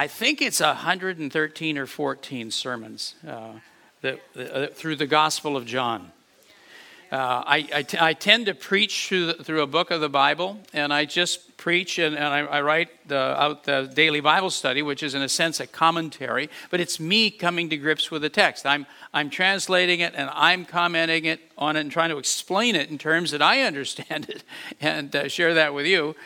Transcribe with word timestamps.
I 0.00 0.06
think 0.06 0.40
it's 0.40 0.60
113 0.60 1.76
or 1.76 1.84
14 1.84 2.50
sermons 2.50 3.16
uh, 3.28 3.52
that, 4.00 4.18
uh, 4.34 4.68
through 4.68 4.96
the 4.96 5.06
Gospel 5.06 5.58
of 5.58 5.66
John. 5.66 6.10
Uh, 7.12 7.44
I, 7.46 7.68
I, 7.74 7.82
t- 7.82 7.98
I 8.00 8.14
tend 8.14 8.46
to 8.46 8.54
preach 8.54 9.08
through, 9.08 9.26
the, 9.26 9.34
through 9.44 9.60
a 9.60 9.66
book 9.66 9.90
of 9.90 10.00
the 10.00 10.08
Bible, 10.08 10.58
and 10.72 10.90
I 10.90 11.04
just 11.04 11.54
preach 11.58 11.98
and, 11.98 12.16
and 12.16 12.24
I, 12.24 12.38
I, 12.38 12.62
write 12.62 13.08
the, 13.08 13.18
out 13.18 13.64
the 13.64 13.92
daily 13.94 14.20
Bible 14.20 14.48
study, 14.48 14.80
which 14.80 15.02
is 15.02 15.14
in 15.14 15.20
a 15.20 15.28
sense 15.28 15.60
a 15.60 15.66
commentary, 15.66 16.48
but 16.70 16.80
it's 16.80 16.98
me 16.98 17.30
coming 17.30 17.68
to 17.68 17.76
grips 17.76 18.10
with 18.10 18.22
the 18.22 18.30
text. 18.30 18.64
I'm, 18.64 18.86
I'm 19.12 19.28
translating 19.28 20.00
it 20.00 20.14
and 20.16 20.30
I'm 20.32 20.64
commenting 20.64 21.26
it 21.26 21.40
on 21.58 21.76
it 21.76 21.80
and 21.80 21.92
trying 21.92 22.08
to 22.08 22.16
explain 22.16 22.74
it 22.74 22.88
in 22.88 22.96
terms 22.96 23.32
that 23.32 23.42
I 23.42 23.60
understand 23.64 24.30
it 24.30 24.44
and 24.80 25.14
uh, 25.14 25.28
share 25.28 25.52
that 25.52 25.74
with 25.74 25.84
you. 25.84 26.16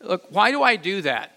Look, 0.00 0.26
why 0.30 0.52
do 0.52 0.62
I 0.62 0.76
do 0.76 1.02
that? 1.02 1.36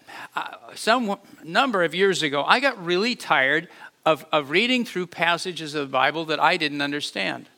Some 0.74 1.16
number 1.44 1.84
of 1.84 1.94
years 1.94 2.22
ago, 2.22 2.44
I 2.44 2.60
got 2.60 2.82
really 2.84 3.14
tired 3.14 3.68
of, 4.04 4.24
of 4.32 4.50
reading 4.50 4.84
through 4.84 5.08
passages 5.08 5.74
of 5.74 5.88
the 5.88 5.92
Bible 5.92 6.24
that 6.26 6.40
I 6.40 6.56
didn't 6.56 6.80
understand. 6.80 7.48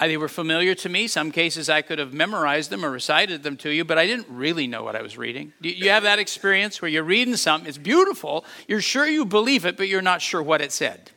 Uh, 0.00 0.06
they 0.06 0.16
were 0.16 0.28
familiar 0.28 0.74
to 0.76 0.88
me. 0.88 1.08
Some 1.08 1.32
cases 1.32 1.68
I 1.68 1.82
could 1.82 1.98
have 1.98 2.12
memorized 2.12 2.70
them 2.70 2.84
or 2.84 2.90
recited 2.90 3.42
them 3.42 3.56
to 3.58 3.70
you, 3.70 3.84
but 3.84 3.98
I 3.98 4.06
didn't 4.06 4.26
really 4.28 4.66
know 4.66 4.84
what 4.84 4.94
I 4.94 5.02
was 5.02 5.18
reading. 5.18 5.52
You 5.60 5.90
have 5.90 6.04
that 6.04 6.18
experience 6.18 6.80
where 6.80 6.90
you're 6.90 7.02
reading 7.02 7.36
something, 7.36 7.68
it's 7.68 7.78
beautiful, 7.78 8.44
you're 8.66 8.80
sure 8.80 9.06
you 9.06 9.24
believe 9.24 9.64
it, 9.64 9.76
but 9.76 9.88
you're 9.88 10.02
not 10.02 10.22
sure 10.22 10.42
what 10.42 10.60
it 10.60 10.72
said? 10.72 11.10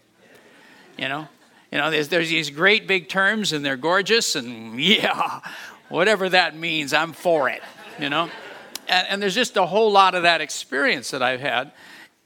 You 0.98 1.10
know? 1.10 1.28
You 1.72 1.78
know, 1.78 1.90
there's, 1.90 2.10
there's 2.10 2.30
these 2.30 2.50
great 2.50 2.88
big 2.88 3.08
terms 3.08 3.54
and 3.54 3.64
they're 3.64 3.78
gorgeous, 3.78 4.36
and 4.36 4.80
yeah, 4.82 5.42
whatever 5.90 6.30
that 6.30 6.56
means, 6.56 6.94
I'm 6.94 7.14
for 7.14 7.50
it, 7.50 7.62
you 8.00 8.10
know? 8.10 8.30
And, 8.88 9.08
and 9.08 9.22
there's 9.22 9.36
just 9.36 9.58
a 9.58 9.66
whole 9.66 9.92
lot 9.92 10.16
of 10.16 10.24
that 10.24 10.42
experience 10.42 11.12
that 11.12 11.22
I've 11.22 11.42
had. 11.42 11.72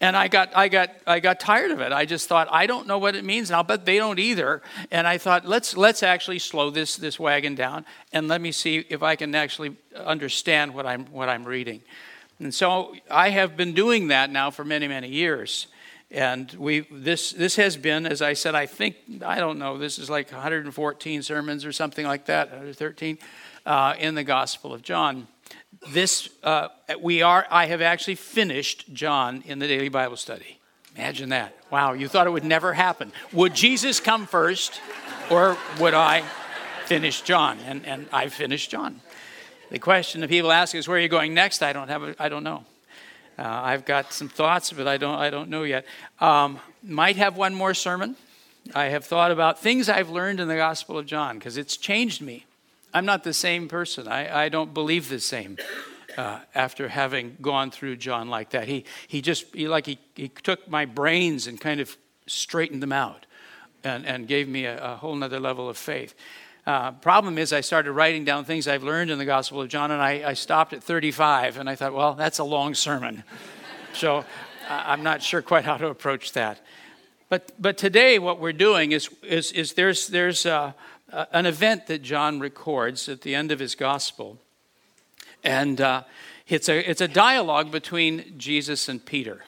And 0.01 0.17
I 0.17 0.27
got, 0.27 0.55
I, 0.55 0.67
got, 0.67 0.91
I 1.07 1.19
got 1.21 1.39
tired 1.39 1.71
of 1.71 1.79
it. 1.79 1.93
I 1.93 2.05
just 2.05 2.27
thought, 2.27 2.49
I 2.51 2.67
don't 2.67 2.85
know 2.85 2.97
what 2.97 3.15
it 3.15 3.23
means, 3.23 3.49
and 3.49 3.55
I'll 3.55 3.63
bet 3.63 3.85
they 3.85 3.97
don't 3.97 4.19
either. 4.19 4.61
And 4.91 5.07
I 5.07 5.17
thought, 5.17 5.45
let's, 5.45 5.77
let's 5.77 6.03
actually 6.03 6.39
slow 6.39 6.69
this, 6.69 6.97
this 6.97 7.17
wagon 7.17 7.55
down 7.55 7.85
and 8.11 8.27
let 8.27 8.41
me 8.41 8.51
see 8.51 8.85
if 8.89 9.01
I 9.01 9.15
can 9.15 9.33
actually 9.33 9.77
understand 9.95 10.73
what 10.73 10.85
I'm, 10.85 11.05
what 11.07 11.29
I'm 11.29 11.45
reading. 11.45 11.81
And 12.39 12.53
so 12.53 12.93
I 13.09 13.29
have 13.29 13.55
been 13.55 13.73
doing 13.73 14.09
that 14.09 14.29
now 14.29 14.51
for 14.51 14.65
many, 14.65 14.87
many 14.89 15.07
years. 15.07 15.67
And 16.11 16.51
we, 16.53 16.81
this, 16.91 17.31
this 17.31 17.55
has 17.55 17.77
been, 17.77 18.05
as 18.05 18.21
I 18.21 18.33
said, 18.33 18.53
I 18.53 18.65
think, 18.65 18.97
I 19.23 19.39
don't 19.39 19.57
know, 19.57 19.77
this 19.77 19.97
is 19.97 20.09
like 20.09 20.29
114 20.29 21.23
sermons 21.23 21.65
or 21.65 21.71
something 21.71 22.05
like 22.05 22.25
that, 22.25 22.49
113, 22.49 23.17
uh, 23.65 23.95
in 23.97 24.15
the 24.15 24.23
Gospel 24.25 24.73
of 24.73 24.81
John 24.81 25.27
this 25.91 26.29
uh, 26.43 26.69
we 27.01 27.21
are 27.21 27.45
i 27.49 27.65
have 27.65 27.81
actually 27.81 28.15
finished 28.15 28.91
john 28.93 29.43
in 29.45 29.59
the 29.59 29.67
daily 29.67 29.89
bible 29.89 30.17
study. 30.17 30.59
Imagine 30.95 31.29
that. 31.29 31.55
Wow 31.71 31.93
you 31.93 32.07
thought 32.07 32.27
it 32.27 32.31
would 32.31 32.45
never 32.45 32.73
happen. 32.73 33.11
Would 33.33 33.53
jesus 33.53 33.99
come 33.99 34.25
first 34.25 34.81
or 35.29 35.57
would 35.79 35.93
i 35.93 36.23
finish 36.85 37.21
john? 37.21 37.59
And, 37.65 37.85
and 37.85 38.07
i 38.11 38.29
finished 38.29 38.71
john. 38.71 39.01
The 39.71 39.79
question 39.79 40.21
that 40.21 40.29
people 40.29 40.51
ask 40.51 40.75
is 40.75 40.87
where 40.87 40.97
are 40.97 41.01
you 41.01 41.09
going 41.09 41.33
next? 41.33 41.61
I 41.61 41.73
don't 41.73 41.89
have 41.89 42.03
a, 42.03 42.15
i 42.19 42.29
don't 42.29 42.43
know. 42.43 42.65
Uh, 43.37 43.43
i've 43.43 43.85
got 43.85 44.13
some 44.13 44.29
thoughts 44.29 44.71
but 44.71 44.87
i 44.87 44.97
don't 44.97 45.15
i 45.15 45.29
don't 45.29 45.49
know 45.49 45.63
yet. 45.63 45.85
Um, 46.19 46.59
might 46.83 47.17
have 47.17 47.37
one 47.37 47.53
more 47.53 47.73
sermon. 47.73 48.15
I 48.73 48.85
have 48.85 49.05
thought 49.05 49.29
about 49.29 49.59
things 49.59 49.89
i've 49.89 50.09
learned 50.09 50.39
in 50.39 50.47
the 50.47 50.55
gospel 50.55 50.97
of 50.97 51.05
john 51.05 51.37
because 51.37 51.57
it's 51.57 51.77
changed 51.77 52.21
me 52.21 52.45
I'm 52.95 53.05
not 53.05 53.25
the 53.25 53.33
same 53.33 53.67
person. 53.67 54.07
I, 54.07 54.45
I 54.45 54.49
don't 54.49 54.73
believe 54.73 55.09
the 55.09 55.19
same 55.19 55.57
uh, 56.17 56.39
after 56.55 56.87
having 56.87 57.35
gone 57.41 57.69
through 57.69 57.97
John 57.97 58.29
like 58.29 58.51
that. 58.51 58.69
He, 58.69 58.85
he 59.09 59.21
just, 59.21 59.53
he, 59.53 59.67
like, 59.67 59.85
he, 59.85 59.99
he 60.15 60.29
took 60.29 60.69
my 60.69 60.85
brains 60.85 61.45
and 61.45 61.59
kind 61.59 61.81
of 61.81 61.97
straightened 62.25 62.81
them 62.81 62.93
out 62.93 63.25
and, 63.83 64.05
and 64.05 64.29
gave 64.29 64.47
me 64.47 64.63
a, 64.63 64.93
a 64.93 64.95
whole 64.95 65.13
nother 65.13 65.41
level 65.41 65.67
of 65.67 65.77
faith. 65.77 66.15
Uh, 66.65 66.93
problem 66.93 67.37
is, 67.37 67.51
I 67.51 67.59
started 67.59 67.91
writing 67.91 68.23
down 68.23 68.45
things 68.45 68.65
I've 68.65 68.83
learned 68.83 69.11
in 69.11 69.17
the 69.17 69.25
Gospel 69.25 69.61
of 69.61 69.67
John, 69.67 69.91
and 69.91 70.01
I, 70.01 70.29
I 70.29 70.33
stopped 70.33 70.71
at 70.71 70.81
35, 70.81 71.57
and 71.57 71.69
I 71.69 71.75
thought, 71.75 71.93
well, 71.93 72.13
that's 72.13 72.39
a 72.39 72.45
long 72.45 72.73
sermon. 72.73 73.25
so 73.93 74.19
uh, 74.19 74.23
I'm 74.69 75.03
not 75.03 75.21
sure 75.21 75.41
quite 75.41 75.65
how 75.65 75.75
to 75.75 75.87
approach 75.87 76.31
that. 76.31 76.61
But, 77.27 77.51
but 77.59 77.77
today, 77.77 78.19
what 78.19 78.39
we're 78.39 78.53
doing 78.53 78.93
is, 78.93 79.09
is, 79.21 79.51
is 79.51 79.73
there's, 79.73 80.07
there's 80.07 80.45
uh, 80.45 80.71
uh, 81.15 81.25
an 81.31 81.45
event 81.45 81.87
that 81.87 82.01
John 82.01 82.41
records 82.41 83.07
at 83.07 83.21
the 83.21 83.33
end 83.33 83.49
of 83.53 83.59
his 83.59 83.73
gospel. 83.73 84.37
And 85.45 85.79
uh, 85.79 86.03
it's, 86.45 86.67
a, 86.67 86.89
it's 86.89 86.99
a 86.99 87.07
dialogue 87.07 87.71
between 87.71 88.37
Jesus 88.37 88.89
and 88.89 89.03
Peter. 89.03 89.45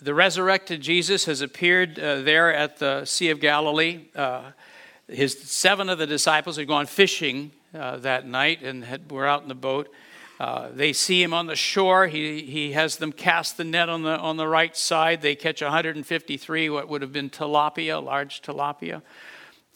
The 0.00 0.14
resurrected 0.14 0.80
Jesus 0.80 1.24
has 1.24 1.40
appeared 1.40 1.98
uh, 1.98 2.20
there 2.22 2.54
at 2.54 2.78
the 2.78 3.04
Sea 3.04 3.30
of 3.30 3.40
Galilee. 3.40 4.02
Uh, 4.14 4.52
his 5.08 5.36
seven 5.40 5.88
of 5.88 5.98
the 5.98 6.06
disciples 6.06 6.56
had 6.56 6.68
gone 6.68 6.86
fishing 6.86 7.50
uh, 7.74 7.96
that 7.96 8.28
night 8.28 8.62
and 8.62 8.84
had, 8.84 9.10
were 9.10 9.26
out 9.26 9.42
in 9.42 9.48
the 9.48 9.56
boat. 9.56 9.92
Uh, 10.38 10.68
they 10.72 10.92
see 10.92 11.20
him 11.20 11.34
on 11.34 11.48
the 11.48 11.56
shore. 11.56 12.06
He, 12.06 12.42
he 12.42 12.72
has 12.72 12.98
them 12.98 13.10
cast 13.10 13.56
the 13.56 13.64
net 13.64 13.88
on 13.88 14.04
the, 14.04 14.16
on 14.16 14.36
the 14.36 14.46
right 14.46 14.76
side. 14.76 15.20
They 15.20 15.34
catch 15.34 15.62
153, 15.62 16.70
what 16.70 16.88
would 16.88 17.02
have 17.02 17.12
been 17.12 17.28
tilapia, 17.28 18.00
large 18.02 18.40
tilapia. 18.40 19.02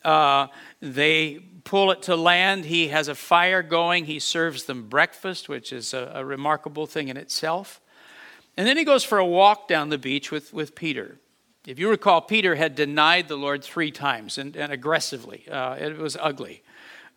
Uh, 0.04 0.48
they 0.80 1.40
pull 1.64 1.90
it 1.90 2.02
to 2.02 2.16
land. 2.16 2.66
He 2.66 2.88
has 2.88 3.08
a 3.08 3.14
fire 3.14 3.62
going. 3.62 4.04
He 4.04 4.18
serves 4.18 4.64
them 4.64 4.88
breakfast, 4.88 5.48
which 5.48 5.72
is 5.72 5.94
a, 5.94 6.12
a, 6.16 6.24
remarkable 6.24 6.86
thing 6.86 7.08
in 7.08 7.16
itself. 7.16 7.80
And 8.56 8.66
then 8.66 8.76
he 8.76 8.84
goes 8.84 9.02
for 9.02 9.18
a 9.18 9.24
walk 9.24 9.66
down 9.66 9.88
the 9.88 9.98
beach 9.98 10.30
with, 10.30 10.52
with 10.52 10.74
Peter. 10.74 11.16
If 11.66 11.78
you 11.78 11.88
recall, 11.88 12.20
Peter 12.20 12.54
had 12.54 12.74
denied 12.74 13.28
the 13.28 13.36
Lord 13.36 13.64
three 13.64 13.90
times 13.90 14.36
and, 14.36 14.54
and 14.54 14.70
aggressively. 14.70 15.48
Uh, 15.50 15.76
it 15.76 15.96
was 15.96 16.16
ugly. 16.20 16.62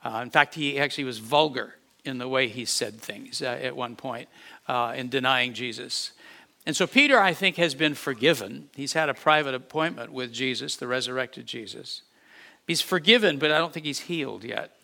Uh, 0.03 0.21
in 0.23 0.29
fact, 0.29 0.55
he 0.55 0.79
actually 0.79 1.03
was 1.03 1.19
vulgar 1.19 1.75
in 2.05 2.17
the 2.17 2.27
way 2.27 2.47
he 2.47 2.63
said 2.63 2.99
things 3.01 3.41
uh, 3.41 3.59
at 3.61 3.75
one 3.75 3.97
point 3.97 4.29
uh, 4.67 4.93
in 4.95 5.09
denying 5.09 5.53
Jesus. 5.53 6.13
And 6.65 6.75
so 6.75 6.87
Peter, 6.87 7.19
I 7.19 7.33
think, 7.33 7.57
has 7.57 7.75
been 7.75 7.93
forgiven. 7.93 8.69
He's 8.75 8.93
had 8.93 9.09
a 9.09 9.13
private 9.13 9.53
appointment 9.53 10.11
with 10.11 10.31
Jesus, 10.31 10.77
the 10.77 10.87
resurrected 10.87 11.45
Jesus. 11.45 12.01
He's 12.67 12.81
forgiven, 12.81 13.39
but 13.39 13.51
I 13.51 13.57
don't 13.57 13.73
think 13.73 13.85
he's 13.85 14.01
healed 14.01 14.43
yet. 14.43 14.75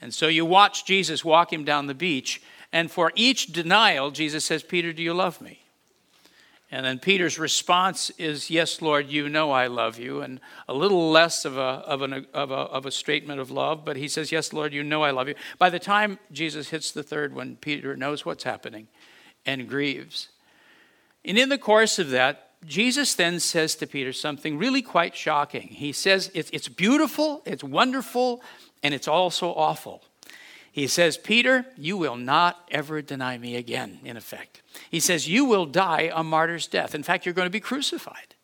And 0.00 0.14
so 0.14 0.26
you 0.26 0.44
watch 0.44 0.84
Jesus 0.84 1.24
walk 1.24 1.52
him 1.52 1.64
down 1.64 1.86
the 1.86 1.94
beach, 1.94 2.42
and 2.72 2.90
for 2.90 3.12
each 3.14 3.52
denial, 3.52 4.10
Jesus 4.10 4.44
says, 4.44 4.62
Peter, 4.62 4.92
do 4.92 5.02
you 5.02 5.14
love 5.14 5.40
me? 5.40 5.60
And 6.70 6.84
then 6.84 6.98
Peter's 6.98 7.38
response 7.38 8.10
is, 8.18 8.50
Yes, 8.50 8.82
Lord, 8.82 9.08
you 9.08 9.28
know 9.28 9.52
I 9.52 9.68
love 9.68 9.98
you. 9.98 10.20
And 10.20 10.38
a 10.68 10.74
little 10.74 11.10
less 11.10 11.46
of 11.46 11.56
a, 11.56 11.60
of, 11.60 12.02
an, 12.02 12.26
of, 12.34 12.50
a, 12.50 12.54
of 12.54 12.84
a 12.84 12.90
statement 12.90 13.40
of 13.40 13.50
love, 13.50 13.86
but 13.86 13.96
he 13.96 14.06
says, 14.06 14.30
Yes, 14.30 14.52
Lord, 14.52 14.74
you 14.74 14.82
know 14.82 15.02
I 15.02 15.10
love 15.10 15.28
you. 15.28 15.34
By 15.58 15.70
the 15.70 15.78
time 15.78 16.18
Jesus 16.30 16.68
hits 16.68 16.90
the 16.90 17.02
third 17.02 17.34
one, 17.34 17.56
Peter 17.56 17.96
knows 17.96 18.26
what's 18.26 18.44
happening 18.44 18.88
and 19.46 19.66
grieves. 19.66 20.28
And 21.24 21.38
in 21.38 21.48
the 21.48 21.58
course 21.58 21.98
of 21.98 22.10
that, 22.10 22.47
Jesus 22.66 23.14
then 23.14 23.40
says 23.40 23.76
to 23.76 23.86
Peter 23.86 24.12
something 24.12 24.58
really 24.58 24.82
quite 24.82 25.16
shocking. 25.16 25.68
He 25.68 25.92
says, 25.92 26.30
It's, 26.34 26.50
it's 26.52 26.68
beautiful, 26.68 27.42
it's 27.44 27.62
wonderful, 27.62 28.42
and 28.82 28.92
it's 28.92 29.08
also 29.08 29.48
awful. 29.54 30.02
He 30.70 30.86
says, 30.86 31.16
Peter, 31.16 31.66
you 31.76 31.96
will 31.96 32.16
not 32.16 32.68
ever 32.70 33.02
deny 33.02 33.38
me 33.38 33.56
again, 33.56 34.00
in 34.04 34.16
effect. 34.16 34.62
He 34.90 35.00
says, 35.00 35.28
You 35.28 35.44
will 35.44 35.66
die 35.66 36.10
a 36.14 36.22
martyr's 36.22 36.66
death. 36.66 36.94
In 36.94 37.02
fact, 37.02 37.26
you're 37.26 37.34
going 37.34 37.46
to 37.46 37.50
be 37.50 37.60
crucified. 37.60 38.34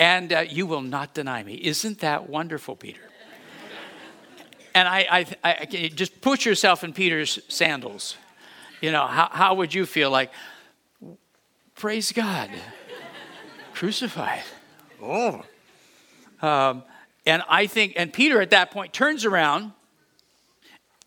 And 0.00 0.32
uh, 0.32 0.40
you 0.48 0.66
will 0.66 0.82
not 0.82 1.14
deny 1.14 1.42
me. 1.42 1.54
Isn't 1.54 2.00
that 2.00 2.28
wonderful, 2.28 2.76
Peter? 2.76 3.00
and 4.74 4.86
I, 4.86 5.26
I, 5.42 5.56
I, 5.60 5.64
just 5.94 6.20
put 6.20 6.44
yourself 6.44 6.84
in 6.84 6.92
Peter's 6.92 7.40
sandals. 7.48 8.16
You 8.80 8.92
know, 8.92 9.06
how, 9.06 9.28
how 9.30 9.54
would 9.54 9.74
you 9.74 9.86
feel 9.86 10.10
like, 10.10 10.30
praise 11.74 12.12
God? 12.12 12.50
Crucified. 13.78 14.42
Oh. 15.00 15.44
Um, 16.42 16.82
and 17.24 17.44
I 17.48 17.68
think, 17.68 17.92
and 17.94 18.12
Peter 18.12 18.40
at 18.40 18.50
that 18.50 18.72
point 18.72 18.92
turns 18.92 19.24
around, 19.24 19.70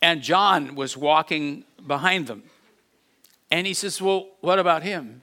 and 0.02 0.22
John 0.22 0.76
was 0.76 0.96
walking 0.96 1.66
behind 1.86 2.28
them. 2.28 2.44
And 3.52 3.68
he 3.68 3.74
says, 3.74 4.02
Well, 4.02 4.30
what 4.40 4.58
about 4.58 4.84
him? 4.84 5.22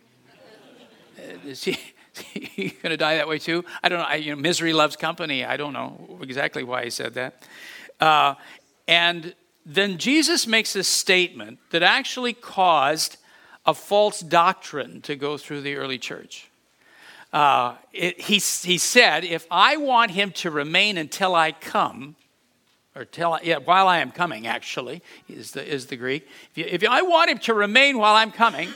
Is 1.47 1.65
he, 1.65 1.79
you 2.55 2.71
going 2.83 2.91
to 2.91 2.99
die 2.99 3.17
that 3.17 3.27
way 3.27 3.39
too? 3.39 3.65
I 3.83 3.89
don't 3.89 4.01
know. 4.01 4.05
I, 4.05 4.17
you 4.17 4.37
know. 4.37 4.41
Misery 4.41 4.75
loves 4.75 4.97
company. 4.97 5.43
I 5.43 5.57
don't 5.57 5.73
know 5.73 6.19
exactly 6.21 6.65
why 6.65 6.85
he 6.85 6.91
said 6.91 7.15
that. 7.15 7.43
Uh, 7.99 8.35
and 8.87 9.35
then 9.65 9.97
Jesus 9.97 10.47
makes 10.47 10.77
a 10.77 10.85
statement 10.85 11.61
that 11.71 11.83
actually 11.83 12.35
caused 12.35 13.17
a 13.65 13.73
false 13.73 14.21
doctrine 14.21 15.01
to 15.03 15.17
go 15.17 15.39
through 15.39 15.63
the 15.63 15.77
early 15.77 15.99
church. 15.99 16.49
Uh, 17.33 17.75
it, 17.93 18.21
he, 18.21 18.35
he 18.35 18.79
said, 18.79 19.25
If 19.25 19.47
I 19.51 19.77
want 19.77 20.13
him 20.13 20.31
to 20.33 20.51
remain 20.51 20.97
until 20.97 21.35
I 21.35 21.53
come, 21.53 22.17
or 22.97 23.05
till, 23.05 23.39
yeah, 23.43 23.59
while 23.59 23.87
I 23.87 23.99
am 23.99 24.11
coming, 24.11 24.47
actually, 24.47 25.03
is 25.29 25.53
the, 25.53 25.67
is 25.67 25.87
the 25.87 25.97
Greek. 25.97 26.27
If, 26.51 26.59
you, 26.59 26.65
if 26.67 26.89
I 26.89 27.03
want 27.03 27.31
him 27.31 27.39
to 27.41 27.55
remain 27.55 27.99
while 27.99 28.15
I'm 28.15 28.33
coming, 28.33 28.71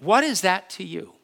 what 0.00 0.22
is 0.22 0.42
that 0.42 0.70
to 0.70 0.84
you? 0.84 1.14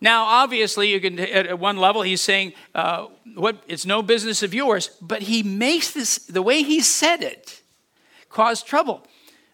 Now, 0.00 0.24
obviously, 0.24 0.92
you 0.92 1.00
can 1.00 1.18
at 1.18 1.58
one 1.58 1.78
level 1.78 2.02
he's 2.02 2.20
saying, 2.20 2.52
uh, 2.74 3.06
"What? 3.34 3.62
It's 3.66 3.86
no 3.86 4.02
business 4.02 4.42
of 4.42 4.52
yours." 4.52 4.90
But 5.00 5.22
he 5.22 5.42
makes 5.42 5.92
this 5.92 6.18
the 6.18 6.42
way 6.42 6.62
he 6.62 6.80
said 6.80 7.22
it 7.22 7.62
cause 8.28 8.62
trouble, 8.62 9.06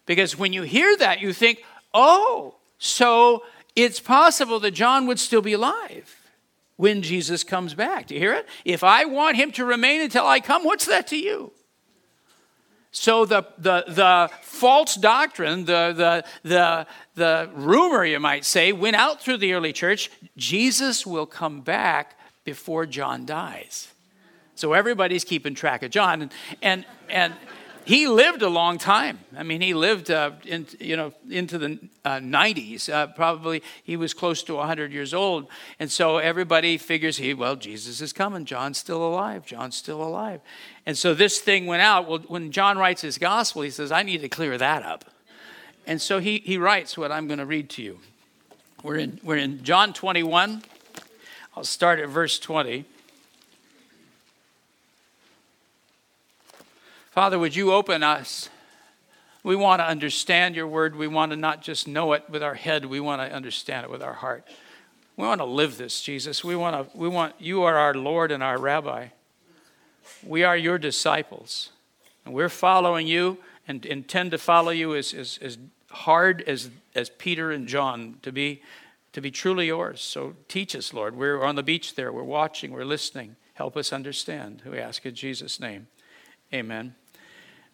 because 0.05 0.37
when 0.37 0.51
you 0.51 0.63
hear 0.63 0.97
that, 0.97 1.21
you 1.21 1.31
think, 1.31 1.63
"Oh, 1.93 2.55
so 2.77 3.43
it's 3.75 3.99
possible 3.99 4.59
that 4.59 4.71
John 4.71 5.07
would 5.07 5.19
still 5.19 5.41
be 5.41 5.53
alive 5.53 6.15
when 6.77 7.01
Jesus 7.01 7.43
comes 7.43 7.73
back." 7.73 8.07
Do 8.07 8.15
you 8.15 8.19
hear 8.19 8.33
it? 8.33 8.47
If 8.65 8.83
I 8.83 9.05
want 9.05 9.37
him 9.37 9.51
to 9.53 9.65
remain 9.65 10.01
until 10.01 10.25
I 10.25 10.39
come, 10.39 10.63
what's 10.63 10.85
that 10.85 11.07
to 11.07 11.17
you? 11.17 11.51
So 12.95 13.25
the, 13.25 13.43
the, 13.57 13.83
the 13.87 14.29
false 14.43 14.93
doctrine, 14.93 15.65
the, 15.65 15.93
the, 15.97 16.23
the, 16.47 16.87
the 17.15 17.49
rumor, 17.55 18.05
you 18.05 18.19
might 18.19 18.45
say, 18.45 18.71
went 18.71 18.95
out 18.95 19.19
through 19.19 19.37
the 19.37 19.53
early 19.53 19.73
church 19.73 20.11
Jesus 20.37 21.05
will 21.05 21.25
come 21.25 21.61
back 21.61 22.15
before 22.43 22.85
John 22.85 23.25
dies. 23.25 23.87
So 24.55 24.73
everybody's 24.73 25.23
keeping 25.23 25.55
track 25.55 25.81
of 25.81 25.89
John. 25.89 26.21
And, 26.21 26.31
and, 26.61 26.85
and 27.09 27.33
he 27.85 28.07
lived 28.07 28.41
a 28.41 28.49
long 28.49 28.77
time. 28.77 29.19
I 29.35 29.43
mean, 29.43 29.59
he 29.61 29.73
lived, 29.73 30.09
uh, 30.09 30.31
in, 30.45 30.67
you 30.79 30.95
know, 30.95 31.13
into 31.29 31.57
the 31.57 31.79
uh, 32.05 32.17
90s. 32.17 32.91
Uh, 32.91 33.07
probably 33.07 33.61
he 33.83 33.97
was 33.97 34.13
close 34.13 34.41
to 34.43 34.55
100 34.55 34.91
years 34.91 35.13
old, 35.13 35.47
and 35.79 35.91
so 35.91 36.17
everybody 36.17 36.77
figures 36.77 37.17
he, 37.17 37.33
well, 37.33 37.55
Jesus 37.55 37.99
is 37.99 38.13
coming. 38.13 38.45
John's 38.45 38.77
still 38.77 39.05
alive. 39.05 39.45
John's 39.45 39.75
still 39.75 40.01
alive, 40.01 40.39
and 40.85 40.97
so 40.97 41.13
this 41.13 41.39
thing 41.39 41.65
went 41.65 41.81
out. 41.81 42.07
Well, 42.07 42.19
when 42.27 42.51
John 42.51 42.77
writes 42.77 43.01
his 43.01 43.17
gospel, 43.17 43.63
he 43.63 43.69
says, 43.69 43.91
I 43.91 44.03
need 44.03 44.21
to 44.21 44.29
clear 44.29 44.57
that 44.57 44.83
up, 44.83 45.05
and 45.85 46.01
so 46.01 46.19
he 46.19 46.41
he 46.45 46.57
writes 46.57 46.97
what 46.97 47.11
I'm 47.11 47.27
going 47.27 47.39
to 47.39 47.45
read 47.45 47.69
to 47.71 47.83
you. 47.83 47.99
We're 48.81 48.97
in 48.97 49.19
we're 49.23 49.37
in 49.37 49.63
John 49.63 49.93
21. 49.93 50.63
I'll 51.55 51.63
start 51.63 51.99
at 51.99 52.09
verse 52.09 52.39
20. 52.39 52.85
Father, 57.13 57.37
would 57.37 57.55
you 57.55 57.71
open 57.71 58.01
us? 58.01 58.49
We 59.43 59.55
want 59.55 59.81
to 59.81 59.85
understand 59.85 60.55
your 60.55 60.65
word. 60.65 60.95
We 60.95 61.07
want 61.07 61.31
to 61.31 61.35
not 61.35 61.61
just 61.61 61.87
know 61.87 62.13
it 62.13 62.23
with 62.27 62.41
our 62.41 62.55
head, 62.55 62.85
we 62.85 62.99
want 62.99 63.21
to 63.21 63.31
understand 63.31 63.85
it 63.85 63.91
with 63.91 64.01
our 64.01 64.13
heart. 64.13 64.47
We 65.15 65.27
want 65.27 65.39
to 65.39 65.45
live 65.45 65.77
this, 65.77 66.01
Jesus. 66.01 66.43
We 66.43 66.55
want 66.55 66.91
to 66.91 66.97
we 66.97 67.07
want 67.07 67.35
you 67.37 67.61
are 67.61 67.77
our 67.77 67.93
Lord 67.93 68.31
and 68.31 68.41
our 68.41 68.57
rabbi. 68.57 69.09
We 70.25 70.43
are 70.43 70.57
your 70.57 70.79
disciples. 70.79 71.69
And 72.25 72.33
we're 72.33 72.49
following 72.49 73.05
you 73.05 73.37
and 73.67 73.85
intend 73.85 74.31
to 74.31 74.39
follow 74.39 74.71
you 74.71 74.95
as, 74.95 75.13
as, 75.13 75.37
as 75.39 75.59
hard 75.91 76.41
as, 76.47 76.71
as 76.95 77.11
Peter 77.11 77.51
and 77.51 77.67
John 77.67 78.15
to 78.23 78.31
be 78.31 78.63
to 79.11 79.21
be 79.21 79.29
truly 79.29 79.67
yours. 79.67 80.01
So 80.01 80.33
teach 80.47 80.75
us, 80.75 80.95
Lord. 80.95 81.15
We're 81.15 81.43
on 81.43 81.57
the 81.57 81.61
beach 81.61 81.93
there. 81.93 82.11
We're 82.11 82.23
watching. 82.23 82.71
We're 82.71 82.85
listening. 82.85 83.35
Help 83.53 83.77
us 83.77 83.93
understand. 83.93 84.63
We 84.65 84.79
ask 84.79 85.05
in 85.05 85.13
Jesus' 85.13 85.59
name. 85.59 85.85
Amen. 86.51 86.95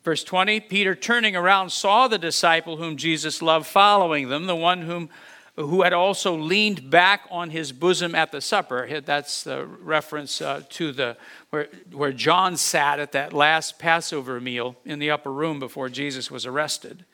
Verse 0.09 0.23
20 0.23 0.61
Peter, 0.61 0.95
turning 0.95 1.35
around, 1.35 1.69
saw 1.69 2.07
the 2.07 2.17
disciple 2.17 2.77
whom 2.77 2.97
Jesus 2.97 3.43
loved 3.43 3.67
following 3.67 4.27
them, 4.27 4.47
the 4.47 4.55
one 4.55 4.81
whom, 4.81 5.07
who 5.55 5.83
had 5.83 5.93
also 5.93 6.35
leaned 6.35 6.89
back 6.89 7.27
on 7.29 7.51
his 7.51 7.71
bosom 7.71 8.15
at 8.15 8.31
the 8.31 8.41
supper. 8.41 9.01
That's 9.01 9.43
the 9.43 9.67
reference 9.67 10.41
uh, 10.41 10.63
to 10.67 10.91
the, 10.91 11.15
where, 11.51 11.69
where 11.91 12.11
John 12.11 12.57
sat 12.57 12.99
at 12.99 13.11
that 13.11 13.33
last 13.33 13.77
Passover 13.77 14.41
meal 14.41 14.77
in 14.83 14.97
the 14.97 15.11
upper 15.11 15.31
room 15.31 15.59
before 15.59 15.89
Jesus 15.89 16.31
was 16.31 16.43
arrested. 16.43 17.05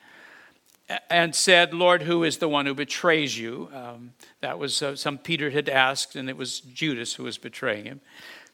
And 1.10 1.34
said, 1.34 1.74
Lord, 1.74 2.00
who 2.00 2.24
is 2.24 2.38
the 2.38 2.48
one 2.48 2.64
who 2.64 2.72
betrays 2.72 3.38
you? 3.38 3.68
Um, 3.74 4.14
that 4.40 4.58
was 4.58 4.80
uh, 4.80 4.96
some 4.96 5.18
Peter 5.18 5.50
had 5.50 5.68
asked, 5.68 6.16
and 6.16 6.30
it 6.30 6.36
was 6.38 6.60
Judas 6.60 7.12
who 7.12 7.24
was 7.24 7.36
betraying 7.36 7.84
him. 7.84 8.00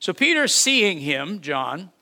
So 0.01 0.13
Peter, 0.13 0.49
seeing 0.49 0.99
him, 0.99 1.41
John, 1.43 1.93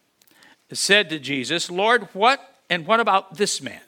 said 0.73 1.09
to 1.11 1.19
Jesus, 1.19 1.71
Lord, 1.71 2.09
what 2.13 2.57
and 2.69 2.87
what 2.87 3.01
about 3.01 3.37
this 3.37 3.61
man? 3.61 3.81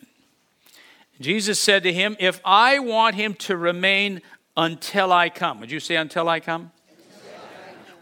Jesus 1.21 1.59
said 1.59 1.83
to 1.85 1.93
him, 1.93 2.17
If 2.19 2.41
I 2.45 2.81
want 2.81 3.15
him 3.15 3.35
to 3.35 3.57
remain 3.57 4.23
until 4.57 5.13
I 5.13 5.29
come, 5.29 5.61
would 5.61 5.71
you 5.71 5.81
say 5.81 5.97
until 5.97 6.29
I 6.29 6.41
come? 6.41 6.73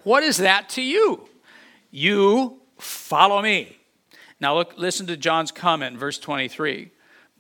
What 0.02 0.22
is 0.22 0.38
that 0.38 0.70
to 0.70 0.82
you? 0.82 1.28
You 1.90 2.60
follow 2.78 3.42
me. 3.42 3.76
Now 4.40 4.56
look, 4.56 4.74
listen 4.78 5.06
to 5.08 5.16
John's 5.16 5.52
comment, 5.52 5.98
verse 5.98 6.18
23. 6.18 6.90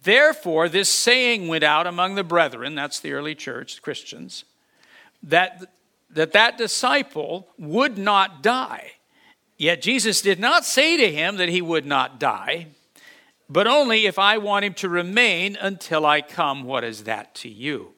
Therefore, 0.02 0.68
this 0.68 0.88
saying 0.88 1.48
went 1.48 1.64
out 1.64 1.86
among 1.86 2.14
the 2.14 2.24
brethren, 2.24 2.74
that's 2.74 3.00
the 3.00 3.12
early 3.12 3.34
church, 3.34 3.80
Christians, 3.80 4.44
that 5.22 5.62
that, 6.12 6.32
that 6.32 6.58
disciple 6.58 7.48
would 7.58 7.96
not 7.96 8.42
die. 8.42 8.92
Yet 9.60 9.82
Jesus 9.82 10.22
did 10.22 10.40
not 10.40 10.64
say 10.64 10.96
to 10.96 11.12
him 11.12 11.36
that 11.36 11.50
he 11.50 11.60
would 11.60 11.84
not 11.84 12.18
die, 12.18 12.68
but 13.46 13.66
only 13.66 14.06
if 14.06 14.18
I 14.18 14.38
want 14.38 14.64
him 14.64 14.72
to 14.72 14.88
remain 14.88 15.54
until 15.54 16.06
I 16.06 16.22
come. 16.22 16.64
What 16.64 16.82
is 16.82 17.04
that 17.04 17.34
to 17.34 17.50
you? 17.50 17.92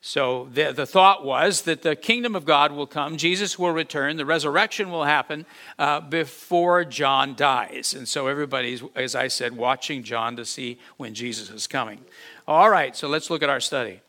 So 0.00 0.48
the, 0.50 0.72
the 0.72 0.86
thought 0.86 1.22
was 1.22 1.62
that 1.62 1.82
the 1.82 1.96
kingdom 1.96 2.34
of 2.34 2.46
God 2.46 2.72
will 2.72 2.86
come, 2.86 3.18
Jesus 3.18 3.58
will 3.58 3.72
return, 3.72 4.16
the 4.16 4.24
resurrection 4.24 4.90
will 4.90 5.04
happen 5.04 5.44
uh, 5.78 6.00
before 6.00 6.82
John 6.86 7.34
dies. 7.34 7.92
And 7.92 8.08
so 8.08 8.26
everybody's, 8.26 8.82
as 8.96 9.14
I 9.14 9.28
said, 9.28 9.54
watching 9.54 10.02
John 10.04 10.36
to 10.36 10.46
see 10.46 10.78
when 10.96 11.12
Jesus 11.12 11.50
is 11.50 11.66
coming. 11.66 12.06
All 12.48 12.70
right, 12.70 12.96
so 12.96 13.06
let's 13.06 13.28
look 13.28 13.42
at 13.42 13.50
our 13.50 13.60
study. 13.60 14.00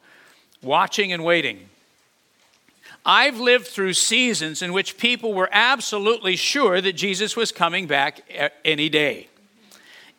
Watching 0.62 1.12
and 1.12 1.26
waiting. 1.26 1.68
I've 3.06 3.40
lived 3.40 3.68
through 3.68 3.94
seasons 3.94 4.62
in 4.62 4.72
which 4.72 4.98
people 4.98 5.34
were 5.34 5.50
absolutely 5.52 6.36
sure 6.36 6.80
that 6.80 6.94
Jesus 6.94 7.36
was 7.36 7.52
coming 7.52 7.86
back 7.86 8.22
any 8.64 8.88
day. 8.88 9.28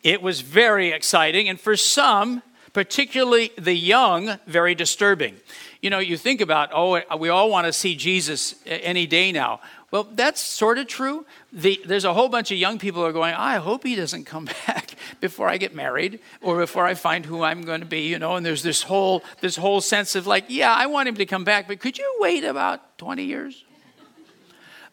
It 0.03 0.21
was 0.21 0.41
very 0.41 0.91
exciting, 0.91 1.49
and 1.49 1.59
for 1.59 1.75
some, 1.75 2.43
particularly 2.73 3.51
the 3.57 3.73
young, 3.73 4.37
very 4.45 4.75
disturbing. 4.75 5.37
You 5.81 5.89
know, 5.89 5.97
you 5.97 6.15
think 6.15 6.41
about, 6.41 6.69
oh, 6.73 7.01
we 7.17 7.29
all 7.29 7.49
want 7.49 7.65
to 7.65 7.73
see 7.73 7.95
Jesus 7.95 8.55
any 8.65 9.07
day 9.07 9.31
now. 9.31 9.61
Well, 9.89 10.03
that's 10.03 10.41
sort 10.41 10.77
of 10.77 10.85
true. 10.87 11.25
The, 11.55 11.81
there's 11.85 12.03
a 12.03 12.13
whole 12.13 12.27
bunch 12.27 12.51
of 12.51 12.57
young 12.57 12.79
people 12.79 13.01
who 13.01 13.07
are 13.07 13.13
going, 13.13 13.33
I 13.33 13.55
hope 13.55 13.85
he 13.85 13.95
doesn't 13.95 14.25
come 14.25 14.45
back 14.67 14.95
before 15.21 15.47
I 15.47 15.55
get 15.55 15.73
married 15.73 16.19
or 16.41 16.57
before 16.57 16.85
I 16.85 16.95
find 16.95 17.25
who 17.25 17.43
I'm 17.43 17.61
going 17.61 17.79
to 17.79 17.85
be, 17.85 18.01
you 18.01 18.19
know. 18.19 18.35
And 18.35 18.45
there's 18.45 18.61
this 18.61 18.83
whole, 18.83 19.23
this 19.39 19.55
whole 19.55 19.79
sense 19.79 20.15
of 20.15 20.27
like, 20.27 20.45
yeah, 20.49 20.73
I 20.73 20.87
want 20.87 21.07
him 21.07 21.15
to 21.15 21.25
come 21.25 21.45
back, 21.45 21.67
but 21.67 21.79
could 21.79 21.97
you 21.97 22.17
wait 22.19 22.43
about 22.43 22.97
20 22.97 23.23
years? 23.23 23.63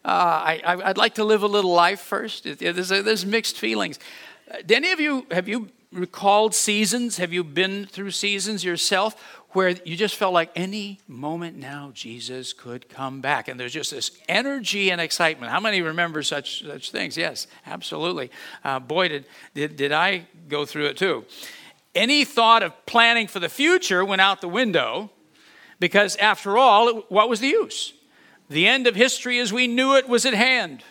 Uh, 0.05 0.59
I, 0.65 0.75
would 0.87 0.97
like 0.97 1.15
to 1.15 1.23
live 1.23 1.43
a 1.43 1.47
little 1.47 1.73
life 1.73 1.99
first. 1.99 2.45
There's, 2.59 2.89
there's 2.89 3.25
mixed 3.25 3.57
feelings. 3.57 3.99
Do 4.65 4.75
any 4.75 4.91
of 4.91 4.99
you, 4.99 5.27
have 5.31 5.49
you 5.49 5.69
recalled 5.91 6.55
seasons? 6.55 7.17
Have 7.17 7.31
you 7.31 7.43
been 7.43 7.85
through 7.85 8.11
seasons 8.11 8.63
yourself 8.63 9.42
where 9.55 9.69
you 9.69 9.95
just 9.95 10.15
felt 10.15 10.33
like 10.33 10.51
any 10.55 10.99
moment 11.07 11.57
now 11.57 11.91
Jesus 11.93 12.53
could 12.53 12.89
come 12.89 13.21
back. 13.21 13.47
And 13.47 13.59
there's 13.59 13.73
just 13.73 13.91
this 13.91 14.11
energy 14.27 14.91
and 14.91 14.99
excitement. 14.99 15.51
How 15.51 15.59
many 15.59 15.81
remember 15.81 16.23
such, 16.23 16.63
such 16.63 16.91
things? 16.91 17.17
Yes, 17.17 17.47
absolutely. 17.65 18.31
Uh, 18.63 18.79
boy, 18.79 19.07
did, 19.09 19.25
did, 19.53 19.75
did 19.75 19.91
I 19.91 20.27
go 20.47 20.65
through 20.65 20.85
it 20.85 20.97
too. 20.97 21.25
Any 21.95 22.25
thought 22.25 22.63
of 22.63 22.85
planning 22.85 23.27
for 23.27 23.39
the 23.39 23.49
future 23.49 24.03
went 24.03 24.21
out 24.21 24.41
the 24.41 24.47
window 24.47 25.11
because, 25.79 26.15
after 26.15 26.57
all, 26.57 27.01
what 27.09 27.29
was 27.29 27.39
the 27.39 27.47
use? 27.47 27.93
The 28.49 28.67
end 28.67 28.87
of 28.87 28.95
history 28.95 29.39
as 29.39 29.53
we 29.53 29.67
knew 29.67 29.95
it 29.95 30.07
was 30.07 30.25
at 30.25 30.33
hand. 30.33 30.83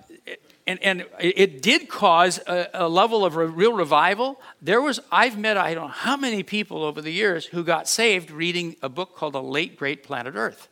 and, 0.67 0.83
and 0.83 1.05
it 1.21 1.63
did 1.63 1.89
cause 1.89 2.39
a, 2.47 2.69
a 2.75 2.89
level 2.89 3.25
of 3.25 3.37
re- 3.37 3.47
real 3.47 3.73
revival. 3.73 4.41
There 4.61 4.81
was, 4.81 4.99
I've 5.13 5.39
met, 5.39 5.57
I 5.57 5.75
don't 5.75 5.85
know 5.85 5.89
how 5.89 6.17
many 6.17 6.43
people 6.43 6.83
over 6.83 7.01
the 7.01 7.13
years 7.13 7.47
who 7.47 7.63
got 7.63 7.89
saved 7.89 8.31
reading 8.31 8.77
a 8.83 8.89
book 8.89 9.15
called 9.15 9.35
The 9.35 9.43
Late 9.43 9.77
Great 9.77 10.03
Planet 10.03 10.35
Earth. 10.37 10.69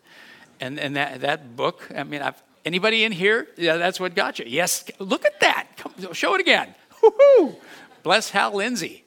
And, 0.61 0.81
and 0.81 0.97
that, 0.97 1.21
that 1.21 1.57
book, 1.57 1.91
I 1.97 2.05
mean, 2.05 2.23
I've, 2.23 2.43
anybody 2.65 3.05
in 3.05 3.13
here? 3.13 3.49
Yeah, 3.57 3.77
that's 3.77 4.01
what 4.01 4.15
got 4.15 4.39
you. 4.39 4.47
Yes, 4.49 4.85
look 4.99 5.25
at 5.25 5.39
that. 5.41 5.69
Come, 5.77 6.13
show 6.13 6.35
it 6.35 6.41
again. 6.41 6.75
Woo-hoo. 7.03 7.57
Bless 8.03 8.31
Hal 8.31 8.55
Lindsey. 8.55 9.05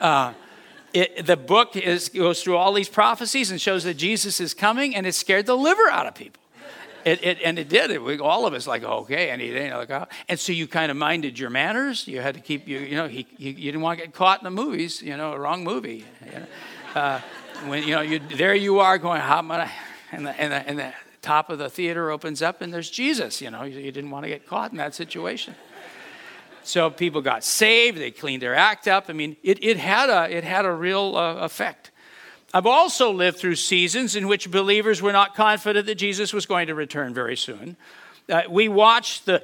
Uh, 0.00 0.34
it, 0.92 1.24
the 1.24 1.36
book 1.36 1.76
is, 1.76 2.10
goes 2.10 2.42
through 2.42 2.56
all 2.56 2.72
these 2.72 2.88
prophecies 2.88 3.50
and 3.50 3.60
shows 3.60 3.84
that 3.84 3.94
Jesus 3.94 4.40
is 4.40 4.54
coming, 4.54 4.94
and 4.94 5.06
it 5.06 5.14
scared 5.14 5.46
the 5.46 5.56
liver 5.56 5.88
out 5.90 6.06
of 6.06 6.14
people. 6.14 6.41
It, 7.04 7.24
it, 7.24 7.38
and 7.44 7.58
it 7.58 7.68
did. 7.68 7.90
It, 7.90 8.02
we, 8.02 8.18
all 8.18 8.46
of 8.46 8.54
us 8.54 8.66
like, 8.66 8.84
okay, 8.84 9.30
and 9.30 9.40
he 9.40 9.50
didn't 9.50 9.76
like, 9.76 9.90
oh. 9.90 10.06
and 10.28 10.38
so 10.38 10.52
you 10.52 10.66
kind 10.66 10.90
of 10.90 10.96
minded 10.96 11.38
your 11.38 11.50
manners. 11.50 12.06
You 12.06 12.20
had 12.20 12.34
to 12.34 12.40
keep 12.40 12.68
you, 12.68 12.78
you 12.78 12.96
know, 12.96 13.08
he, 13.08 13.26
you, 13.38 13.50
you 13.50 13.72
didn't 13.72 13.80
want 13.80 13.98
to 13.98 14.04
get 14.04 14.14
caught 14.14 14.40
in 14.40 14.44
the 14.44 14.50
movies, 14.50 15.02
you 15.02 15.16
know, 15.16 15.32
a 15.32 15.38
wrong 15.38 15.64
movie. 15.64 16.04
You 16.24 16.32
know? 16.32 16.46
uh, 16.94 17.20
when 17.66 17.82
you 17.82 17.94
know, 17.94 18.00
you 18.00 18.18
there 18.18 18.54
you 18.54 18.80
are 18.80 18.98
going, 18.98 19.20
how 19.20 19.38
am 19.38 19.50
I? 19.50 19.70
And 20.12 20.26
the, 20.26 20.40
and 20.40 20.52
the, 20.52 20.68
and 20.68 20.78
the 20.78 20.92
top 21.22 21.48
of 21.48 21.58
the 21.58 21.70
theater 21.70 22.10
opens 22.10 22.42
up, 22.42 22.60
and 22.60 22.72
there's 22.72 22.90
Jesus. 22.90 23.40
You 23.40 23.50
know, 23.50 23.62
you, 23.62 23.78
you 23.78 23.92
didn't 23.92 24.10
want 24.10 24.24
to 24.24 24.28
get 24.28 24.46
caught 24.46 24.72
in 24.72 24.78
that 24.78 24.94
situation. 24.94 25.54
So 26.64 26.90
people 26.90 27.22
got 27.22 27.44
saved. 27.44 27.98
They 27.98 28.10
cleaned 28.10 28.42
their 28.42 28.54
act 28.54 28.86
up. 28.86 29.06
I 29.08 29.12
mean, 29.12 29.36
it, 29.42 29.62
it 29.64 29.78
had 29.78 30.10
a 30.10 30.30
it 30.30 30.44
had 30.44 30.64
a 30.64 30.72
real 30.72 31.16
uh, 31.16 31.36
effect. 31.36 31.90
I've 32.54 32.66
also 32.66 33.10
lived 33.10 33.38
through 33.38 33.54
seasons 33.56 34.14
in 34.14 34.28
which 34.28 34.50
believers 34.50 35.00
were 35.00 35.12
not 35.12 35.34
confident 35.34 35.86
that 35.86 35.94
Jesus 35.94 36.34
was 36.34 36.44
going 36.44 36.66
to 36.66 36.74
return 36.74 37.14
very 37.14 37.36
soon. 37.36 37.76
Uh, 38.28 38.42
we 38.48 38.68
watched 38.68 39.24
the, 39.24 39.42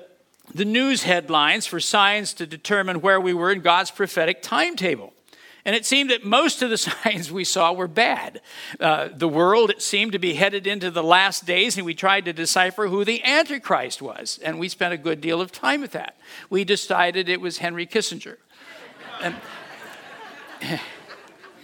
the 0.55 0.67
news 0.67 1.05
headlines 1.05 1.67
for 1.67 1.81
signs 1.81 2.35
to 2.35 2.47
determine 2.47 3.01
where 3.01 3.21
we 3.21 3.33
were 3.33 3.51
in 3.51 3.61
God's 3.61 3.91
prophetic 3.91 4.43
timetable. 4.43 5.15
And 5.65 5.75
it 5.75 5.87
seemed 5.87 6.11
that 6.11 6.25
most 6.25 6.61
of 6.61 6.69
the 6.69 6.77
signs 6.79 7.33
we 7.33 7.45
saw 7.45 7.73
were 7.73 7.89
bad. 7.89 8.43
Uh, 8.79 9.09
the 9.15 9.29
world 9.29 9.73
seemed 9.79 10.13
to 10.13 10.19
be 10.19 10.35
headed 10.35 10.67
into 10.67 10.91
the 10.91 11.03
last 11.03 11.47
days, 11.47 11.79
and 11.79 11.87
we 11.87 11.95
tried 11.95 12.27
to 12.27 12.35
decipher 12.35 12.89
who 12.89 13.07
the 13.07 13.25
Antichrist 13.25 14.03
was. 14.03 14.39
And 14.43 14.59
we 14.59 14.69
spent 14.69 14.93
a 14.93 14.99
good 14.99 15.23
deal 15.23 15.41
of 15.41 15.51
time 15.51 15.81
with 15.81 15.93
that. 15.93 16.17
We 16.51 16.63
decided 16.63 17.31
it 17.31 17.41
was 17.41 17.59
Henry 17.59 17.87
Kissinger. 17.87 18.37
And, 19.23 19.35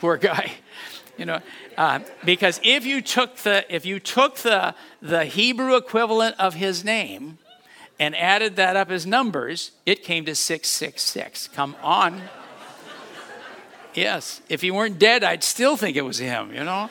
poor 0.00 0.16
guy 0.16 0.54
you 1.16 1.24
know, 1.24 1.40
uh, 1.76 2.00
because 2.24 2.60
if 2.62 2.84
you 2.84 3.00
took 3.00 3.36
the 3.38 3.64
if 3.74 3.86
you 3.86 4.00
took 4.00 4.36
the 4.38 4.74
the 5.00 5.24
Hebrew 5.24 5.76
equivalent 5.76 6.36
of 6.38 6.54
his 6.54 6.84
name 6.84 7.38
and 7.98 8.16
added 8.16 8.56
that 8.56 8.76
up 8.76 8.90
as 8.90 9.06
numbers, 9.06 9.72
it 9.86 10.02
came 10.02 10.24
to 10.24 10.34
six 10.34 10.68
six 10.68 11.02
six. 11.02 11.48
Come 11.48 11.76
on. 11.82 12.22
Yes, 13.94 14.40
if 14.48 14.60
he 14.60 14.72
weren't 14.72 14.98
dead, 14.98 15.22
I'd 15.22 15.44
still 15.44 15.76
think 15.76 15.96
it 15.96 16.02
was 16.02 16.18
him. 16.18 16.52
You 16.52 16.64
know, 16.64 16.90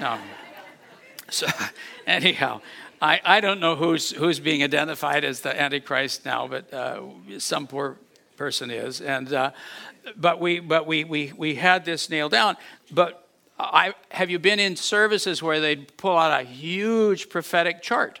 no. 0.00 0.18
So 1.30 1.46
anyhow. 2.06 2.60
I, 3.02 3.20
I 3.24 3.40
don't 3.40 3.58
know 3.58 3.74
who's, 3.74 4.12
who's 4.12 4.38
being 4.38 4.62
identified 4.62 5.24
as 5.24 5.40
the 5.40 5.60
Antichrist 5.60 6.24
now, 6.24 6.46
but 6.46 6.72
uh, 6.72 7.00
some 7.38 7.66
poor 7.66 7.96
person 8.36 8.70
is. 8.70 9.00
And, 9.00 9.32
uh, 9.32 9.50
but 10.16 10.40
we, 10.40 10.60
but 10.60 10.86
we, 10.86 11.02
we, 11.02 11.32
we 11.36 11.56
had 11.56 11.84
this 11.84 12.08
nailed 12.08 12.30
down. 12.30 12.56
But 12.92 13.21
I, 13.58 13.94
have 14.10 14.30
you 14.30 14.38
been 14.38 14.58
in 14.58 14.76
services 14.76 15.42
where 15.42 15.60
they 15.60 15.76
pull 15.76 16.16
out 16.16 16.40
a 16.40 16.44
huge 16.44 17.28
prophetic 17.28 17.82
chart 17.82 18.20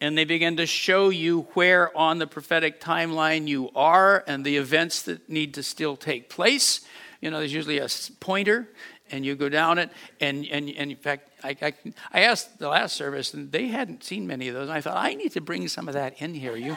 and 0.00 0.16
they 0.16 0.24
begin 0.24 0.56
to 0.58 0.66
show 0.66 1.08
you 1.08 1.42
where 1.54 1.96
on 1.96 2.18
the 2.18 2.26
prophetic 2.26 2.80
timeline 2.80 3.48
you 3.48 3.70
are 3.74 4.22
and 4.26 4.44
the 4.44 4.56
events 4.56 5.02
that 5.02 5.28
need 5.28 5.54
to 5.54 5.62
still 5.62 5.96
take 5.96 6.28
place? 6.28 6.82
You 7.20 7.30
know, 7.30 7.38
there's 7.38 7.52
usually 7.52 7.78
a 7.78 7.88
pointer 8.20 8.68
and 9.10 9.24
you 9.24 9.34
go 9.34 9.48
down 9.48 9.78
it. 9.78 9.90
And, 10.20 10.46
and, 10.46 10.68
and 10.70 10.90
in 10.90 10.96
fact, 10.96 11.30
I, 11.42 11.56
I, 11.60 11.74
I 12.12 12.20
asked 12.22 12.58
the 12.58 12.68
last 12.68 12.94
service 12.94 13.34
and 13.34 13.50
they 13.50 13.68
hadn't 13.68 14.04
seen 14.04 14.26
many 14.26 14.48
of 14.48 14.54
those. 14.54 14.68
And 14.68 14.76
I 14.76 14.80
thought, 14.80 14.96
I 14.96 15.14
need 15.14 15.32
to 15.32 15.40
bring 15.40 15.66
some 15.68 15.88
of 15.88 15.94
that 15.94 16.20
in 16.20 16.34
here. 16.34 16.56
You, 16.56 16.76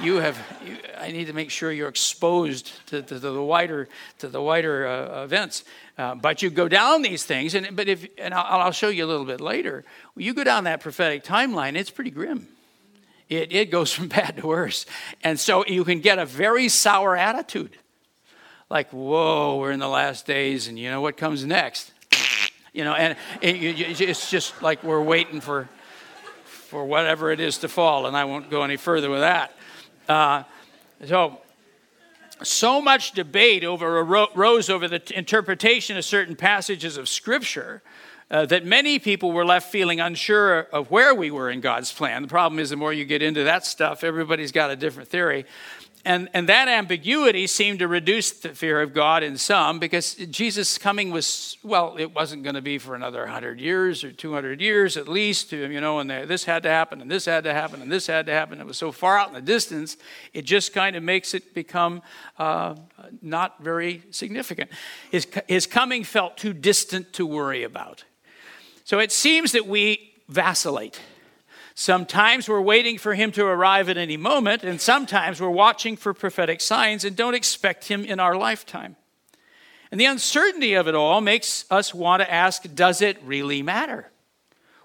you 0.00 0.16
have, 0.16 0.38
you, 0.64 0.76
I 0.98 1.10
need 1.10 1.26
to 1.26 1.32
make 1.32 1.50
sure 1.50 1.70
you're 1.70 1.88
exposed 1.88 2.72
to, 2.88 3.02
to, 3.02 3.18
to 3.18 3.30
the 3.30 3.42
wider, 3.42 3.88
to 4.18 4.28
the 4.28 4.42
wider 4.42 4.86
uh, 4.86 5.24
events. 5.24 5.64
Uh, 5.96 6.14
but 6.14 6.42
you 6.42 6.50
go 6.50 6.68
down 6.68 7.02
these 7.02 7.24
things, 7.24 7.54
and 7.54 7.76
but 7.76 7.88
if 7.88 8.06
and 8.18 8.34
I'll, 8.34 8.62
I'll 8.62 8.72
show 8.72 8.88
you 8.88 9.04
a 9.04 9.06
little 9.06 9.24
bit 9.24 9.40
later. 9.40 9.84
You 10.16 10.34
go 10.34 10.42
down 10.42 10.64
that 10.64 10.80
prophetic 10.80 11.24
timeline, 11.24 11.76
it's 11.76 11.90
pretty 11.90 12.10
grim. 12.10 12.48
It, 13.28 13.52
it 13.52 13.70
goes 13.70 13.92
from 13.94 14.08
bad 14.08 14.36
to 14.38 14.46
worse, 14.46 14.86
and 15.22 15.38
so 15.38 15.64
you 15.66 15.84
can 15.84 16.00
get 16.00 16.18
a 16.18 16.26
very 16.26 16.68
sour 16.68 17.16
attitude, 17.16 17.76
like 18.68 18.90
whoa, 18.90 19.58
we're 19.58 19.70
in 19.70 19.80
the 19.80 19.88
last 19.88 20.26
days, 20.26 20.66
and 20.66 20.78
you 20.78 20.90
know 20.90 21.00
what 21.00 21.16
comes 21.16 21.44
next, 21.44 21.92
you 22.72 22.82
know, 22.82 22.94
and 22.94 23.16
it, 23.40 24.00
it's 24.00 24.30
just 24.30 24.60
like 24.62 24.82
we're 24.82 25.02
waiting 25.02 25.40
for 25.40 25.68
for 26.44 26.84
whatever 26.84 27.30
it 27.30 27.38
is 27.38 27.58
to 27.58 27.68
fall, 27.68 28.06
and 28.06 28.16
I 28.16 28.24
won't 28.24 28.50
go 28.50 28.64
any 28.64 28.76
further 28.76 29.10
with 29.10 29.20
that. 29.20 29.56
Uh, 30.08 30.42
so 31.06 31.38
so 32.42 32.80
much 32.80 33.12
debate 33.12 33.64
over 33.64 34.00
arose 34.00 34.68
over 34.68 34.88
the 34.88 35.00
interpretation 35.16 35.96
of 35.96 36.04
certain 36.04 36.36
passages 36.36 36.96
of 36.96 37.08
Scripture 37.08 37.82
uh, 38.30 38.46
that 38.46 38.64
many 38.64 38.98
people 38.98 39.32
were 39.32 39.44
left 39.44 39.70
feeling 39.70 40.00
unsure 40.00 40.60
of 40.60 40.90
where 40.90 41.14
we 41.14 41.30
were 41.30 41.50
in 41.50 41.60
God's 41.60 41.92
plan. 41.92 42.22
The 42.22 42.28
problem 42.28 42.58
is, 42.58 42.70
the 42.70 42.76
more 42.76 42.92
you 42.92 43.04
get 43.04 43.22
into 43.22 43.44
that 43.44 43.64
stuff, 43.64 44.02
everybody's 44.02 44.52
got 44.52 44.70
a 44.70 44.76
different 44.76 45.08
theory. 45.08 45.46
And, 46.04 46.28
and 46.34 46.48
that 46.50 46.68
ambiguity 46.68 47.46
seemed 47.46 47.78
to 47.78 47.88
reduce 47.88 48.30
the 48.30 48.50
fear 48.50 48.82
of 48.82 48.92
God 48.92 49.22
in 49.22 49.38
some 49.38 49.78
because 49.78 50.14
Jesus' 50.14 50.76
coming 50.76 51.10
was, 51.10 51.56
well, 51.62 51.96
it 51.98 52.14
wasn't 52.14 52.42
going 52.42 52.56
to 52.56 52.62
be 52.62 52.78
for 52.78 52.94
another 52.94 53.20
100 53.20 53.58
years 53.58 54.04
or 54.04 54.12
200 54.12 54.60
years 54.60 54.98
at 54.98 55.08
least, 55.08 55.52
you 55.52 55.80
know, 55.80 56.00
and 56.00 56.10
this 56.10 56.44
had 56.44 56.62
to 56.64 56.68
happen 56.68 57.00
and 57.00 57.10
this 57.10 57.24
had 57.24 57.44
to 57.44 57.54
happen 57.54 57.80
and 57.80 57.90
this 57.90 58.06
had 58.06 58.26
to 58.26 58.32
happen. 58.32 58.60
It 58.60 58.66
was 58.66 58.76
so 58.76 58.92
far 58.92 59.18
out 59.18 59.28
in 59.28 59.34
the 59.34 59.40
distance, 59.40 59.96
it 60.34 60.42
just 60.44 60.74
kind 60.74 60.94
of 60.94 61.02
makes 61.02 61.32
it 61.32 61.54
become 61.54 62.02
uh, 62.38 62.74
not 63.22 63.62
very 63.62 64.02
significant. 64.10 64.70
His, 65.10 65.26
his 65.48 65.66
coming 65.66 66.04
felt 66.04 66.36
too 66.36 66.52
distant 66.52 67.14
to 67.14 67.24
worry 67.24 67.62
about. 67.62 68.04
So 68.84 68.98
it 68.98 69.10
seems 69.10 69.52
that 69.52 69.66
we 69.66 70.12
vacillate 70.28 71.00
Sometimes 71.74 72.48
we're 72.48 72.60
waiting 72.60 72.98
for 72.98 73.14
him 73.14 73.32
to 73.32 73.44
arrive 73.44 73.88
at 73.88 73.96
any 73.96 74.16
moment, 74.16 74.62
and 74.62 74.80
sometimes 74.80 75.40
we're 75.40 75.50
watching 75.50 75.96
for 75.96 76.14
prophetic 76.14 76.60
signs 76.60 77.04
and 77.04 77.16
don't 77.16 77.34
expect 77.34 77.88
him 77.88 78.04
in 78.04 78.20
our 78.20 78.36
lifetime. 78.36 78.94
And 79.90 80.00
the 80.00 80.06
uncertainty 80.06 80.74
of 80.74 80.86
it 80.86 80.94
all 80.94 81.20
makes 81.20 81.64
us 81.70 81.92
want 81.92 82.22
to 82.22 82.32
ask 82.32 82.62
does 82.74 83.02
it 83.02 83.20
really 83.24 83.62
matter? 83.62 84.10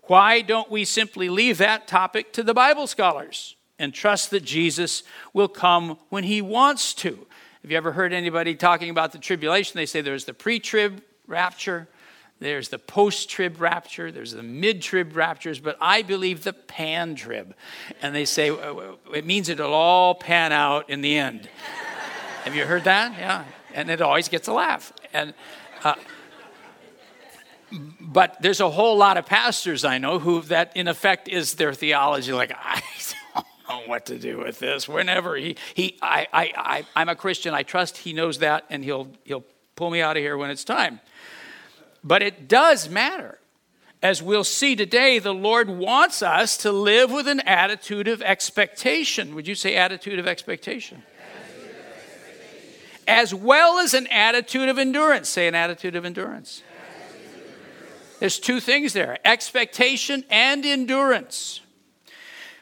Why 0.04 0.42
don't 0.42 0.72
we 0.72 0.84
simply 0.86 1.30
leave 1.30 1.60
that 1.60 1.88
topic 1.88 2.34
to 2.34 2.44
the 2.44 2.56
Bible 2.56 2.88
scholars 2.88 3.56
and 3.78 3.94
trust 3.94 4.32
that 4.32 4.44
Jesus 4.44 5.04
will 5.32 5.48
come 5.48 6.00
when 6.10 6.24
he 6.24 6.42
wants 6.42 6.96
to? 6.96 7.28
Have 7.62 7.70
you 7.70 7.78
ever 7.78 7.92
heard 7.92 8.14
anybody 8.14 8.56
talking 8.56 8.90
about 8.90 9.12
the 9.12 9.20
tribulation? 9.20 9.78
They 9.78 9.86
say 9.86 10.02
there's 10.02 10.26
the 10.26 10.34
pre 10.34 10.60
trib 10.60 11.04
rapture, 11.28 11.88
there's 12.40 12.70
the 12.70 12.80
post 12.80 13.30
trib 13.30 13.60
rapture, 13.60 14.12
there's 14.12 14.32
the 14.32 14.44
mid 14.44 14.82
trib 14.82 15.16
raptures, 15.16 15.60
but 15.60 15.78
I 15.82 16.02
believe 16.04 16.44
the 16.44 16.54
pan 16.54 17.16
trib. 17.16 17.54
And 18.02 18.16
they 18.16 18.26
say 18.26 18.50
it 19.14 19.26
means 19.26 19.50
it'll 19.50 19.74
all 19.74 20.16
pan 20.16 20.54
out 20.54 20.90
in 20.90 21.02
the 21.02 21.18
end. 21.18 21.50
Have 22.46 22.56
you 22.56 22.66
heard 22.66 22.86
that? 22.86 23.18
Yeah. 23.18 23.44
And 23.74 23.90
it 23.90 24.02
always 24.02 24.30
gets 24.30 24.48
a 24.48 24.54
laugh. 24.54 24.94
And, 25.12 25.34
uh, 25.84 25.96
but 28.00 28.42
there's 28.42 28.62
a 28.62 28.70
whole 28.70 28.98
lot 28.98 29.18
of 29.18 29.26
pastors 29.26 29.84
I 29.84 29.98
know 29.98 30.18
who 30.18 30.42
that 30.44 30.76
in 30.78 30.88
effect 30.88 31.28
is 31.28 31.56
their 31.56 31.74
theology. 31.74 32.32
Like, 32.32 32.54
I 32.58 32.82
don't 33.36 33.46
know 33.70 33.82
what 33.88 34.06
to 34.06 34.18
do 34.18 34.38
with 34.40 34.60
this. 34.60 34.88
Whenever 34.88 35.36
he, 35.36 35.58
he 35.74 35.98
I, 36.02 36.26
I, 36.32 36.54
I, 36.56 36.86
I'm 36.96 37.10
a 37.10 37.16
Christian, 37.16 37.54
I 37.54 37.64
trust 37.64 37.98
he 37.98 38.14
knows 38.14 38.40
that, 38.40 38.66
and 38.70 38.84
he'll, 38.84 39.10
he'll 39.26 39.44
pull 39.76 39.90
me 39.90 40.02
out 40.02 40.16
of 40.16 40.24
here 40.24 40.38
when 40.38 40.50
it's 40.50 40.64
time. 40.64 41.02
But 42.04 42.22
it 42.22 42.48
does 42.48 42.90
matter. 42.90 43.40
As 44.02 44.24
we'll 44.24 44.46
see 44.46 44.76
today, 44.76 45.20
the 45.20 45.34
Lord 45.34 45.70
wants 45.70 46.22
us 46.22 46.56
to 46.58 46.72
live 46.72 47.12
with 47.12 47.28
an 47.28 47.42
attitude 47.42 48.08
of 48.08 48.22
expectation. 48.22 49.36
Would 49.36 49.48
you 49.48 49.56
say 49.56 49.76
attitude 49.76 50.20
of 50.20 50.28
expectation? 50.28 51.04
As 53.08 53.34
well 53.34 53.80
as 53.80 53.94
an 53.94 54.08
attitude 54.08 54.70
of 54.70 54.78
endurance. 54.78 55.28
Say 55.28 55.48
an 55.48 55.56
attitude 55.56 55.96
of 55.96 56.06
endurance. 56.06 56.64
There's 58.20 58.40
two 58.40 58.60
things 58.60 58.94
there 58.94 59.18
expectation 59.26 60.24
and 60.30 60.66
endurance. 60.66 61.62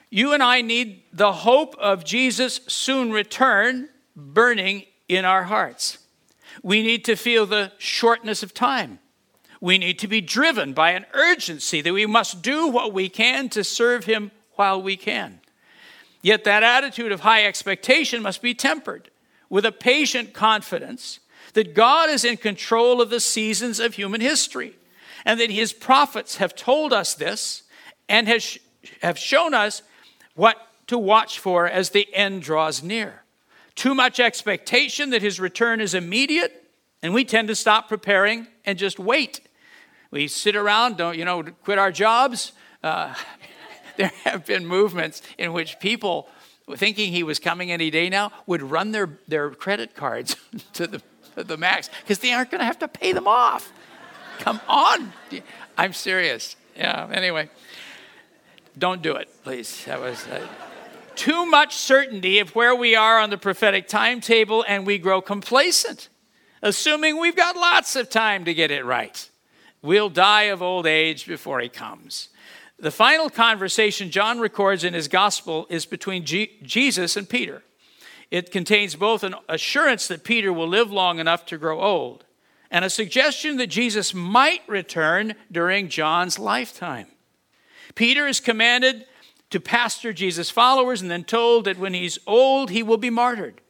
You 0.10 0.34
and 0.34 0.42
I 0.42 0.62
need 0.62 1.04
the 1.12 1.34
hope 1.34 1.76
of 1.78 2.06
Jesus' 2.06 2.62
soon 2.68 3.12
return 3.12 3.90
burning 4.16 4.86
in 5.08 5.26
our 5.26 5.44
hearts. 5.44 5.98
We 6.64 6.82
need 6.82 7.06
to 7.06 7.16
feel 7.16 7.46
the 7.46 7.72
shortness 7.78 8.42
of 8.42 8.54
time. 8.54 9.00
We 9.60 9.78
need 9.78 10.00
to 10.00 10.08
be 10.08 10.22
driven 10.22 10.74
by 10.74 10.92
an 10.92 11.06
urgency 11.14 11.82
that 11.82 11.94
we 11.94 12.06
must 12.06 12.42
do 12.42 12.68
what 12.68 12.94
we 12.94 13.10
can 13.10 13.50
to 13.50 13.64
serve 13.64 14.06
Him 14.06 14.32
while 14.54 14.82
we 14.82 14.98
can. 14.98 15.40
Yet 16.22 16.44
that 16.44 16.64
attitude 16.64 17.12
of 17.12 17.22
high 17.22 17.46
expectation 17.46 18.22
must 18.22 18.42
be 18.42 18.54
tempered 18.54 19.10
with 19.50 19.66
a 19.66 19.72
patient 19.72 20.34
confidence 20.34 21.20
that 21.54 21.74
God 21.74 22.10
is 22.10 22.26
in 22.26 22.38
control 22.38 23.02
of 23.02 23.10
the 23.10 23.20
seasons 23.20 23.80
of 23.80 23.94
human 23.94 24.22
history 24.22 24.76
and 25.26 25.40
that 25.40 25.50
His 25.50 25.74
prophets 25.74 26.38
have 26.38 26.56
told 26.56 26.94
us 26.94 27.14
this 27.14 27.64
and 28.10 28.28
has, 28.28 28.58
have 29.02 29.18
shown 29.18 29.54
us 29.54 29.82
what 30.36 30.58
to 30.88 30.98
watch 30.98 31.40
for 31.40 31.68
as 31.68 31.90
the 31.90 32.08
end 32.14 32.42
draws 32.42 32.84
near. 32.84 33.24
Too 33.76 33.96
much 33.96 34.20
expectation 34.20 35.10
that 35.12 35.22
His 35.22 35.40
return 35.40 35.82
is 35.82 35.94
immediate, 35.94 36.64
and 37.02 37.14
we 37.14 37.26
tend 37.26 37.48
to 37.48 37.56
stop 37.56 37.90
preparing 37.90 38.48
and 38.66 38.78
just 38.78 39.00
wait 39.00 39.42
we 40.18 40.28
sit 40.28 40.56
around, 40.56 40.98
don't, 40.98 41.16
you 41.16 41.24
know, 41.24 41.44
quit 41.64 41.78
our 41.78 41.92
jobs. 41.92 42.52
Uh, 42.84 43.14
there 43.98 44.12
have 44.24 44.48
been 44.48 44.66
movements 44.66 45.22
in 45.38 45.54
which 45.54 45.80
people, 45.80 46.28
thinking 46.76 47.12
he 47.12 47.22
was 47.22 47.38
coming 47.38 47.72
any 47.72 47.92
day 47.92 48.10
now, 48.10 48.32
would 48.48 48.64
run 48.64 48.92
their, 48.94 49.20
their 49.28 49.52
credit 49.52 49.96
cards 49.96 50.36
to 50.74 50.88
the, 50.88 51.04
to 51.36 51.44
the 51.44 51.56
max 51.56 51.92
because 52.02 52.18
they 52.18 52.34
aren't 52.34 52.50
going 52.50 52.60
to 52.60 52.66
have 52.66 52.80
to 52.80 52.88
pay 52.88 53.14
them 53.14 53.28
off. 53.28 53.72
Come 54.40 54.60
on. 54.68 55.14
I'm 55.78 55.94
serious. 55.94 56.56
Yeah, 56.76 57.08
anyway. 57.12 57.52
Don't 58.76 59.04
do 59.04 59.18
it, 59.18 59.30
please. 59.44 59.86
That 59.86 60.00
was. 60.00 60.26
Uh, 60.28 60.48
too 61.16 61.46
much 61.46 61.76
certainty 61.76 62.40
of 62.40 62.56
where 62.56 62.76
we 62.76 62.96
are 62.96 63.20
on 63.20 63.30
the 63.30 63.38
prophetic 63.38 63.88
timetable, 63.88 64.66
and 64.68 64.86
we 64.86 64.98
grow 64.98 65.22
complacent, 65.22 66.10
assuming 66.64 67.20
we've 67.20 67.36
got 67.36 67.56
lots 67.56 67.96
of 67.96 68.10
time 68.10 68.46
to 68.46 68.54
get 68.56 68.72
it 68.72 68.84
right 68.84 69.30
will 69.82 70.10
die 70.10 70.44
of 70.44 70.62
old 70.62 70.86
age 70.86 71.28
before 71.28 71.60
he 71.60 71.70
comes. 71.70 72.30
The 72.80 72.92
final 72.92 73.30
conversation 73.30 74.12
John 74.12 74.40
records 74.40 74.84
in 74.84 74.94
his 74.94 75.08
gospel 75.08 75.66
is 75.70 75.86
between 75.86 76.26
G- 76.26 76.58
Jesus 76.62 77.16
and 77.18 77.28
Peter. 77.28 77.64
It 78.30 78.52
contains 78.52 78.96
both 78.96 79.24
an 79.24 79.36
assurance 79.50 80.08
that 80.08 80.24
Peter 80.24 80.52
will 80.52 80.68
live 80.68 80.92
long 80.92 81.20
enough 81.20 81.46
to 81.48 81.58
grow 81.58 81.82
old 81.82 82.26
and 82.70 82.84
a 82.84 82.90
suggestion 82.90 83.58
that 83.58 83.68
Jesus 83.68 84.14
might 84.14 84.62
return 84.68 85.36
during 85.52 85.88
John's 85.88 86.38
lifetime. 86.38 87.08
Peter 87.96 88.28
is 88.28 88.40
commanded 88.40 89.06
to 89.50 89.60
pastor 89.60 90.12
Jesus' 90.12 90.50
followers 90.50 91.02
and 91.02 91.10
then 91.10 91.24
told 91.24 91.66
that 91.66 91.80
when 91.80 91.94
he's 91.94 92.20
old, 92.28 92.70
he 92.70 92.84
will 92.84 92.98
be 92.98 93.10
martyred. 93.10 93.62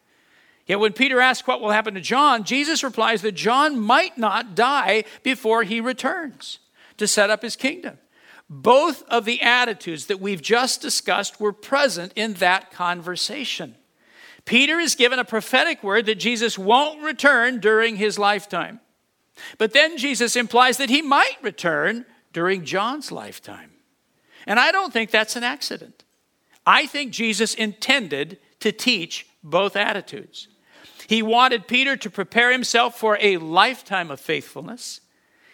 Yet 0.67 0.79
when 0.79 0.93
Peter 0.93 1.21
asks 1.21 1.47
what 1.47 1.61
will 1.61 1.71
happen 1.71 1.93
to 1.93 2.01
John, 2.01 2.43
Jesus 2.43 2.83
replies 2.83 3.21
that 3.21 3.33
John 3.33 3.79
might 3.79 4.17
not 4.17 4.53
die 4.53 5.05
before 5.23 5.63
he 5.63 5.79
returns 5.79 6.59
to 6.97 7.07
set 7.07 7.29
up 7.29 7.41
his 7.41 7.55
kingdom. 7.55 7.97
Both 8.49 9.03
of 9.03 9.25
the 9.25 9.41
attitudes 9.41 10.05
that 10.05 10.19
we've 10.19 10.41
just 10.41 10.81
discussed 10.81 11.39
were 11.39 11.53
present 11.53 12.13
in 12.15 12.33
that 12.35 12.71
conversation. 12.71 13.75
Peter 14.45 14.79
is 14.79 14.95
given 14.95 15.19
a 15.19 15.25
prophetic 15.25 15.83
word 15.83 16.05
that 16.05 16.15
Jesus 16.15 16.57
won't 16.57 17.01
return 17.01 17.59
during 17.59 17.97
his 17.97 18.17
lifetime. 18.17 18.79
But 19.57 19.73
then 19.73 19.97
Jesus 19.97 20.35
implies 20.35 20.77
that 20.77 20.89
he 20.89 21.01
might 21.01 21.37
return 21.41 22.05
during 22.33 22.65
John's 22.65 23.11
lifetime. 23.11 23.71
And 24.45 24.59
I 24.59 24.71
don't 24.71 24.93
think 24.93 25.11
that's 25.11 25.35
an 25.35 25.43
accident. 25.43 26.03
I 26.65 26.85
think 26.85 27.11
Jesus 27.11 27.53
intended 27.53 28.39
to 28.61 28.71
teach 28.71 29.27
both 29.43 29.75
attitudes. 29.75 30.47
He 31.07 31.23
wanted 31.23 31.67
Peter 31.67 31.95
to 31.97 32.09
prepare 32.09 32.51
himself 32.51 32.99
for 32.99 33.17
a 33.21 33.37
lifetime 33.37 34.11
of 34.11 34.19
faithfulness. 34.19 35.01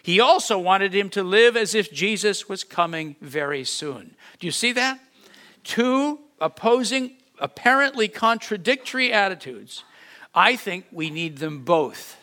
He 0.02 0.20
also 0.20 0.58
wanted 0.60 0.94
him 0.94 1.10
to 1.12 1.24
live 1.24 1.56
as 1.56 1.76
if 1.76 1.94
Jesus 1.94 2.50
was 2.50 2.64
coming 2.64 3.16
very 3.22 3.64
soon. 3.64 4.16
Do 4.40 4.48
you 4.48 4.52
see 4.52 4.74
that? 4.74 5.00
Two 5.64 6.20
opposing, 6.42 7.14
apparently 7.40 8.08
contradictory 8.10 9.14
attitudes. 9.14 9.84
I 10.36 10.56
think 10.56 10.86
we 10.92 11.10
need 11.10 11.38
them 11.38 11.64
both. 11.64 12.18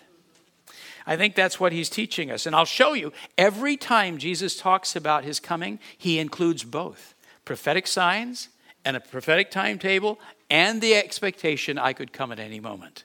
I 1.06 1.16
think 1.16 1.34
that's 1.34 1.58
what 1.58 1.72
he's 1.72 1.88
teaching 1.88 2.30
us. 2.30 2.46
And 2.46 2.54
I'll 2.54 2.64
show 2.64 2.92
you 2.92 3.12
every 3.38 3.76
time 3.76 4.18
Jesus 4.18 4.56
talks 4.56 4.94
about 4.94 5.24
his 5.24 5.40
coming, 5.40 5.78
he 5.96 6.18
includes 6.18 6.64
both 6.64 7.14
prophetic 7.44 7.86
signs 7.86 8.48
and 8.84 8.96
a 8.96 9.00
prophetic 9.00 9.50
timetable 9.50 10.18
and 10.50 10.80
the 10.80 10.94
expectation 10.94 11.78
I 11.78 11.92
could 11.92 12.12
come 12.12 12.30
at 12.32 12.38
any 12.38 12.60
moment. 12.60 13.04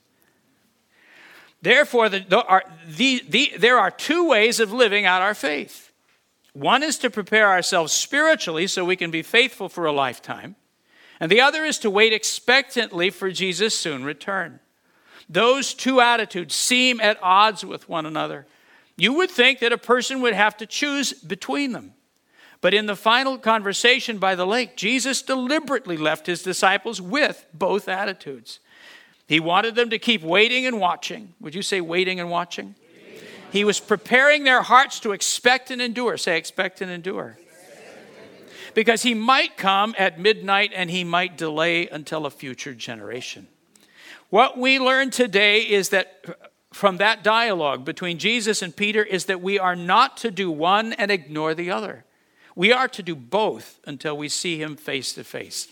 Therefore, 1.61 2.09
the, 2.09 2.19
the, 2.19 2.43
are, 2.43 2.63
the, 2.87 3.53
there 3.57 3.79
are 3.79 3.91
two 3.91 4.27
ways 4.27 4.59
of 4.59 4.71
living 4.71 5.05
out 5.05 5.21
our 5.21 5.33
faith. 5.33 5.91
One 6.53 6.83
is 6.83 6.97
to 6.99 7.09
prepare 7.09 7.49
ourselves 7.49 7.91
spiritually 7.91 8.67
so 8.67 8.85
we 8.85 8.95
can 8.95 9.11
be 9.11 9.21
faithful 9.21 9.67
for 9.67 9.85
a 9.85 9.91
lifetime, 9.91 10.55
and 11.19 11.31
the 11.31 11.41
other 11.41 11.65
is 11.65 11.79
to 11.79 11.89
wait 11.89 12.13
expectantly 12.13 13.09
for 13.09 13.31
Jesus' 13.31 13.77
soon 13.77 14.03
return. 14.03 14.59
Those 15.27 15.73
two 15.73 16.01
attitudes 16.01 16.55
seem 16.55 17.01
at 17.01 17.21
odds 17.21 17.65
with 17.65 17.89
one 17.89 18.05
another. 18.05 18.45
You 18.95 19.13
would 19.13 19.31
think 19.31 19.59
that 19.59 19.73
a 19.73 19.77
person 19.77 20.21
would 20.21 20.33
have 20.33 20.55
to 20.57 20.65
choose 20.65 21.13
between 21.13 21.71
them. 21.71 21.93
But 22.61 22.73
in 22.73 22.85
the 22.85 22.95
final 22.95 23.37
conversation 23.37 24.17
by 24.17 24.35
the 24.35 24.47
lake, 24.47 24.77
Jesus 24.77 25.21
deliberately 25.21 25.97
left 25.97 26.27
his 26.27 26.41
disciples 26.41 27.01
with 27.01 27.45
both 27.53 27.89
attitudes. 27.89 28.59
He 29.27 29.39
wanted 29.39 29.75
them 29.75 29.89
to 29.89 29.99
keep 29.99 30.21
waiting 30.21 30.65
and 30.65 30.79
watching. 30.79 31.33
Would 31.39 31.55
you 31.55 31.61
say 31.61 31.81
waiting 31.81 32.19
and 32.19 32.29
watching? 32.29 32.75
He 33.51 33.63
was 33.63 33.79
preparing 33.79 34.43
their 34.43 34.61
hearts 34.61 34.99
to 35.01 35.13
expect 35.13 35.71
and 35.71 35.81
endure. 35.81 36.17
Say, 36.17 36.38
expect 36.38 36.81
and 36.81 36.91
endure. 36.91 37.38
Because 38.73 39.03
he 39.03 39.13
might 39.13 39.55
come 39.55 39.95
at 39.97 40.19
midnight 40.19 40.71
and 40.75 40.91
he 40.91 41.03
might 41.03 41.38
delay 41.38 41.88
until 41.88 42.25
a 42.25 42.29
future 42.29 42.73
generation. 42.73 43.47
What 44.29 44.57
we 44.57 44.79
learn 44.79 45.11
today 45.11 45.61
is 45.61 45.89
that 45.89 46.25
from 46.73 46.97
that 46.97 47.23
dialogue 47.23 47.85
between 47.85 48.17
Jesus 48.17 48.61
and 48.61 48.75
Peter 48.75 49.01
is 49.01 49.25
that 49.25 49.41
we 49.41 49.57
are 49.57 49.77
not 49.77 50.17
to 50.17 50.31
do 50.31 50.51
one 50.51 50.91
and 50.93 51.09
ignore 51.09 51.53
the 51.53 51.71
other. 51.71 52.03
We 52.53 52.73
are 52.73 52.89
to 52.89 53.01
do 53.01 53.15
both 53.15 53.79
until 53.85 54.17
we 54.17 54.27
see 54.27 54.61
him 54.61 54.75
face 54.75 55.13
to 55.13 55.23
face. 55.23 55.69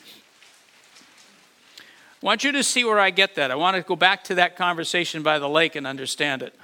I 2.24 2.26
want 2.26 2.46
you 2.46 2.54
to 2.54 2.64
see 2.64 2.86
where 2.86 3.02
I 3.02 3.10
get 3.10 3.36
that. 3.36 3.52
I 3.52 3.56
want 3.56 3.76
to 3.76 3.84
go 3.84 3.98
back 3.98 4.24
to 4.26 4.36
that 4.36 4.56
conversation 4.56 5.24
by 5.24 5.40
the 5.40 5.50
lake 5.50 5.76
and 5.76 5.86
understand 5.86 6.42
it. 6.42 6.56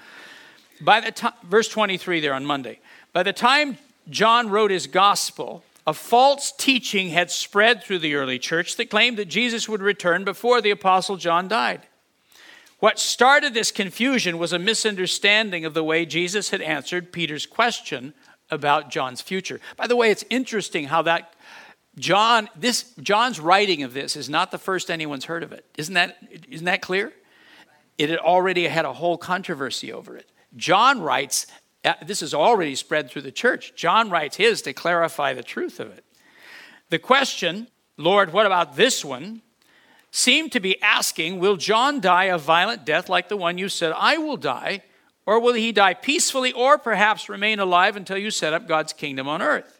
By 0.80 1.02
the 1.02 1.12
time, 1.12 1.34
verse 1.44 1.68
23 1.68 2.22
there 2.22 2.34
on 2.34 2.46
Monday. 2.46 2.80
By 3.12 3.24
the 3.24 3.34
time 3.34 3.78
John 4.10 4.50
wrote 4.50 4.72
his 4.72 4.88
gospel, 4.88 5.66
a 5.86 5.94
false 5.94 6.54
teaching 6.54 7.10
had 7.10 7.30
spread 7.30 7.84
through 7.84 8.00
the 8.00 8.16
early 8.16 8.40
church 8.40 8.78
that 8.78 8.90
claimed 8.90 9.18
that 9.18 9.26
Jesus 9.26 9.68
would 9.68 9.82
return 9.82 10.24
before 10.24 10.62
the 10.62 10.72
apostle 10.72 11.18
John 11.18 11.50
died. 11.50 11.82
What 12.80 12.98
started 12.98 13.54
this 13.54 13.74
confusion 13.74 14.38
was 14.38 14.54
a 14.54 14.60
misunderstanding 14.60 15.66
of 15.66 15.74
the 15.74 15.84
way 15.84 16.06
Jesus 16.06 16.52
had 16.52 16.62
answered 16.62 17.12
Peter's 17.12 17.46
question 17.46 18.14
about 18.50 18.92
John's 18.92 19.22
future. 19.22 19.60
By 19.76 19.88
the 19.88 19.98
way, 19.98 20.10
it's 20.10 20.24
interesting 20.30 20.86
how 20.86 21.02
that 21.02 21.34
John 22.00 22.50
this 22.56 22.94
John's 23.02 23.40
writing 23.40 23.84
of 23.84 23.94
this 23.94 24.16
is 24.16 24.30
not 24.30 24.52
the 24.52 24.58
first 24.58 24.90
anyone's 24.90 25.26
heard 25.26 25.44
of 25.44 25.52
it. 25.52 25.66
Isn't 25.78 25.94
that 25.94 26.18
isn't 26.50 26.66
that 26.66 26.82
clear? 26.82 27.14
It 27.98 28.10
had 28.10 28.20
already 28.20 28.68
had 28.68 28.86
a 28.86 28.94
whole 28.94 29.18
controversy 29.18 29.92
over 29.92 30.16
it. 30.16 30.32
John 30.56 31.02
writes 31.02 31.46
uh, 31.86 31.94
this 32.06 32.22
is 32.22 32.34
already 32.34 32.76
spread 32.76 33.10
through 33.10 33.22
the 33.22 33.32
church. 33.32 33.74
John 33.76 34.10
writes 34.10 34.38
his 34.38 34.62
to 34.64 34.74
clarify 34.74 35.34
the 35.34 35.44
truth 35.44 35.80
of 35.80 35.92
it. 35.92 36.04
The 36.90 37.00
question, 37.00 37.68
Lord, 37.98 38.34
what 38.34 38.46
about 38.46 38.76
this 38.76 39.06
one? 39.06 39.42
seemed 40.12 40.52
to 40.54 40.60
be 40.60 40.82
asking, 40.82 41.40
Will 41.40 41.56
John 41.56 42.00
die 42.00 42.26
a 42.26 42.38
violent 42.38 42.86
death 42.86 43.10
like 43.10 43.30
the 43.30 43.38
one 43.38 43.58
you 43.58 43.70
said 43.70 43.94
I 43.96 44.18
will 44.18 44.38
die? 44.38 44.84
Or 45.26 45.40
will 45.40 45.54
he 45.54 45.72
die 45.72 45.94
peacefully 45.94 46.52
or 46.52 46.80
perhaps 46.80 47.30
remain 47.30 47.60
alive 47.60 47.96
until 47.96 48.18
you 48.18 48.32
set 48.32 48.54
up 48.54 48.68
God's 48.68 48.94
kingdom 48.94 49.28
on 49.28 49.42
earth? 49.44 49.79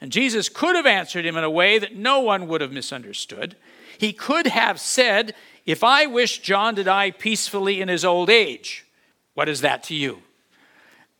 And 0.00 0.12
Jesus 0.12 0.48
could 0.48 0.76
have 0.76 0.86
answered 0.86 1.26
him 1.26 1.36
in 1.36 1.44
a 1.44 1.50
way 1.50 1.78
that 1.78 1.96
no 1.96 2.20
one 2.20 2.46
would 2.48 2.60
have 2.60 2.72
misunderstood. 2.72 3.56
He 3.98 4.12
could 4.12 4.46
have 4.46 4.78
said, 4.78 5.34
If 5.66 5.82
I 5.82 6.06
wish 6.06 6.38
John 6.38 6.76
to 6.76 6.84
die 6.84 7.10
peacefully 7.10 7.80
in 7.80 7.88
his 7.88 8.04
old 8.04 8.30
age, 8.30 8.86
what 9.34 9.48
is 9.48 9.60
that 9.62 9.82
to 9.84 9.94
you? 9.94 10.22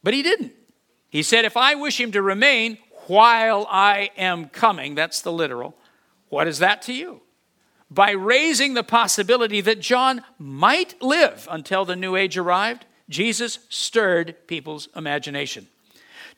But 0.03 0.15
he 0.15 0.23
didn't. 0.23 0.53
He 1.11 1.23
said, 1.23 1.45
If 1.45 1.57
I 1.57 1.75
wish 1.75 2.01
him 2.01 2.13
to 2.13 2.23
remain 2.23 2.79
while 3.07 3.67
I 3.71 4.11
am 4.17 4.49
coming, 4.49 4.95
that's 4.95 5.23
the 5.23 5.33
literal, 5.33 5.75
what 6.29 6.47
is 6.47 6.59
that 6.59 6.83
to 6.83 6.93
you? 6.93 7.23
by 7.91 8.11
raising 8.11 8.75
the 8.75 8.83
possibility 8.83 9.61
that 9.63 9.81
John 9.81 10.23
might 10.39 11.01
live 11.03 11.49
until 11.51 11.85
the 11.85 11.97
new 11.97 12.17
age 12.17 12.37
arrived, 12.37 12.85
Jesus 13.09 13.61
stirred 13.69 14.37
people's 14.47 14.89
imagination. 14.95 15.69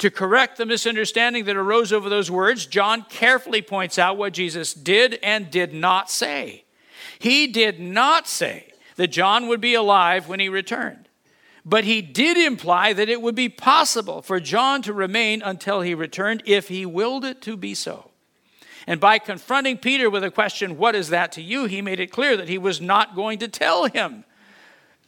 To 0.00 0.10
correct 0.10 0.56
the 0.56 0.64
misunderstanding 0.64 1.44
that 1.44 1.56
arose 1.56 1.92
over 1.92 2.08
those 2.08 2.30
words, 2.30 2.64
John 2.64 3.04
carefully 3.10 3.60
points 3.60 3.98
out 3.98 4.16
what 4.16 4.32
Jesus 4.32 4.72
did 4.72 5.18
and 5.22 5.50
did 5.50 5.74
not 5.74 6.10
say. 6.10 6.64
He 7.18 7.46
did 7.46 7.78
not 7.78 8.26
say 8.26 8.72
that 8.96 9.08
John 9.08 9.46
would 9.48 9.60
be 9.60 9.74
alive 9.74 10.26
when 10.26 10.40
he 10.40 10.48
returned, 10.48 11.10
but 11.66 11.84
he 11.84 12.00
did 12.00 12.38
imply 12.38 12.94
that 12.94 13.10
it 13.10 13.20
would 13.20 13.34
be 13.34 13.50
possible 13.50 14.22
for 14.22 14.40
John 14.40 14.80
to 14.82 14.94
remain 14.94 15.42
until 15.42 15.82
he 15.82 15.94
returned 15.94 16.42
if 16.46 16.68
he 16.68 16.86
willed 16.86 17.26
it 17.26 17.42
to 17.42 17.54
be 17.54 17.74
so. 17.74 18.10
And 18.86 19.00
by 19.00 19.18
confronting 19.18 19.76
Peter 19.76 20.08
with 20.08 20.24
a 20.24 20.30
question, 20.30 20.78
What 20.78 20.94
is 20.94 21.10
that 21.10 21.30
to 21.32 21.42
you? 21.42 21.66
he 21.66 21.82
made 21.82 22.00
it 22.00 22.10
clear 22.10 22.38
that 22.38 22.48
he 22.48 22.56
was 22.56 22.80
not 22.80 23.14
going 23.14 23.38
to 23.40 23.48
tell 23.48 23.84
him 23.84 24.24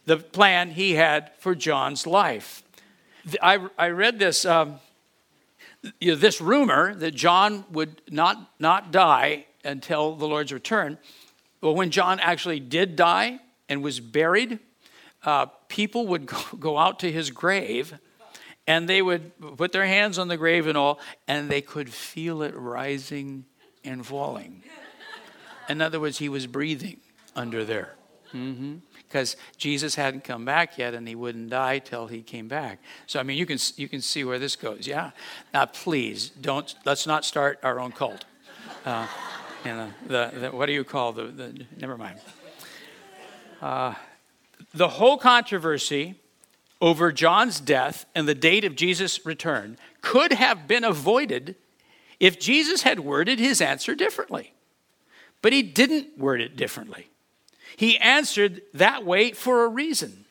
the 0.05 0.17
plan 0.17 0.69
he 0.69 0.93
had 0.93 1.31
for 1.39 1.55
John's 1.55 2.05
life. 2.05 2.63
I, 3.41 3.67
I 3.77 3.87
read 3.89 4.19
this, 4.19 4.45
um, 4.45 4.79
you 5.99 6.11
know, 6.11 6.15
this 6.15 6.39
rumor 6.39 6.95
that 6.95 7.13
John 7.13 7.65
would 7.71 8.01
not, 8.09 8.51
not 8.59 8.91
die 8.91 9.45
until 9.63 10.15
the 10.15 10.27
Lord's 10.27 10.51
return. 10.51 10.97
Well, 11.61 11.75
when 11.75 11.91
John 11.91 12.19
actually 12.19 12.59
did 12.59 12.95
die 12.95 13.39
and 13.69 13.81
was 13.83 13.99
buried, 13.99 14.59
uh, 15.23 15.47
people 15.67 16.07
would 16.07 16.25
go, 16.27 16.37
go 16.59 16.77
out 16.77 16.99
to 16.99 17.11
his 17.11 17.31
grave 17.31 17.93
and 18.67 18.87
they 18.87 19.01
would 19.01 19.31
put 19.57 19.71
their 19.71 19.85
hands 19.85 20.17
on 20.17 20.29
the 20.29 20.37
grave 20.37 20.67
and 20.67 20.77
all, 20.77 20.99
and 21.27 21.49
they 21.49 21.61
could 21.61 21.91
feel 21.91 22.41
it 22.41 22.55
rising 22.55 23.45
and 23.83 24.05
falling. 24.05 24.63
In 25.67 25.81
other 25.81 25.99
words, 25.99 26.17
he 26.17 26.29
was 26.29 26.47
breathing 26.47 26.99
under 27.35 27.65
there. 27.65 27.95
Because. 29.13 29.37
Jesus 29.63 29.95
hadn't 29.95 30.25
come 30.25 30.43
back 30.43 30.77
yet, 30.77 30.93
and 30.93 31.07
he 31.07 31.15
wouldn't 31.15 31.49
die 31.49 31.79
till 31.79 32.07
he 32.07 32.21
came 32.21 32.49
back. 32.49 32.79
So 33.07 33.17
I 33.17 33.23
mean, 33.23 33.37
you 33.37 33.45
can 33.45 33.57
you 33.77 33.87
can 33.87 34.01
see 34.01 34.25
where 34.25 34.37
this 34.37 34.57
goes. 34.57 34.85
Yeah. 34.85 35.11
Now, 35.53 35.67
please 35.67 36.31
don't. 36.31 36.75
Let's 36.83 37.07
not 37.07 37.23
start 37.23 37.59
our 37.63 37.79
own 37.79 37.93
cult. 37.93 38.25
Uh, 38.85 39.07
you 39.63 39.71
know, 39.71 39.89
the, 40.05 40.31
the, 40.37 40.49
what 40.49 40.65
do 40.65 40.73
you 40.73 40.83
call 40.83 41.13
the? 41.13 41.27
the 41.27 41.65
never 41.79 41.97
mind. 41.97 42.19
Uh, 43.61 43.93
the 44.73 44.89
whole 44.89 45.17
controversy 45.17 46.15
over 46.81 47.13
John's 47.13 47.61
death 47.61 48.05
and 48.13 48.27
the 48.27 48.35
date 48.35 48.65
of 48.65 48.75
Jesus' 48.75 49.25
return 49.25 49.77
could 50.01 50.33
have 50.33 50.67
been 50.67 50.83
avoided 50.83 51.55
if 52.19 52.37
Jesus 52.37 52.81
had 52.81 52.99
worded 52.99 53.39
his 53.39 53.61
answer 53.61 53.95
differently. 53.95 54.51
But 55.41 55.53
he 55.53 55.61
didn't 55.61 56.17
word 56.17 56.41
it 56.41 56.57
differently. 56.57 57.07
He 57.75 57.97
answered 57.97 58.61
that 58.73 59.05
way 59.05 59.31
for 59.31 59.65
a 59.65 59.67
reason. 59.67 60.25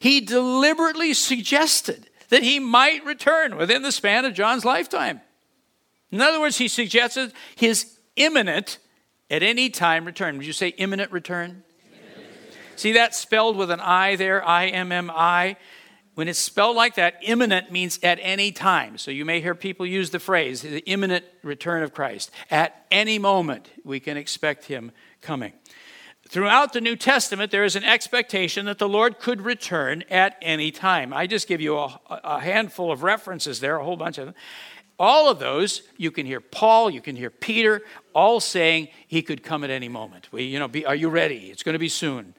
He 0.00 0.20
deliberately 0.20 1.14
suggested 1.14 2.08
that 2.28 2.42
he 2.42 2.58
might 2.58 3.04
return 3.04 3.56
within 3.56 3.82
the 3.82 3.92
span 3.92 4.24
of 4.24 4.34
John's 4.34 4.64
lifetime. 4.64 5.20
In 6.10 6.20
other 6.20 6.40
words, 6.40 6.58
he 6.58 6.68
suggested 6.68 7.32
his 7.56 7.98
imminent, 8.16 8.78
at 9.30 9.42
any 9.42 9.70
time, 9.70 10.04
return. 10.04 10.36
Would 10.36 10.46
you 10.46 10.52
say 10.52 10.68
imminent 10.68 11.12
return? 11.12 11.62
See 12.76 12.92
that 12.92 13.14
spelled 13.14 13.56
with 13.56 13.70
an 13.70 13.80
I 13.80 14.16
there, 14.16 14.44
I 14.46 14.66
M 14.66 14.92
M 14.92 15.10
I? 15.14 15.56
When 16.14 16.28
it's 16.28 16.38
spelled 16.38 16.76
like 16.76 16.96
that, 16.96 17.18
imminent 17.22 17.72
means 17.72 17.98
at 18.02 18.18
any 18.20 18.52
time. 18.52 18.98
So 18.98 19.10
you 19.10 19.24
may 19.24 19.40
hear 19.40 19.54
people 19.54 19.86
use 19.86 20.10
the 20.10 20.18
phrase, 20.18 20.60
the 20.60 20.80
imminent 20.80 21.24
return 21.42 21.82
of 21.82 21.94
Christ. 21.94 22.30
At 22.50 22.84
any 22.90 23.18
moment, 23.18 23.70
we 23.84 24.00
can 24.00 24.18
expect 24.18 24.66
him 24.66 24.92
coming. 25.22 25.52
Throughout 26.32 26.72
the 26.72 26.80
New 26.80 26.96
Testament, 26.96 27.50
there 27.50 27.62
is 27.62 27.76
an 27.76 27.84
expectation 27.84 28.64
that 28.64 28.78
the 28.78 28.88
Lord 28.88 29.18
could 29.18 29.42
return 29.42 30.02
at 30.08 30.38
any 30.40 30.70
time. 30.70 31.12
I 31.12 31.26
just 31.26 31.46
give 31.46 31.60
you 31.60 31.76
a, 31.76 32.00
a 32.08 32.40
handful 32.40 32.90
of 32.90 33.02
references 33.02 33.60
there, 33.60 33.76
a 33.76 33.84
whole 33.84 33.98
bunch 33.98 34.16
of 34.16 34.24
them. 34.24 34.34
All 34.98 35.28
of 35.28 35.38
those, 35.38 35.82
you 35.98 36.10
can 36.10 36.24
hear 36.24 36.40
Paul, 36.40 36.88
you 36.88 37.02
can 37.02 37.16
hear 37.16 37.28
Peter, 37.28 37.82
all 38.14 38.40
saying 38.40 38.88
he 39.06 39.20
could 39.20 39.42
come 39.42 39.62
at 39.62 39.68
any 39.68 39.90
moment. 39.90 40.32
We, 40.32 40.44
you 40.44 40.58
know, 40.58 40.68
be, 40.68 40.86
are 40.86 40.94
you 40.94 41.10
ready? 41.10 41.50
It's 41.50 41.62
going 41.62 41.74
to 41.74 41.78
be 41.78 41.90
soon 41.90 42.34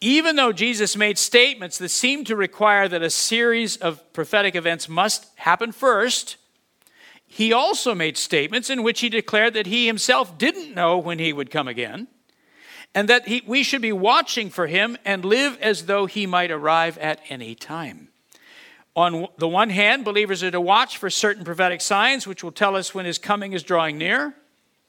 even 0.00 0.36
though 0.36 0.52
Jesus 0.52 0.96
made 0.96 1.18
statements 1.18 1.78
that 1.78 1.88
seemed 1.88 2.28
to 2.28 2.36
require 2.36 2.86
that 2.86 3.02
a 3.02 3.10
series 3.10 3.76
of 3.78 4.12
prophetic 4.12 4.54
events 4.54 4.88
must 4.88 5.26
happen 5.34 5.72
first, 5.72 6.36
he 7.26 7.52
also 7.52 7.96
made 7.96 8.16
statements 8.16 8.70
in 8.70 8.84
which 8.84 9.00
he 9.00 9.08
declared 9.08 9.54
that 9.54 9.66
he 9.66 9.88
himself 9.88 10.38
didn't 10.38 10.72
know 10.72 10.98
when 10.98 11.18
he 11.18 11.32
would 11.32 11.50
come 11.50 11.66
again, 11.66 12.06
and 12.94 13.08
that 13.08 13.28
he, 13.28 13.42
we 13.46 13.62
should 13.62 13.82
be 13.82 13.92
watching 13.92 14.50
for 14.50 14.66
him 14.66 14.96
and 15.04 15.24
live 15.24 15.58
as 15.60 15.86
though 15.86 16.06
he 16.06 16.26
might 16.26 16.50
arrive 16.50 16.98
at 16.98 17.20
any 17.28 17.54
time. 17.54 18.08
On 18.96 19.28
the 19.36 19.48
one 19.48 19.70
hand, 19.70 20.04
believers 20.04 20.42
are 20.42 20.50
to 20.50 20.60
watch 20.60 20.96
for 20.96 21.08
certain 21.08 21.44
prophetic 21.44 21.80
signs 21.80 22.26
which 22.26 22.42
will 22.42 22.52
tell 22.52 22.74
us 22.74 22.94
when 22.94 23.04
his 23.04 23.18
coming 23.18 23.52
is 23.52 23.62
drawing 23.62 23.98
near, 23.98 24.34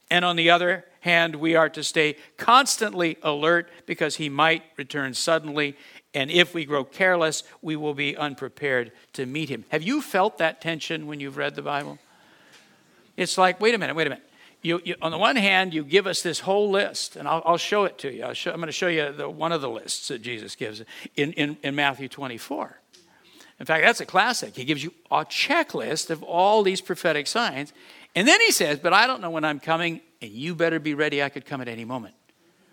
and 0.10 0.26
on 0.26 0.36
the 0.36 0.50
other 0.50 0.86
hand, 1.02 1.36
we 1.36 1.56
are 1.56 1.70
to 1.70 1.84
stay 1.84 2.16
constantly 2.38 3.18
alert 3.22 3.70
because 3.86 4.16
he 4.16 4.28
might 4.28 4.64
return 4.78 5.14
suddenly. 5.14 5.78
And 6.14 6.32
if 6.32 6.54
we 6.54 6.66
grow 6.66 6.84
careless, 6.84 7.44
we 7.62 7.76
will 7.76 7.94
be 7.94 8.18
unprepared 8.18 8.92
to 9.14 9.26
meet 9.26 9.50
him. 9.50 9.66
Have 9.70 9.84
you 9.84 10.02
felt 10.02 10.40
that 10.40 10.60
tension 10.62 11.06
when 11.06 11.20
you've 11.20 11.38
read 11.38 11.56
the 11.56 11.62
Bible? 11.62 12.00
It's 13.16 13.38
like, 13.38 13.62
wait 13.62 13.76
a 13.76 13.78
minute, 13.78 13.96
wait 13.96 14.08
a 14.08 14.10
minute. 14.10 14.29
You, 14.62 14.82
you, 14.84 14.96
on 15.02 15.12
the 15.12 15.18
one 15.18 15.38
hand, 15.38 15.74
you 15.74 15.84
give 15.84 16.06
us 16.06 16.22
this 16.22 16.42
whole 16.42 16.70
list, 16.70 17.16
and 17.16 17.28
I'll, 17.28 17.42
I'll 17.46 17.58
show 17.58 17.86
it 17.86 17.98
to 18.00 18.12
you. 18.12 18.34
Show, 18.34 18.52
I'm 18.52 18.58
going 18.58 18.68
to 18.68 18.74
show 18.74 18.88
you 18.90 19.12
the, 19.14 19.30
one 19.30 19.54
of 19.54 19.62
the 19.62 19.70
lists 19.70 20.10
that 20.10 20.22
Jesus 20.22 20.56
gives 20.56 20.82
in, 21.16 21.32
in, 21.34 21.58
in 21.64 21.76
Matthew 21.76 22.10
24. 22.10 22.78
In 23.60 23.66
fact, 23.66 23.84
that's 23.86 24.02
a 24.02 24.06
classic. 24.06 24.56
He 24.56 24.66
gives 24.66 24.84
you 24.84 24.94
a 25.12 25.26
checklist 25.26 26.10
of 26.10 26.24
all 26.24 26.64
these 26.64 26.82
prophetic 26.82 27.28
signs, 27.28 27.72
and 28.16 28.28
then 28.28 28.42
he 28.42 28.52
says, 28.52 28.80
But 28.80 28.94
I 28.94 29.08
don't 29.08 29.22
know 29.22 29.30
when 29.30 29.46
I'm 29.46 29.60
coming, 29.60 30.02
and 30.22 30.32
you 30.32 30.56
better 30.56 30.80
be 30.80 30.94
ready. 30.94 31.24
I 31.24 31.30
could 31.30 31.46
come 31.46 31.62
at 31.62 31.68
any 31.68 31.86
moment. 31.86 32.16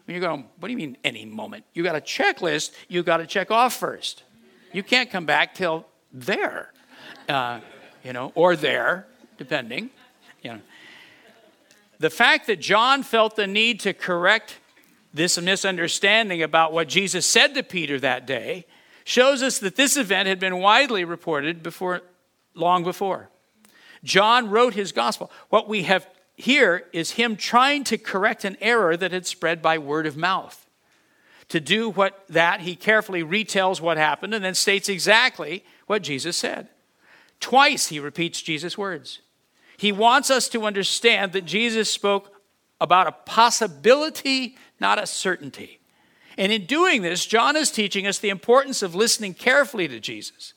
When 0.07 0.15
you're 0.17 0.27
going, 0.27 0.45
What 0.59 0.69
do 0.69 0.73
you 0.73 0.79
mean 0.79 0.97
any 1.05 1.25
moment? 1.25 1.65
You 1.73 1.85
got 1.85 1.95
a 1.95 2.01
checklist 2.01 2.73
you 2.89 3.03
got 3.05 3.19
to 3.19 3.27
check 3.27 3.51
off 3.51 3.75
first. 3.75 4.25
You 4.73 4.83
can't 4.83 5.11
come 5.11 5.25
back 5.25 5.55
till 5.55 5.87
there, 6.13 6.73
uh, 7.29 7.61
you 8.05 8.13
know, 8.13 8.33
or 8.35 8.57
there, 8.57 9.07
depending. 9.39 9.91
You 10.43 10.55
know. 10.55 10.61
The 11.99 12.11
fact 12.11 12.47
that 12.47 12.61
John 12.61 13.03
felt 13.03 13.37
the 13.37 13.47
need 13.47 13.81
to 13.81 13.93
correct 13.93 14.57
This 15.17 15.41
misunderstanding 15.41 16.43
about 16.43 16.75
what 16.75 16.89
Jesus 16.89 17.25
said 17.25 17.55
to 17.55 17.63
Peter 17.63 17.99
that 18.01 18.27
day 18.27 18.67
shows 19.05 19.43
us 19.43 19.59
that 19.61 19.75
this 19.77 19.97
event 19.97 20.29
had 20.29 20.39
been 20.39 20.59
widely 20.59 21.07
reported 21.07 21.63
before 21.63 22.03
long 22.55 22.85
before. 22.85 23.31
John 24.05 24.51
wrote 24.51 24.75
his 24.75 24.93
gospel. 24.93 25.31
What 25.49 25.71
we 25.71 25.85
have 25.85 26.07
here 26.35 26.85
is 26.93 27.13
him 27.13 27.35
trying 27.35 27.85
to 27.85 27.97
correct 27.97 28.45
an 28.45 28.59
error 28.61 28.95
that 28.95 29.13
had 29.13 29.27
spread 29.27 29.63
by 29.63 29.79
word 29.79 30.07
of 30.07 30.19
mouth. 30.19 30.67
To 31.49 31.61
do 31.61 31.89
what 31.89 32.25
that, 32.29 32.61
he 32.61 32.77
carefully 32.77 33.23
retells 33.23 33.81
what 33.81 33.97
happened 33.97 34.35
and 34.35 34.45
then 34.45 34.55
states 34.55 34.91
exactly 34.91 35.65
what 35.87 36.03
Jesus 36.03 36.37
said. 36.37 36.69
Twice 37.41 37.87
he 37.87 37.99
repeats 37.99 38.43
Jesus' 38.43 38.77
words. 38.77 39.21
He 39.77 39.93
wants 39.93 40.31
us 40.31 40.49
to 40.51 40.65
understand 40.65 41.33
that 41.33 41.45
Jesus 41.45 41.91
spoke 41.91 42.33
about 42.81 43.07
a 43.07 43.13
possibility, 43.13 44.57
not 44.81 45.03
a 45.03 45.07
certainty. 45.07 45.81
And 46.39 46.53
in 46.53 46.67
doing 46.67 47.03
this, 47.03 47.25
John 47.25 47.57
is 47.57 47.71
teaching 47.71 48.07
us 48.07 48.19
the 48.19 48.29
importance 48.29 48.83
of 48.83 48.95
listening 48.95 49.35
carefully 49.35 49.89
to 49.89 50.01
Jesus. 50.01 50.53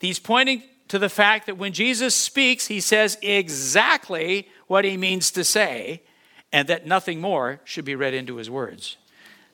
He's 0.00 0.18
pointing 0.18 0.62
to 0.88 0.98
the 0.98 1.08
fact 1.08 1.46
that 1.46 1.58
when 1.58 1.72
Jesus 1.72 2.14
speaks, 2.14 2.68
he 2.68 2.80
says 2.80 3.18
exactly 3.22 4.48
what 4.68 4.84
he 4.84 4.96
means 4.96 5.30
to 5.32 5.42
say, 5.42 6.02
and 6.52 6.68
that 6.68 6.86
nothing 6.86 7.20
more 7.20 7.60
should 7.64 7.84
be 7.84 7.96
read 7.96 8.14
into 8.14 8.36
his 8.36 8.48
words. 8.48 8.96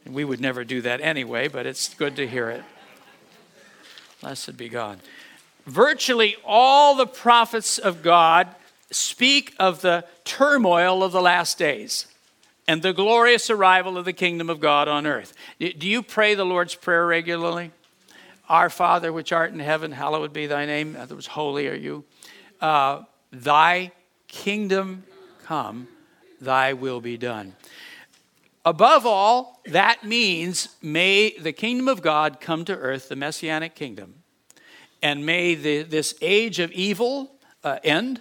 And 0.05 0.15
we 0.15 0.25
would 0.25 0.41
never 0.41 0.65
do 0.65 0.83
that 0.83 1.01
anyway, 1.01 1.49
but 1.49 1.65
it's 1.65 1.95
good 1.95 2.17
to 2.17 2.27
hear 2.27 2.51
it. 2.51 2.63
Blessed 4.21 4.57
be 4.57 4.69
God. 4.69 5.01
Virtually 5.67 6.37
all 6.45 6.95
the 6.97 7.07
prophets 7.07 7.79
of 7.79 8.03
God 8.03 8.49
speak 8.93 9.55
of 9.59 9.81
the 9.81 10.05
turmoil 10.25 11.03
of 11.03 11.13
the 11.13 11.23
last 11.23 11.59
days 11.59 12.07
and 12.69 12.83
the 12.83 12.93
glorious 12.93 13.51
arrival 13.51 13.99
of 13.99 14.05
the 14.05 14.13
kingdom 14.13 14.49
of 14.49 14.61
God 14.61 14.89
on 14.89 15.07
earth. 15.07 15.35
Do 15.59 15.89
you 15.89 16.03
pray 16.03 16.35
the 16.35 16.45
Lord's 16.45 16.75
Prayer 16.75 17.07
regularly? 17.07 17.73
Our 18.49 18.71
Father, 18.71 19.13
which 19.13 19.33
art 19.33 19.53
in 19.53 19.61
heaven, 19.61 19.93
hallowed 19.93 20.33
be 20.33 20.47
thy 20.47 20.67
name. 20.67 20.97
Other 20.99 21.15
words, 21.15 21.27
holy 21.27 21.69
are 21.69 21.75
you. 21.75 22.05
Uh, 22.61 23.03
thy 23.33 23.93
kingdom 24.29 25.05
come, 25.45 25.89
thy 26.41 26.73
will 26.73 27.01
be 27.01 27.17
done. 27.17 27.55
Above 28.65 29.07
all, 29.07 29.61
that 29.67 30.05
means 30.05 30.69
may 30.81 31.37
the 31.39 31.53
kingdom 31.53 31.89
of 31.89 32.01
God 32.01 32.41
come 32.41 32.65
to 32.67 32.77
earth, 32.77 33.09
the 33.09 33.17
messianic 33.17 33.75
kingdom, 33.75 34.15
and 35.03 35.27
may 35.27 35.57
the, 35.57 35.83
this 35.83 36.15
age 36.21 36.61
of 36.61 36.71
evil 36.71 37.33
uh, 37.65 37.79
end. 37.83 38.21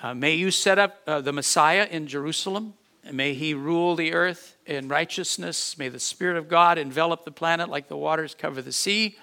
Uh, 0.00 0.14
may 0.14 0.34
you 0.34 0.50
set 0.50 0.78
up 0.78 1.00
uh, 1.06 1.20
the 1.20 1.32
Messiah 1.32 1.86
in 1.90 2.06
Jerusalem. 2.06 2.74
May 3.10 3.34
he 3.34 3.54
rule 3.54 3.96
the 3.96 4.12
earth 4.12 4.56
in 4.66 4.88
righteousness. 4.88 5.76
May 5.78 5.88
the 5.88 5.98
Spirit 5.98 6.36
of 6.36 6.48
God 6.48 6.78
envelop 6.78 7.24
the 7.24 7.32
planet 7.32 7.68
like 7.68 7.88
the 7.88 7.96
waters 7.96 8.34
cover 8.34 8.62
the 8.62 8.72
sea. 8.72 9.16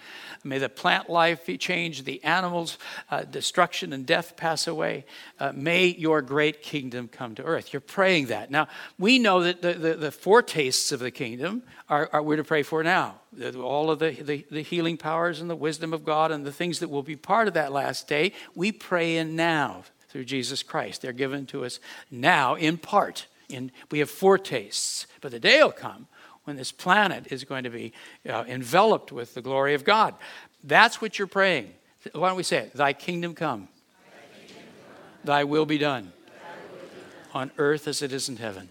May 0.43 0.57
the 0.57 0.69
plant 0.69 1.09
life 1.09 1.49
change, 1.59 2.03
the 2.03 2.23
animals, 2.23 2.77
uh, 3.09 3.23
destruction 3.23 3.93
and 3.93 4.05
death 4.05 4.35
pass 4.38 4.67
away. 4.67 5.05
Uh, 5.39 5.51
may 5.55 5.88
your 5.88 6.21
great 6.21 6.61
kingdom 6.61 7.07
come 7.07 7.35
to 7.35 7.43
earth. 7.43 7.73
You're 7.73 7.79
praying 7.79 8.27
that. 8.27 8.51
Now, 8.51 8.67
we 8.99 9.17
know 9.17 9.43
that 9.43 9.61
the, 9.61 9.73
the, 9.73 9.93
the 9.95 10.11
foretastes 10.11 10.91
of 10.91 10.99
the 10.99 11.11
kingdom 11.11 11.63
are, 11.89 12.09
are 12.11 12.21
we're 12.21 12.35
to 12.35 12.43
pray 12.43 12.63
for 12.63 12.83
now. 12.83 13.15
All 13.57 13.89
of 13.89 13.99
the, 13.99 14.11
the, 14.11 14.45
the 14.51 14.61
healing 14.61 14.97
powers 14.97 15.41
and 15.41 15.49
the 15.49 15.55
wisdom 15.55 15.93
of 15.93 16.03
God 16.03 16.31
and 16.31 16.45
the 16.45 16.51
things 16.51 16.79
that 16.79 16.89
will 16.89 17.03
be 17.03 17.15
part 17.15 17.47
of 17.47 17.53
that 17.55 17.71
last 17.71 18.07
day, 18.07 18.33
we 18.53 18.71
pray 18.71 19.17
in 19.17 19.35
now 19.35 19.83
through 20.15 20.23
Jesus 20.23 20.63
Christ. 20.63 21.01
They're 21.01 21.12
given 21.12 21.45
to 21.47 21.65
us 21.65 21.82
now 22.10 22.56
in 22.56 22.78
part. 22.78 23.28
In, 23.49 23.69
we 23.91 23.99
have 23.99 24.10
foretastes, 24.10 25.08
but 25.19 25.34
the 25.34 25.41
day 25.41 25.62
will 25.62 25.73
come 25.73 26.08
when 26.45 26.56
this 26.56 26.71
planet 26.71 27.28
is 27.32 27.43
going 27.43 27.65
to 27.65 27.69
be 27.69 27.91
uh, 28.30 28.45
enveloped 28.47 29.12
with 29.12 29.34
the 29.34 29.41
glory 29.41 29.73
of 29.73 29.84
God. 29.84 30.15
That's 30.63 31.01
what 31.01 31.19
you're 31.19 31.28
praying. 31.28 31.73
Why 32.13 32.30
don't 32.30 32.38
we 32.38 32.43
say 32.43 32.60
it? 32.60 32.73
Thy 32.73 32.93
kingdom 32.93 33.36
come, 33.36 33.67
thy, 34.06 34.38
kingdom 34.47 34.63
come. 34.88 35.25
thy 35.25 35.43
will 35.43 35.65
be 35.65 35.78
done, 35.78 36.04
will 36.04 36.78
be 36.78 36.88
done. 37.34 37.34
on 37.34 37.51
earth 37.58 37.86
as 37.86 38.01
it 38.01 38.13
is 38.13 38.30
in 38.30 38.38
heaven. 38.38 38.69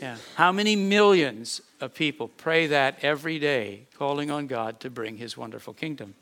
Yeah. 0.00 0.16
How 0.36 0.52
many 0.52 0.76
millions 0.76 1.60
of 1.80 1.92
people 1.92 2.28
pray 2.28 2.68
that 2.68 3.02
every 3.02 3.40
day, 3.40 3.88
calling 3.98 4.30
on 4.30 4.46
God 4.46 4.78
to 4.78 4.90
bring 4.90 5.16
his 5.16 5.36
wonderful 5.36 5.74
kingdom? 5.74 6.14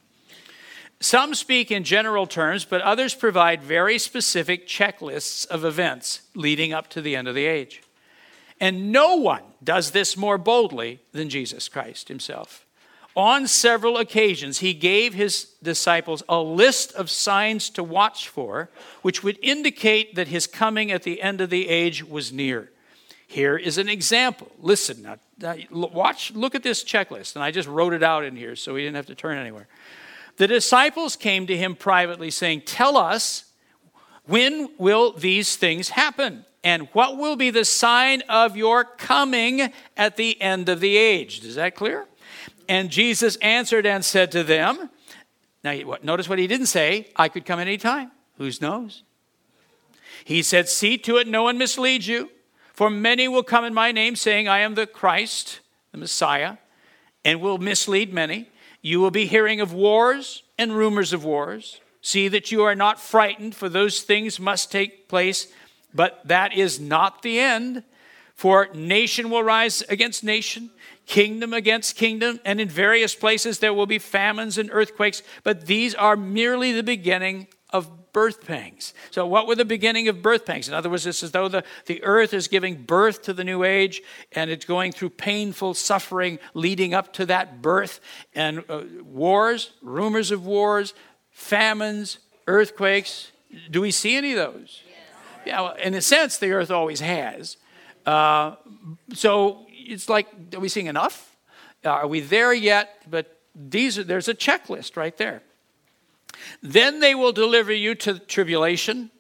Some 1.03 1.35
speak 1.35 1.73
in 1.73 1.83
general 1.83 2.29
terms, 2.29 2.65
but 2.65 2.81
others 2.81 3.13
provide 3.13 3.61
very 3.61 3.99
specific 3.99 4.69
checklists 4.69 5.45
of 5.47 5.65
events 5.65 6.23
leading 6.37 6.73
up 6.73 6.89
to 6.91 7.01
the 7.01 7.17
end 7.17 7.27
of 7.27 7.35
the 7.35 7.45
age. 7.45 7.83
And 8.61 8.93
no 8.93 9.17
one 9.17 9.43
does 9.65 9.91
this 9.91 10.17
more 10.17 10.39
boldly 10.39 11.01
than 11.11 11.29
Jesus 11.29 11.69
Christ 11.69 12.07
himself. 12.07 12.65
On 13.17 13.49
several 13.49 13.99
occasions, 13.99 14.61
he 14.61 14.73
gave 14.73 15.13
his 15.13 15.49
disciples 15.61 16.23
a 16.29 16.41
list 16.41 16.93
of 16.95 17.11
signs 17.11 17.69
to 17.71 17.83
watch 17.83 18.29
for, 18.29 18.71
which 19.03 19.25
would 19.25 19.39
indicate 19.43 20.15
that 20.15 20.29
his 20.29 20.47
coming 20.47 20.93
at 20.93 21.03
the 21.03 21.21
end 21.21 21.41
of 21.41 21.51
the 21.51 21.69
age 21.69 22.05
was 22.05 22.33
near. 22.33 22.71
Here 23.27 23.57
is 23.57 23.77
an 23.77 23.89
example. 23.89 24.53
Listen, 24.61 25.03
now, 25.03 25.57
watch, 25.71 26.31
look 26.33 26.55
at 26.55 26.63
this 26.63 26.85
checklist. 26.85 27.35
And 27.35 27.43
I 27.43 27.51
just 27.51 27.69
wrote 27.69 27.93
it 27.93 28.05
out 28.05 28.25
in 28.25 28.37
here 28.37 28.55
so 28.55 28.75
we 28.75 28.83
didn't 28.83 28.97
have 28.97 29.07
to 29.07 29.17
turn 29.17 29.37
anywhere. 29.37 29.67
The 30.43 30.49
disciples 30.49 31.15
came 31.15 31.47
to 31.47 31.57
him 31.57 31.77
privately, 31.77 32.29
saying, 32.33 32.63
Tell 32.63 32.97
us, 32.97 33.45
when 34.27 34.71
will 34.77 35.13
these 35.13 35.55
things 35.55 35.91
happen? 35.91 36.45
And 36.65 36.89
what 36.95 37.17
will 37.17 37.37
be 37.37 37.51
the 37.51 37.65
sign 37.65 38.25
of 38.29 38.57
your 38.57 38.83
coming 38.83 39.73
at 39.97 40.17
the 40.17 40.43
end 40.43 40.69
of 40.69 40.81
the 40.81 40.97
age? 40.97 41.45
Is 41.45 41.55
that 41.55 41.77
clear? 41.77 42.09
And 42.69 42.91
Jesus 42.91 43.37
answered 43.37 43.87
and 43.87 44.05
said 44.05 44.33
to 44.33 44.43
them, 44.43 44.91
Now, 45.63 45.81
notice 46.03 46.29
what 46.29 46.41
he 46.41 46.49
didn't 46.49 46.67
say, 46.67 47.11
I 47.15 47.29
could 47.29 47.47
come 47.47 47.61
any 47.61 47.77
time. 47.77 48.11
Whose 48.37 48.61
knows? 48.61 49.05
He 50.25 50.43
said, 50.43 50.69
See 50.69 50.99
to 50.99 51.19
it 51.19 51.29
no 51.29 51.45
one 51.45 51.57
misleads 51.57 52.09
you, 52.09 52.33
for 52.75 52.91
many 52.91 53.29
will 53.29 53.45
come 53.45 53.65
in 53.65 53.75
my 53.75 53.93
name, 53.93 54.17
saying, 54.17 54.49
I 54.49 54.59
am 54.59 54.75
the 54.75 54.89
Christ, 54.89 55.61
the 55.93 55.99
Messiah, 55.99 56.57
and 57.25 57.41
will 57.41 57.59
mislead 57.59 58.13
many. 58.13 58.49
You 58.83 59.01
will 59.01 59.11
be 59.11 59.27
hearing 59.27 59.61
of 59.61 59.73
wars 59.73 60.43
and 60.59 60.77
rumors 60.77 61.13
of 61.13 61.25
wars. 61.25 61.81
See 62.03 62.29
that 62.29 62.51
you 62.51 62.63
are 62.65 62.75
not 62.75 63.01
frightened, 63.01 63.55
for 63.55 63.69
those 63.69 64.03
things 64.03 64.41
must 64.41 64.71
take 64.71 65.09
place 65.09 65.47
but 65.95 66.21
that 66.27 66.53
is 66.53 66.81
not 66.81 67.23
the 67.23 67.39
end. 67.39 67.85
For 68.35 68.69
nation 68.75 69.31
will 69.31 69.43
rise 69.43 69.83
against 69.83 70.25
nation, 70.25 70.71
kingdom 71.07 71.53
against 71.53 71.97
kingdom, 71.97 72.41
and 72.45 72.61
in 72.61 72.69
various 72.69 73.15
places 73.15 73.59
there 73.59 73.75
will 73.75 73.87
be 73.87 73.99
famines 73.99 74.59
and 74.59 74.71
earthquakes, 74.73 75.23
but 75.45 75.67
these 75.67 75.95
are 75.95 76.17
merely 76.17 76.73
the 76.73 76.83
beginning 76.83 77.47
of 77.71 77.91
birth 78.13 78.47
pangs. 78.47 78.95
So, 79.11 79.27
what 79.27 79.47
were 79.47 79.55
the 79.55 79.65
beginning 79.65 80.09
of 80.09 80.23
birth 80.23 80.45
pangs? 80.45 80.69
In 80.69 80.75
other 80.75 80.91
words, 80.91 81.07
it's 81.07 81.23
as 81.23 81.31
though 81.31 81.49
the, 81.49 81.65
the 81.87 82.03
earth 82.03 82.35
is 82.35 82.49
giving 82.49 82.83
birth 82.83 83.23
to 83.23 83.33
the 83.33 83.45
new 83.45 83.65
age 83.65 84.03
and 84.33 84.51
it's 84.51 84.65
going 84.65 84.93
through 84.93 85.11
painful 85.11 85.75
suffering 85.75 86.39
leading 86.55 86.95
up 86.95 87.13
to 87.15 87.27
that 87.27 87.63
birth, 87.63 88.01
and 88.35 88.65
uh, 88.69 88.83
wars, 89.05 89.73
rumors 89.83 90.31
of 90.31 90.45
wars, 90.45 90.95
famines, 91.31 92.19
earthquakes. 92.47 93.33
Do 93.71 93.81
we 93.81 93.91
see 93.91 94.17
any 94.17 94.33
of 94.33 94.55
those? 94.55 94.83
Yeah, 95.45 95.61
well, 95.63 95.75
in 95.75 95.95
a 95.95 96.03
sense, 96.03 96.39
the 96.39 96.53
earth 96.53 96.71
always 96.71 97.01
has. 97.01 97.57
Uh, 98.07 98.57
so 99.13 99.67
it's 99.71 100.09
like, 100.09 100.29
are 100.55 100.61
we 100.61 100.69
seeing 100.69 100.87
enough? 100.87 101.37
Uh, 101.85 101.91
are 101.91 102.07
we 102.07 102.21
there 102.21 102.53
yet? 102.53 103.03
But 103.11 103.41
these 103.55 103.99
are, 103.99 104.05
there's 104.05 104.29
a 104.29 104.35
checklist 104.35 104.97
right 104.97 105.17
there. 105.17 105.43
Then 106.63 107.01
they 107.01 107.15
will 107.15 107.33
deliver 107.33 107.73
you 107.73 107.95
to 107.97 108.19
tribulation. 108.19 109.11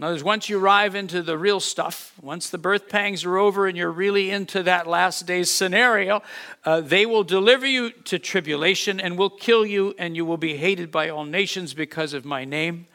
In 0.00 0.04
other 0.04 0.14
words, 0.14 0.24
once 0.24 0.48
you 0.48 0.58
arrive 0.58 0.94
into 0.94 1.20
the 1.20 1.36
real 1.36 1.60
stuff, 1.60 2.14
once 2.22 2.48
the 2.48 2.56
birth 2.56 2.88
pangs 2.88 3.22
are 3.26 3.36
over 3.36 3.66
and 3.66 3.76
you're 3.76 3.90
really 3.90 4.30
into 4.30 4.62
that 4.62 4.86
last 4.86 5.26
days 5.26 5.50
scenario, 5.50 6.22
uh, 6.64 6.80
they 6.80 7.04
will 7.04 7.22
deliver 7.22 7.66
you 7.66 7.90
to 7.90 8.18
tribulation 8.18 8.98
and 8.98 9.18
will 9.18 9.28
kill 9.28 9.66
you, 9.66 9.94
and 9.98 10.16
you 10.16 10.24
will 10.24 10.38
be 10.38 10.56
hated 10.56 10.90
by 10.90 11.10
all 11.10 11.26
nations 11.26 11.74
because 11.74 12.14
of 12.14 12.24
my 12.24 12.46
name. 12.46 12.86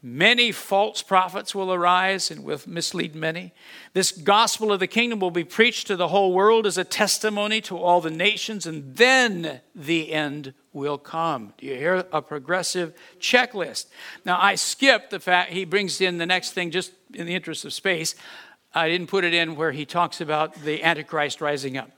Many 0.00 0.52
false 0.52 1.02
prophets 1.02 1.56
will 1.56 1.72
arise 1.72 2.30
and 2.30 2.44
will 2.44 2.60
mislead 2.66 3.16
many. 3.16 3.52
This 3.92 4.12
gospel 4.12 4.70
of 4.70 4.78
the 4.78 4.86
kingdom 4.86 5.18
will 5.18 5.32
be 5.32 5.42
preached 5.42 5.88
to 5.88 5.96
the 5.96 6.08
whole 6.08 6.32
world 6.32 6.66
as 6.66 6.78
a 6.78 6.84
testimony 6.84 7.62
to 7.62 7.76
all 7.76 8.00
the 8.00 8.10
nations, 8.10 8.64
and 8.64 8.94
then 8.94 9.60
the 9.74 10.12
end 10.12 10.54
will 10.74 10.98
come. 10.98 11.54
Do 11.56 11.66
you 11.66 11.76
hear 11.76 12.04
a 12.12 12.20
progressive 12.20 12.92
checklist? 13.18 13.86
Now, 14.26 14.38
I 14.38 14.56
skipped 14.56 15.08
the 15.08 15.20
fact 15.20 15.52
he 15.52 15.64
brings 15.64 16.00
in 16.02 16.18
the 16.18 16.26
next 16.26 16.52
thing 16.52 16.70
just 16.70 16.92
in 17.14 17.26
the 17.26 17.34
interest 17.34 17.64
of 17.64 17.72
space. 17.72 18.14
I 18.74 18.88
didn't 18.88 19.06
put 19.06 19.24
it 19.24 19.32
in 19.32 19.56
where 19.56 19.72
he 19.72 19.86
talks 19.86 20.20
about 20.20 20.54
the 20.56 20.82
Antichrist 20.82 21.40
rising 21.40 21.78
up. 21.78 21.90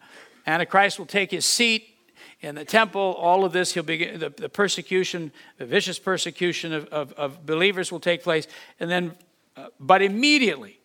Antichrist 0.46 0.98
will 0.98 1.06
take 1.06 1.32
his 1.32 1.44
seat 1.44 1.88
in 2.42 2.54
the 2.54 2.64
temple, 2.66 3.00
all 3.00 3.46
of 3.46 3.52
this, 3.52 3.72
he'll 3.72 3.82
begin, 3.82 4.20
the, 4.20 4.28
the 4.28 4.50
persecution, 4.50 5.32
the 5.56 5.64
vicious 5.64 5.98
persecution 5.98 6.74
of, 6.74 6.86
of, 6.88 7.12
of, 7.14 7.46
believers 7.46 7.90
will 7.90 7.98
take 7.98 8.22
place. 8.22 8.46
And 8.78 8.90
then, 8.90 9.12
uh, 9.56 9.68
but 9.80 10.02
immediately, 10.02 10.78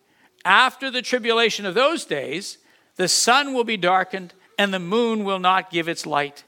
after 0.46 0.90
the 0.90 1.02
tribulation 1.02 1.66
of 1.66 1.74
those 1.74 2.06
days, 2.06 2.56
The 2.96 3.08
sun 3.08 3.54
will 3.54 3.64
be 3.64 3.76
darkened, 3.76 4.34
and 4.58 4.72
the 4.72 4.78
moon 4.78 5.24
will 5.24 5.38
not 5.38 5.70
give 5.70 5.88
its 5.88 6.06
light. 6.06 6.44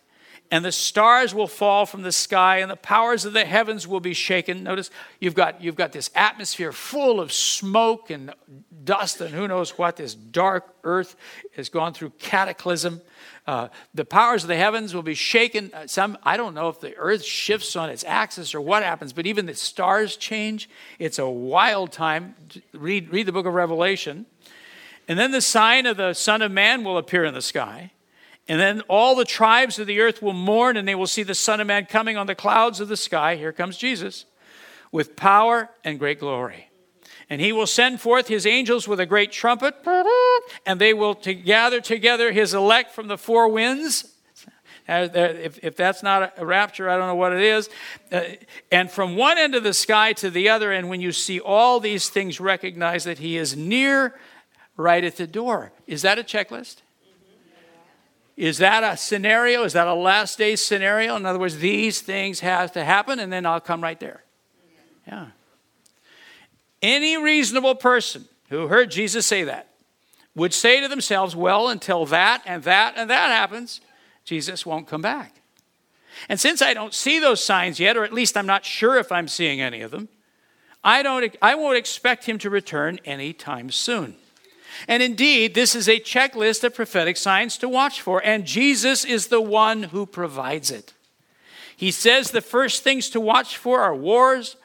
And 0.51 0.65
the 0.65 0.73
stars 0.73 1.35
will 1.35 1.49
fall 1.49 1.85
from 1.85 2.03
the 2.03 2.13
sky, 2.13 2.59
and 2.59 2.71
the 2.71 2.77
powers 2.77 3.25
of 3.25 3.33
the 3.33 3.45
heavens 3.45 3.89
will 3.89 4.01
be 4.01 4.15
shaken. 4.15 4.63
Notice 4.63 4.91
you've 5.19 5.35
got, 5.35 5.61
you've 5.63 5.75
got 5.75 5.93
this 5.93 6.11
atmosphere 6.15 6.71
full 6.71 7.21
of 7.21 7.33
smoke 7.33 8.11
and 8.11 8.33
dust, 8.85 9.21
and 9.21 9.35
who 9.35 9.49
knows 9.49 9.79
what. 9.79 9.97
This 9.97 10.15
dark 10.15 10.75
earth 10.85 11.17
has 11.57 11.69
gone 11.69 11.93
through 11.93 12.11
cataclysm. 12.19 13.01
Uh, 13.47 13.69
the 13.95 14.05
powers 14.05 14.45
of 14.45 14.49
the 14.49 14.57
heavens 14.57 14.95
will 14.95 15.03
be 15.03 15.15
shaken. 15.15 15.71
Uh, 15.75 15.87
some, 15.87 16.17
I 16.23 16.37
don't 16.37 16.55
know 16.55 16.69
if 16.69 16.81
the 16.81 16.95
earth 16.97 17.25
shifts 17.25 17.75
on 17.75 17.91
its 17.91 18.05
axis 18.05 18.55
or 18.55 18.61
what 18.61 18.83
happens, 18.83 19.13
but 19.13 19.27
even 19.27 19.47
the 19.47 19.55
stars 19.55 20.17
change. 20.17 20.69
It's 20.99 21.19
a 21.19 21.29
wild 21.29 21.91
time. 21.91 22.37
Read, 22.73 23.11
read 23.11 23.27
the 23.27 23.33
book 23.33 23.47
of 23.47 23.55
Revelation. 23.55 24.27
And 25.09 25.19
then 25.19 25.33
the 25.33 25.41
sign 25.41 25.85
of 25.85 25.97
the 25.97 26.15
Son 26.15 26.43
of 26.43 26.53
Man 26.53 26.85
will 26.85 26.97
appear 26.97 27.25
in 27.25 27.35
the 27.35 27.43
sky. 27.43 27.93
And 28.47 28.61
then 28.61 28.83
all 28.83 29.15
the 29.15 29.25
tribes 29.25 29.79
of 29.79 29.87
the 29.87 30.01
earth 30.01 30.21
will 30.21 30.35
mourn, 30.35 30.77
and 30.77 30.87
they 30.87 30.95
will 30.95 31.07
see 31.07 31.23
the 31.23 31.35
Son 31.35 31.61
of 31.61 31.67
Man 31.67 31.87
coming 31.87 32.17
on 32.17 32.27
the 32.27 32.35
clouds 32.35 32.81
of 32.81 32.89
the 32.89 32.97
sky. 32.97 33.37
Here 33.37 33.53
comes 33.53 33.79
Jesus 33.79 34.27
with 34.93 35.17
power 35.17 35.71
and 35.83 35.99
great 35.99 36.21
glory. 36.21 36.69
And 37.31 37.41
he 37.41 37.53
will 37.53 37.67
send 37.67 38.01
forth 38.01 38.29
his 38.29 38.47
angels 38.47 38.87
with 38.87 39.01
a 39.01 39.07
great 39.07 39.33
trumpet, 39.33 39.75
and 40.67 40.79
they 40.79 40.93
will 40.93 41.15
to 41.17 41.33
gather 41.35 41.81
together 41.81 42.33
his 42.33 42.53
elect 42.53 42.93
from 42.93 43.09
the 43.09 43.17
four 43.17 43.49
winds. 43.49 44.15
If, 44.87 45.59
if 45.65 45.77
that's 45.77 46.03
not 46.03 46.35
a 46.37 46.45
rapture, 46.45 46.91
I 46.91 46.99
don't 46.99 47.07
know 47.07 47.15
what 47.15 47.33
it 47.33 47.41
is. 47.41 47.71
Uh, 48.13 48.25
and 48.71 48.91
from 48.91 49.17
one 49.17 49.39
end 49.39 49.55
of 49.55 49.63
the 49.63 49.73
sky 49.73 50.13
to 50.13 50.29
the 50.29 50.51
other, 50.51 50.71
and 50.71 50.91
when 50.91 51.01
you 51.01 51.13
see 51.13 51.41
all 51.41 51.81
these 51.81 52.11
things, 52.11 52.39
recognize 52.39 53.05
that 53.05 53.19
he 53.19 53.39
is 53.39 53.57
near 53.57 54.15
right 54.77 55.03
at 55.03 55.17
the 55.17 55.27
door. 55.27 55.73
Is 55.87 56.03
that 56.03 56.19
a 56.19 56.23
checklist? 56.23 56.83
Is 58.37 58.59
that 58.59 58.83
a 58.83 58.97
scenario? 58.97 59.63
Is 59.63 59.75
that 59.75 59.87
a 59.87 59.95
last 59.95 60.39
day 60.39 60.57
scenario? 60.57 61.17
In 61.17 61.25
other 61.25 61.39
words, 61.39 61.59
these 61.59 62.01
things 62.01 62.41
have 62.41 62.73
to 62.73 62.85
happen, 62.85 63.21
and 63.21 63.33
then 63.33 63.47
I'll 63.47 63.61
come 63.61 63.83
right 63.83 63.99
there. 64.01 64.25
Yeah. 65.07 65.29
Any 66.83 67.17
reasonable 67.17 67.77
person 67.77 68.27
who 68.51 68.67
heard 68.67 68.91
Jesus 68.91 69.27
say 69.27 69.45
that 69.45 69.69
would 70.35 70.53
say 70.53 70.81
to 70.81 70.89
themselves, 70.89 71.37
well, 71.37 71.69
until 71.69 72.07
that 72.07 72.43
and 72.45 72.63
that 72.65 72.95
and 72.97 73.09
that 73.09 73.31
happens, 73.31 73.81
Jesus 74.25 74.67
won't 74.67 74.89
come 74.89 75.03
back. 75.03 75.41
And 76.29 76.41
since 76.41 76.63
I 76.63 76.75
don't 76.75 76.95
see 76.95 77.19
those 77.19 77.43
signs 77.43 77.79
yet, 77.79 77.97
or 77.97 78.05
at 78.05 78.13
least 78.13 78.37
I'm 78.37 78.47
not 78.47 78.65
sure 78.65 78.99
if 78.99 79.13
I'm 79.13 79.29
seeing 79.29 79.61
any 79.61 79.81
of 79.81 79.91
them, 79.91 80.09
I, 80.83 81.03
don't, 81.03 81.35
I 81.41 81.55
won't 81.55 81.77
expect 81.77 82.25
him 82.25 82.39
to 82.39 82.51
return 82.51 82.99
anytime 83.05 83.71
soon. 83.71 84.17
And 84.89 85.03
indeed, 85.03 85.55
this 85.55 85.75
is 85.75 85.89
a 85.89 86.01
checklist 86.01 86.65
of 86.65 86.75
prophetic 86.75 87.17
signs 87.17 87.57
to 87.59 87.69
watch 87.69 88.01
for, 88.01 88.25
and 88.25 88.45
Jesus 88.45 89.05
is 89.05 89.29
the 89.29 89.41
one 89.41 89.85
who 89.85 90.07
provides 90.07 90.71
it. 90.71 90.93
He 91.77 91.91
says 91.91 92.31
the 92.31 92.41
first 92.41 92.83
things 92.83 93.09
to 93.11 93.21
watch 93.21 93.57
for 93.57 93.81
are 93.81 93.95
wars, 93.95 94.57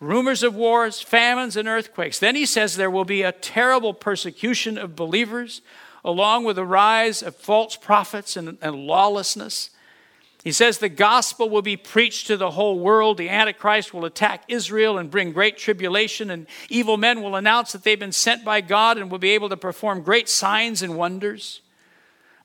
rumors 0.00 0.42
of 0.42 0.54
wars, 0.54 1.00
famines, 1.00 1.56
and 1.56 1.68
earthquakes. 1.68 2.18
Then 2.18 2.34
he 2.34 2.46
says 2.46 2.76
there 2.76 2.90
will 2.90 3.04
be 3.04 3.22
a 3.22 3.32
terrible 3.32 3.94
persecution 3.94 4.76
of 4.76 4.96
believers, 4.96 5.62
along 6.04 6.44
with 6.44 6.56
the 6.56 6.64
rise 6.64 7.22
of 7.22 7.36
false 7.36 7.76
prophets 7.76 8.36
and, 8.36 8.58
and 8.60 8.76
lawlessness. 8.76 9.70
He 10.46 10.52
says 10.52 10.78
the 10.78 10.88
gospel 10.88 11.50
will 11.50 11.60
be 11.60 11.76
preached 11.76 12.28
to 12.28 12.36
the 12.36 12.52
whole 12.52 12.78
world. 12.78 13.18
The 13.18 13.28
Antichrist 13.28 13.92
will 13.92 14.04
attack 14.04 14.44
Israel 14.46 14.96
and 14.96 15.10
bring 15.10 15.32
great 15.32 15.58
tribulation, 15.58 16.30
and 16.30 16.46
evil 16.68 16.96
men 16.96 17.20
will 17.20 17.34
announce 17.34 17.72
that 17.72 17.82
they've 17.82 17.98
been 17.98 18.12
sent 18.12 18.44
by 18.44 18.60
God 18.60 18.96
and 18.96 19.10
will 19.10 19.18
be 19.18 19.30
able 19.30 19.48
to 19.48 19.56
perform 19.56 20.02
great 20.02 20.28
signs 20.28 20.82
and 20.82 20.96
wonders. 20.96 21.62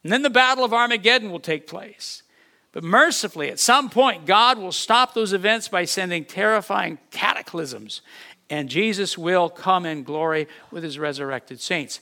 And 0.01 0.11
then 0.11 0.23
the 0.23 0.31
battle 0.31 0.63
of 0.63 0.73
Armageddon 0.73 1.29
will 1.29 1.39
take 1.39 1.67
place. 1.67 2.23
But 2.71 2.83
mercifully, 2.83 3.51
at 3.51 3.59
some 3.59 3.87
point, 3.87 4.25
God 4.25 4.57
will 4.57 4.71
stop 4.71 5.13
those 5.13 5.31
events 5.31 5.67
by 5.67 5.85
sending 5.85 6.25
terrifying 6.25 6.97
cataclysms, 7.11 8.01
and 8.49 8.67
Jesus 8.67 9.15
will 9.15 9.47
come 9.47 9.85
in 9.85 10.01
glory 10.01 10.47
with 10.71 10.83
his 10.83 10.97
resurrected 10.97 11.61
saints. 11.61 11.99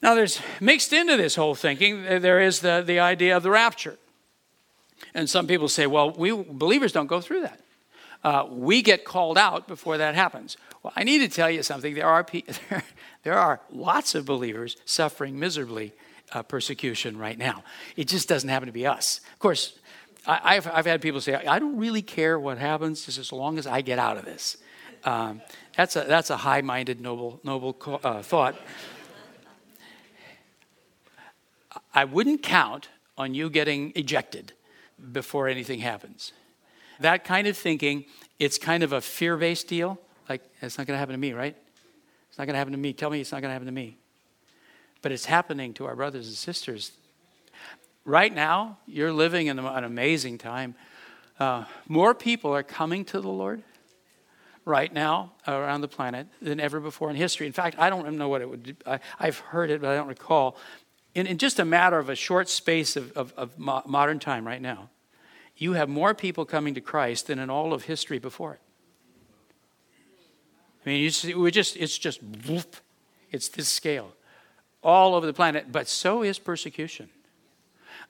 Now, 0.00 0.14
there's 0.14 0.40
mixed 0.58 0.94
into 0.94 1.18
this 1.18 1.34
whole 1.34 1.54
thinking, 1.54 2.02
there 2.02 2.40
is 2.40 2.60
the, 2.60 2.82
the 2.82 2.98
idea 2.98 3.36
of 3.36 3.42
the 3.42 3.50
rapture. 3.50 3.98
And 5.16 5.30
some 5.30 5.46
people 5.46 5.68
say, 5.68 5.86
well, 5.86 6.10
we 6.10 6.30
believers 6.30 6.92
don't 6.92 7.06
go 7.06 7.22
through 7.22 7.40
that. 7.40 7.60
Uh, 8.22 8.46
we 8.50 8.82
get 8.82 9.06
called 9.06 9.38
out 9.38 9.66
before 9.66 9.96
that 9.96 10.14
happens. 10.14 10.58
Well, 10.82 10.92
I 10.94 11.04
need 11.04 11.20
to 11.20 11.28
tell 11.28 11.50
you 11.50 11.62
something. 11.62 11.94
There 11.94 12.06
are, 12.06 12.26
there 13.22 13.38
are 13.38 13.60
lots 13.72 14.14
of 14.14 14.26
believers 14.26 14.76
suffering 14.84 15.38
miserably 15.38 15.94
uh, 16.32 16.42
persecution 16.42 17.16
right 17.16 17.38
now. 17.38 17.64
It 17.96 18.08
just 18.08 18.28
doesn't 18.28 18.50
happen 18.50 18.66
to 18.66 18.74
be 18.74 18.86
us. 18.86 19.22
Of 19.32 19.38
course, 19.38 19.78
I, 20.26 20.56
have 20.56 20.66
I've 20.66 20.84
had 20.84 21.00
people 21.00 21.22
say, 21.22 21.34
I 21.34 21.58
don't 21.60 21.78
really 21.78 22.02
care 22.02 22.38
what 22.38 22.58
happens 22.58 23.06
just 23.06 23.16
as 23.18 23.32
long 23.32 23.58
as 23.58 23.66
I 23.66 23.80
get 23.80 23.98
out 23.98 24.18
of 24.18 24.26
this. 24.26 24.58
Um, 25.04 25.40
that's 25.78 25.96
a, 25.96 26.02
that's 26.02 26.28
a 26.28 26.36
high 26.36 26.60
minded, 26.60 27.00
noble, 27.00 27.40
noble 27.42 27.74
uh, 28.04 28.20
thought. 28.20 28.54
I 31.94 32.04
wouldn't 32.04 32.42
count 32.42 32.90
on 33.16 33.32
you 33.32 33.48
getting 33.48 33.92
ejected 33.94 34.52
before 35.12 35.48
anything 35.48 35.80
happens. 35.80 36.32
That 37.00 37.24
kind 37.24 37.46
of 37.46 37.56
thinking, 37.56 38.06
it's 38.38 38.58
kind 38.58 38.82
of 38.82 38.92
a 38.92 39.00
fear 39.00 39.36
based 39.36 39.68
deal. 39.68 39.98
Like, 40.28 40.42
it's 40.60 40.78
not 40.78 40.86
going 40.86 40.94
to 40.94 40.98
happen 40.98 41.12
to 41.12 41.18
me, 41.18 41.32
right? 41.32 41.56
It's 42.28 42.38
not 42.38 42.46
going 42.46 42.54
to 42.54 42.58
happen 42.58 42.72
to 42.72 42.78
me. 42.78 42.92
Tell 42.92 43.10
me 43.10 43.20
it's 43.20 43.32
not 43.32 43.40
going 43.42 43.50
to 43.50 43.52
happen 43.52 43.66
to 43.66 43.72
me 43.72 43.98
but 45.06 45.12
it's 45.12 45.26
happening 45.26 45.72
to 45.74 45.86
our 45.86 45.94
brothers 45.94 46.26
and 46.26 46.34
sisters. 46.34 46.90
Right 48.04 48.34
now, 48.34 48.78
you're 48.86 49.12
living 49.12 49.46
in 49.46 49.56
an 49.58 49.84
amazing 49.84 50.36
time. 50.38 50.74
Uh, 51.38 51.64
more 51.86 52.12
people 52.12 52.52
are 52.52 52.64
coming 52.64 53.04
to 53.04 53.20
the 53.20 53.28
Lord 53.28 53.62
right 54.64 54.92
now 54.92 55.32
around 55.46 55.82
the 55.82 55.86
planet 55.88 56.26
than 56.42 56.58
ever 56.58 56.80
before 56.80 57.08
in 57.08 57.14
history. 57.14 57.46
In 57.46 57.52
fact, 57.52 57.78
I 57.78 57.88
don't 57.88 58.16
know 58.16 58.28
what 58.28 58.42
it 58.42 58.50
would. 58.50 58.76
I, 58.84 58.98
have 59.20 59.38
heard 59.38 59.70
it, 59.70 59.80
but 59.80 59.90
I 59.90 59.94
don't 59.94 60.08
recall. 60.08 60.56
In, 61.16 61.26
in, 61.26 61.38
just 61.38 61.58
a 61.58 61.64
matter 61.64 61.98
of 61.98 62.10
a 62.10 62.14
short 62.14 62.46
space 62.46 62.94
of, 62.94 63.10
of, 63.16 63.32
of 63.38 63.58
mo- 63.58 63.82
modern 63.86 64.18
time, 64.18 64.46
right 64.46 64.60
now, 64.60 64.90
you 65.56 65.72
have 65.72 65.88
more 65.88 66.12
people 66.12 66.44
coming 66.44 66.74
to 66.74 66.82
Christ 66.82 67.28
than 67.28 67.38
in 67.38 67.48
all 67.48 67.72
of 67.72 67.84
history 67.84 68.18
before 68.18 68.52
it. 68.52 68.60
I 70.84 70.90
mean, 70.90 71.10
see, 71.10 71.32
we 71.32 71.50
just 71.50 71.74
it's 71.78 71.96
just 71.96 72.22
whoop, 72.22 72.76
it's 73.32 73.48
this 73.48 73.66
scale 73.66 74.12
all 74.82 75.14
over 75.14 75.24
the 75.24 75.32
planet, 75.32 75.72
but 75.72 75.88
so 75.88 76.22
is 76.22 76.38
persecution. 76.38 77.08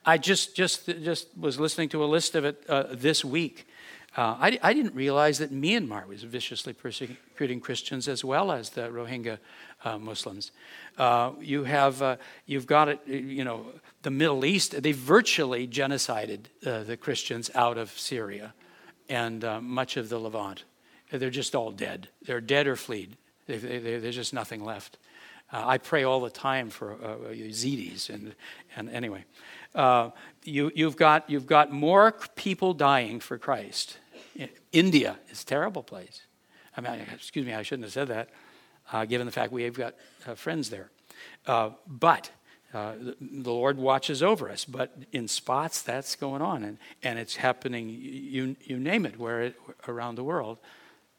I 0.04 0.18
just, 0.18 0.56
just, 0.56 0.86
just 0.86 1.28
was 1.38 1.60
listening 1.60 1.88
to 1.90 2.02
a 2.02 2.06
list 2.06 2.34
of 2.34 2.44
it 2.44 2.64
uh, 2.68 2.86
this 2.90 3.24
week. 3.24 3.68
Uh, 4.16 4.34
I, 4.40 4.58
I, 4.62 4.72
didn't 4.72 4.94
realize 4.94 5.38
that 5.38 5.52
Myanmar 5.52 6.06
was 6.06 6.22
viciously 6.22 6.72
persecuting 6.72 7.60
Christians 7.60 8.08
as 8.08 8.24
well 8.24 8.50
as 8.50 8.70
the 8.70 8.88
Rohingya 8.88 9.38
uh, 9.84 9.98
Muslims. 9.98 10.52
Uh, 10.96 11.32
you 11.38 11.64
have, 11.64 12.00
uh, 12.00 12.16
you've 12.46 12.66
got 12.66 12.88
it, 12.88 13.00
you 13.06 13.44
know, 13.44 13.66
the 14.02 14.10
Middle 14.10 14.46
East, 14.46 14.82
they 14.82 14.92
virtually 14.92 15.68
genocided 15.68 16.46
uh, 16.64 16.82
the 16.84 16.96
Christians 16.96 17.50
out 17.54 17.76
of 17.76 17.90
Syria 17.90 18.54
and 19.10 19.44
much 19.62 19.98
of 19.98 20.08
the 20.08 20.18
Levant. 20.18 20.64
They're 21.10 21.30
just 21.30 21.54
all 21.54 21.70
dead. 21.70 22.08
They're 22.22 22.40
dead 22.40 22.66
or 22.66 22.76
fled. 22.76 23.16
They, 23.46 23.58
they, 23.58 23.98
there's 23.98 24.14
just 24.14 24.32
nothing 24.32 24.64
left. 24.64 24.98
Uh, 25.52 25.62
I 25.64 25.78
pray 25.78 26.02
all 26.02 26.20
the 26.20 26.30
time 26.30 26.70
for 26.70 26.94
uh, 26.94 27.32
Yazidis, 27.32 28.10
and, 28.10 28.34
and 28.74 28.90
anyway, 28.90 29.24
uh, 29.76 30.10
you, 30.42 30.72
you've, 30.74 30.96
got, 30.96 31.30
you've 31.30 31.46
got 31.46 31.70
more 31.70 32.12
people 32.34 32.74
dying 32.74 33.20
for 33.20 33.38
Christ. 33.38 33.98
India 34.72 35.18
is 35.30 35.42
a 35.42 35.46
terrible 35.46 35.82
place. 35.82 36.22
I 36.76 36.80
mean, 36.80 37.00
excuse 37.14 37.46
me, 37.46 37.54
I 37.54 37.62
shouldn't 37.62 37.84
have 37.84 37.92
said 37.92 38.08
that, 38.08 38.28
uh, 38.92 39.04
given 39.04 39.26
the 39.26 39.32
fact 39.32 39.52
we've 39.52 39.72
got 39.72 39.94
uh, 40.26 40.34
friends 40.34 40.70
there. 40.70 40.90
Uh, 41.46 41.70
but 41.86 42.30
the, 42.72 43.16
the 43.20 43.52
Lord 43.52 43.78
watches 43.78 44.22
over 44.22 44.50
us. 44.50 44.64
But 44.64 44.94
in 45.12 45.28
spots, 45.28 45.82
that's 45.82 46.16
going 46.16 46.42
on, 46.42 46.64
and, 46.64 46.78
and 47.02 47.18
it's 47.18 47.36
happening. 47.36 47.88
You, 47.88 48.56
you 48.62 48.78
name 48.78 49.06
it, 49.06 49.18
where 49.18 49.42
it, 49.42 49.56
around 49.88 50.16
the 50.16 50.24
world. 50.24 50.58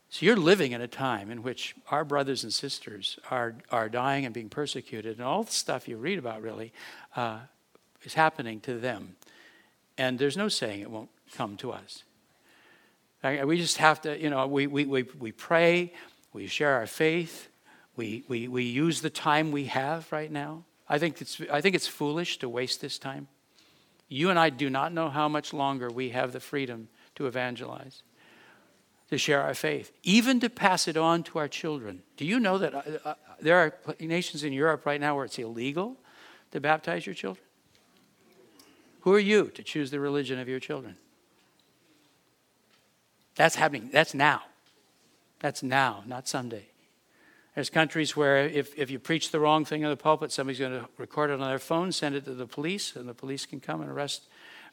So 0.10 0.26
you're 0.26 0.38
living 0.38 0.72
in 0.72 0.82
a 0.82 0.88
time 0.88 1.32
in 1.32 1.44
which 1.44 1.76
our 1.92 2.06
brothers 2.06 2.44
and 2.44 2.54
sisters 2.54 3.20
are, 3.30 3.56
are 3.72 3.90
dying 3.90 4.26
and 4.26 4.34
being 4.34 4.50
persecuted, 4.50 5.18
and 5.18 5.26
all 5.26 5.44
the 5.44 5.52
stuff 5.52 5.88
you 5.88 5.98
read 5.98 6.18
about 6.18 6.42
really 6.42 6.72
uh, 7.16 7.40
is 8.04 8.14
happening 8.14 8.60
to 8.62 8.78
them. 8.78 9.16
And 9.98 10.18
there's 10.20 10.38
no 10.38 10.48
saying 10.48 10.82
it 10.82 10.92
won't 10.92 11.10
come 11.34 11.58
to 11.58 11.72
us. 11.72 12.04
We 13.46 13.58
just 13.58 13.78
have 13.78 14.02
to, 14.02 14.20
you 14.20 14.30
know, 14.30 14.48
we, 14.48 14.68
we, 14.68 14.86
we, 14.86 15.04
we 15.20 15.32
pray, 15.32 15.94
we 16.34 16.48
share 16.48 16.74
our 16.76 16.88
faith, 16.88 17.50
we, 17.96 18.24
we, 18.28 18.48
we 18.48 18.64
use 18.64 19.02
the 19.02 19.10
time 19.10 19.52
we 19.52 19.66
have 19.66 20.12
right 20.12 20.32
now. 20.32 20.66
I 20.88 21.00
think, 21.00 21.20
it's, 21.22 21.42
I 21.52 21.62
think 21.62 21.76
it's 21.76 21.88
foolish 21.88 22.40
to 22.40 22.50
waste 22.50 22.80
this 22.80 22.98
time. 23.00 23.28
You 24.08 24.30
and 24.30 24.40
I 24.40 24.50
do 24.50 24.70
not 24.70 24.94
know 24.94 25.10
how 25.10 25.28
much 25.28 25.52
longer 25.52 25.90
we 25.90 26.10
have 26.10 26.32
the 26.32 26.40
freedom 26.40 26.90
to 27.16 27.28
evangelize 27.28 28.04
to 29.10 29.18
share 29.18 29.42
our 29.42 29.54
faith, 29.54 29.92
even 30.04 30.40
to 30.42 30.50
pass 30.50 30.88
it 30.88 30.98
on 30.98 31.24
to 31.24 31.40
our 31.40 31.48
children. 31.48 32.04
Do 32.18 32.26
you 32.26 32.40
know 32.40 32.58
that 32.58 32.74
uh, 32.74 32.82
uh, 33.06 33.14
there 33.40 33.58
are 33.58 33.74
nations 34.00 34.44
in 34.44 34.52
Europe 34.52 34.86
right 34.86 35.00
now 35.00 35.16
where 35.16 35.26
it's 35.26 35.40
illegal 35.40 35.96
to 36.52 36.60
baptize 36.60 37.06
your 37.06 37.16
children? 37.16 37.46
Who 39.02 39.14
are 39.14 39.20
you 39.20 39.48
to 39.52 39.64
choose 39.64 39.92
the 39.92 40.00
religion 40.00 40.40
of 40.40 40.50
your 40.50 40.60
children? 40.60 40.98
That's 43.38 43.56
happening. 43.56 43.90
That's 43.94 44.14
now. 44.14 44.42
That's 45.40 45.62
now, 45.62 46.04
not 46.08 46.28
someday. 46.28 46.66
There's 47.54 47.70
countries 47.70 48.16
where 48.16 48.46
if, 48.48 48.78
if 48.78 48.92
you 48.92 49.00
preach 49.00 49.32
the 49.32 49.40
wrong 49.40 49.64
thing 49.64 49.84
in 49.84 49.90
the 49.90 49.96
pulpit, 49.98 50.32
somebody's 50.32 50.60
going 50.60 50.80
to 50.80 50.88
record 50.98 51.30
it 51.30 51.40
on 51.40 51.48
their 51.48 51.60
phone, 51.60 51.92
send 51.92 52.16
it 52.16 52.26
to 52.26 52.34
the 52.34 52.48
police, 52.48 52.96
and 52.96 53.08
the 53.08 53.14
police 53.14 53.46
can 53.46 53.60
come 53.60 53.82
and 53.82 53.90
arrest, 53.90 54.24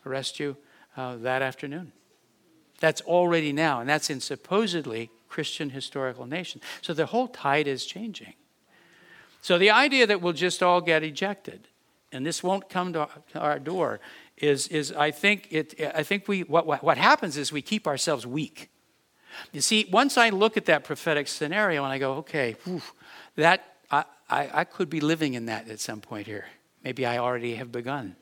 arrest 0.04 0.40
you 0.40 0.56
uh, 0.96 1.16
that 1.16 1.42
afternoon. 1.42 1.92
That's 2.80 3.00
already 3.02 3.52
now, 3.52 3.80
and 3.80 3.88
that's 3.88 4.10
in 4.10 4.20
supposedly 4.20 5.10
Christian 5.28 5.70
historical 5.70 6.26
nation. 6.26 6.60
So 6.80 6.94
the 6.94 7.06
whole 7.06 7.28
tide 7.28 7.68
is 7.68 7.86
changing. 7.86 8.34
So 9.42 9.58
the 9.58 9.70
idea 9.70 10.06
that 10.06 10.22
we'll 10.22 10.32
just 10.32 10.62
all 10.62 10.80
get 10.80 11.02
ejected 11.02 11.68
and 12.14 12.24
this 12.24 12.42
won't 12.42 12.68
come 12.68 12.92
to 12.92 13.08
our 13.34 13.58
door 13.58 14.00
is, 14.36 14.68
is 14.68 14.92
I 14.92 15.10
think 15.10 15.48
it 15.50 15.74
I 15.94 16.02
think 16.02 16.28
we 16.28 16.42
what, 16.42 16.66
what, 16.66 16.82
what 16.82 16.98
happens 16.98 17.36
is 17.36 17.52
we 17.52 17.62
keep 17.62 17.86
ourselves 17.86 18.26
weak. 18.26 18.70
You 19.52 19.60
see, 19.60 19.88
once 19.90 20.16
I 20.16 20.30
look 20.30 20.56
at 20.56 20.66
that 20.66 20.84
prophetic 20.84 21.28
scenario 21.28 21.82
and 21.84 21.92
I 21.92 21.98
go, 21.98 22.14
okay, 22.14 22.56
whew, 22.64 22.82
that 23.36 23.76
I, 23.90 24.04
I, 24.30 24.50
I 24.52 24.64
could 24.64 24.88
be 24.88 25.00
living 25.00 25.34
in 25.34 25.46
that 25.46 25.68
at 25.68 25.80
some 25.80 26.00
point 26.00 26.26
here. 26.26 26.46
Maybe 26.84 27.04
I 27.06 27.18
already 27.18 27.56
have 27.56 27.72
begun. 27.72 28.16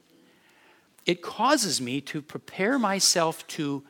It 1.05 1.21
causes 1.21 1.81
me 1.81 2.01
to 2.03 2.23
prepare 2.23 2.79
myself 2.79 3.47
to 3.49 3.83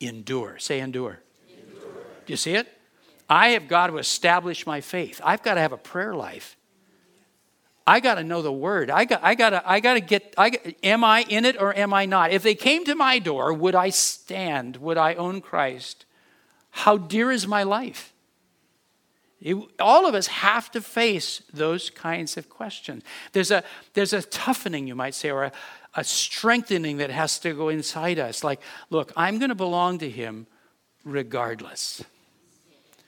endure. 0.00 0.58
Say 0.58 0.80
endure. 0.80 1.20
endure. 1.48 1.90
Do 2.26 2.32
you 2.32 2.36
see 2.36 2.54
it? 2.54 2.68
I 3.28 3.50
have 3.50 3.68
got 3.68 3.88
to 3.88 3.98
establish 3.98 4.66
my 4.66 4.80
faith. 4.80 5.20
I've 5.24 5.42
got 5.42 5.54
to 5.54 5.60
have 5.60 5.72
a 5.72 5.78
prayer 5.78 6.14
life. 6.14 6.56
I 7.88 8.00
got 8.00 8.16
to 8.16 8.22
know 8.22 8.42
the 8.42 8.52
word. 8.52 8.90
I 8.90 9.06
got, 9.06 9.24
I 9.24 9.34
got 9.34 9.50
to, 9.50 9.62
I 9.64 9.80
got 9.80 9.94
to 9.94 10.00
get, 10.00 10.34
I, 10.36 10.50
am 10.82 11.02
I 11.02 11.22
in 11.22 11.46
it 11.46 11.58
or 11.58 11.74
am 11.74 11.94
I 11.94 12.04
not? 12.04 12.32
If 12.32 12.42
they 12.42 12.54
came 12.54 12.84
to 12.84 12.94
my 12.94 13.18
door, 13.18 13.50
would 13.50 13.74
I 13.74 13.88
stand? 13.88 14.76
Would 14.76 14.98
I 14.98 15.14
own 15.14 15.40
Christ? 15.40 16.04
How 16.68 16.98
dear 16.98 17.30
is 17.30 17.46
my 17.46 17.62
life? 17.62 18.12
It, 19.40 19.56
all 19.80 20.06
of 20.06 20.14
us 20.14 20.26
have 20.26 20.70
to 20.72 20.82
face 20.82 21.40
those 21.50 21.88
kinds 21.88 22.36
of 22.36 22.50
questions. 22.50 23.04
There's 23.32 23.50
a, 23.50 23.64
there's 23.94 24.12
a 24.12 24.20
toughening, 24.20 24.86
you 24.86 24.94
might 24.94 25.14
say, 25.14 25.30
or 25.30 25.44
a, 25.44 25.52
a 25.94 26.04
strengthening 26.04 26.98
that 26.98 27.08
has 27.08 27.38
to 27.38 27.54
go 27.54 27.70
inside 27.70 28.18
us. 28.18 28.44
Like, 28.44 28.60
look, 28.90 29.14
I'm 29.16 29.38
going 29.38 29.48
to 29.48 29.54
belong 29.54 29.96
to 30.00 30.10
Him 30.10 30.46
regardless. 31.06 32.04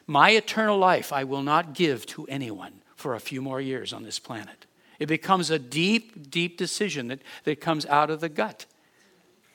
My 0.07 0.31
eternal 0.31 0.79
life 0.79 1.13
I 1.13 1.25
will 1.25 1.43
not 1.43 1.75
give 1.75 2.07
to 2.07 2.25
anyone 2.29 2.81
for 2.97 3.15
a 3.15 3.21
few 3.21 3.43
more 3.43 3.61
years 3.61 3.93
on 3.93 4.05
this 4.05 4.19
planet. 4.19 4.65
It 5.01 5.07
becomes 5.07 5.51
a 5.51 5.59
deep, 5.59 6.31
deep 6.31 6.59
decision 6.59 7.09
that, 7.09 7.21
that 7.45 7.61
comes 7.61 7.87
out 7.87 8.11
of 8.11 8.21
the 8.21 8.29
gut. 8.29 8.67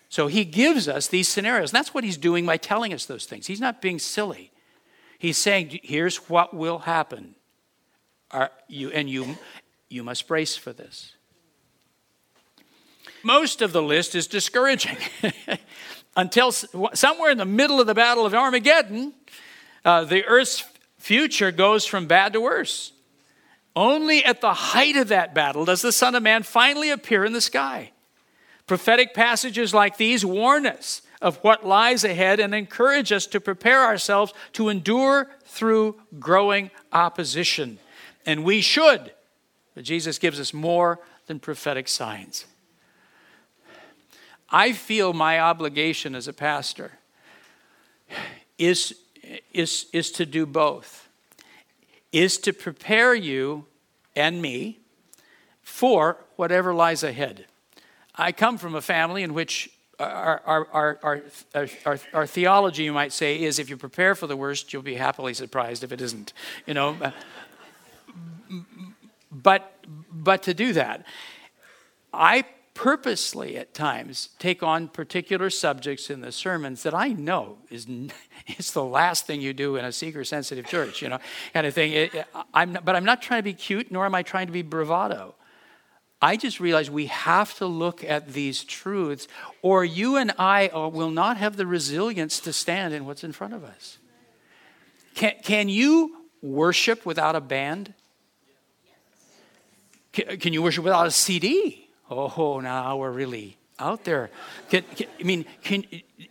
So 0.09 0.27
he 0.27 0.43
gives 0.43 0.87
us 0.87 1.07
these 1.07 1.27
scenarios. 1.27 1.69
And 1.69 1.77
that's 1.77 1.93
what 1.93 2.03
he's 2.03 2.17
doing 2.17 2.45
by 2.45 2.57
telling 2.57 2.93
us 2.93 3.05
those 3.05 3.25
things. 3.25 3.47
He's 3.47 3.61
not 3.61 3.81
being 3.81 3.99
silly. 3.99 4.51
He's 5.19 5.37
saying, 5.37 5.79
here's 5.83 6.17
what 6.29 6.53
will 6.53 6.79
happen. 6.79 7.35
Are 8.31 8.49
you, 8.67 8.89
and 8.89 9.07
you, 9.09 9.37
you 9.87 10.03
must 10.03 10.27
brace 10.27 10.57
for 10.57 10.73
this. 10.73 11.13
Most 13.21 13.61
of 13.61 13.71
the 13.71 13.83
list 13.83 14.15
is 14.15 14.27
discouraging. 14.27 14.97
Until 16.17 16.51
somewhere 16.51 17.29
in 17.29 17.37
the 17.37 17.45
middle 17.45 17.79
of 17.79 17.87
the 17.87 17.93
Battle 17.93 18.25
of 18.25 18.33
Armageddon, 18.33 19.13
uh, 19.83 20.05
the 20.05 20.25
earth's 20.25 20.63
future 20.97 21.51
goes 21.51 21.85
from 21.85 22.07
bad 22.07 22.33
to 22.33 22.41
worse. 22.41 22.93
Only 23.75 24.23
at 24.23 24.39
the 24.41 24.53
height 24.53 24.95
of 24.95 25.09
that 25.09 25.33
battle 25.33 25.65
does 25.65 25.81
the 25.81 25.91
Son 25.91 26.15
of 26.15 26.23
Man 26.23 26.43
finally 26.43 26.91
appear 26.91 27.25
in 27.25 27.33
the 27.33 27.41
sky. 27.41 27.91
Prophetic 28.67 29.13
passages 29.13 29.73
like 29.73 29.97
these 29.97 30.25
warn 30.25 30.65
us 30.65 31.01
of 31.21 31.37
what 31.37 31.65
lies 31.65 32.03
ahead 32.03 32.39
and 32.39 32.55
encourage 32.55 33.11
us 33.11 33.27
to 33.27 33.41
prepare 33.41 33.83
ourselves 33.83 34.33
to 34.53 34.69
endure 34.69 35.29
through 35.43 35.99
growing 36.19 36.71
opposition. 36.93 37.79
And 38.25 38.43
we 38.43 38.61
should, 38.61 39.11
but 39.75 39.83
Jesus 39.83 40.17
gives 40.17 40.39
us 40.39 40.53
more 40.53 40.99
than 41.27 41.39
prophetic 41.39 41.87
signs. 41.87 42.45
I 44.49 44.71
feel 44.71 45.13
my 45.13 45.39
obligation 45.39 46.15
as 46.15 46.27
a 46.27 46.33
pastor 46.33 46.91
is, 48.57 48.95
is, 49.51 49.87
is 49.91 50.11
to 50.11 50.25
do 50.25 50.45
both 50.45 51.04
is 52.11 52.37
to 52.39 52.53
prepare 52.53 53.13
you 53.13 53.65
and 54.15 54.41
me 54.41 54.79
for 55.61 56.17
whatever 56.35 56.73
lies 56.73 57.03
ahead. 57.03 57.45
I 58.15 58.31
come 58.31 58.57
from 58.57 58.75
a 58.75 58.81
family 58.81 59.23
in 59.23 59.33
which 59.33 59.69
our, 59.99 60.41
our, 60.45 60.67
our, 60.71 61.23
our, 61.53 61.99
our, 62.13 62.27
theology, 62.27 62.83
you 62.83 62.93
might 62.93 63.13
say, 63.13 63.41
is 63.41 63.59
if 63.59 63.69
you 63.69 63.77
prepare 63.77 64.15
for 64.15 64.27
the 64.27 64.35
worst, 64.35 64.73
you'll 64.73 64.81
be 64.81 64.95
happily 64.95 65.33
surprised 65.33 65.83
if 65.83 65.91
it 65.91 66.01
isn't. 66.01 66.33
You 66.65 66.73
know, 66.73 66.97
but 69.31 69.73
but 70.11 70.43
to 70.43 70.53
do 70.53 70.73
that, 70.73 71.05
I 72.13 72.45
purposely 72.75 73.57
at 73.57 73.73
times 73.73 74.29
take 74.37 74.61
on 74.61 74.89
particular 74.89 75.49
subjects 75.49 76.09
in 76.09 76.21
the 76.21 76.31
sermons 76.31 76.83
that 76.83 76.93
I 76.93 77.07
know 77.07 77.57
is 77.71 77.87
it's 78.47 78.71
the 78.71 78.83
last 78.83 79.25
thing 79.25 79.41
you 79.41 79.53
do 79.53 79.77
in 79.77 79.85
a 79.85 79.91
seeker 79.91 80.23
sensitive 80.23 80.67
church, 80.67 81.01
you 81.01 81.09
know, 81.09 81.17
kind 81.53 81.65
of 81.65 81.73
thing. 81.73 81.93
It, 81.93 82.27
I'm 82.53 82.73
not, 82.73 82.85
but 82.85 82.95
I'm 82.95 83.05
not 83.05 83.23
trying 83.23 83.39
to 83.39 83.43
be 83.43 83.53
cute, 83.53 83.91
nor 83.91 84.05
am 84.05 84.13
I 84.13 84.21
trying 84.21 84.45
to 84.45 84.53
be 84.53 84.61
bravado. 84.61 85.33
I 86.21 86.37
just 86.37 86.59
realize 86.59 86.89
we 86.91 87.07
have 87.07 87.55
to 87.57 87.65
look 87.65 88.03
at 88.03 88.33
these 88.33 88.63
truths, 88.63 89.27
or 89.61 89.83
you 89.83 90.17
and 90.17 90.31
I 90.37 90.67
uh, 90.69 90.87
will 90.87 91.11
not 91.11 91.37
have 91.37 91.57
the 91.57 91.67
resilience 91.67 92.39
to 92.41 92.53
stand 92.53 92.93
in 92.93 93.05
what's 93.05 93.23
in 93.23 93.31
front 93.31 93.53
of 93.53 93.63
us. 93.63 93.97
Can, 95.13 95.33
can 95.43 95.69
you 95.69 96.25
worship 96.41 97.05
without 97.05 97.35
a 97.35 97.41
band? 97.41 97.93
Can, 100.11 100.37
can 100.37 100.53
you 100.53 100.61
worship 100.61 100.83
without 100.83 101.07
a 101.07 101.11
CD? 101.11 101.84
Oh, 102.09 102.59
now 102.59 102.97
we're 102.97 103.11
really 103.11 103.57
out 103.79 104.03
there. 104.03 104.29
Can, 104.69 104.83
can, 104.95 105.07
I 105.19 105.23
mean, 105.23 105.45
can, 105.63 105.85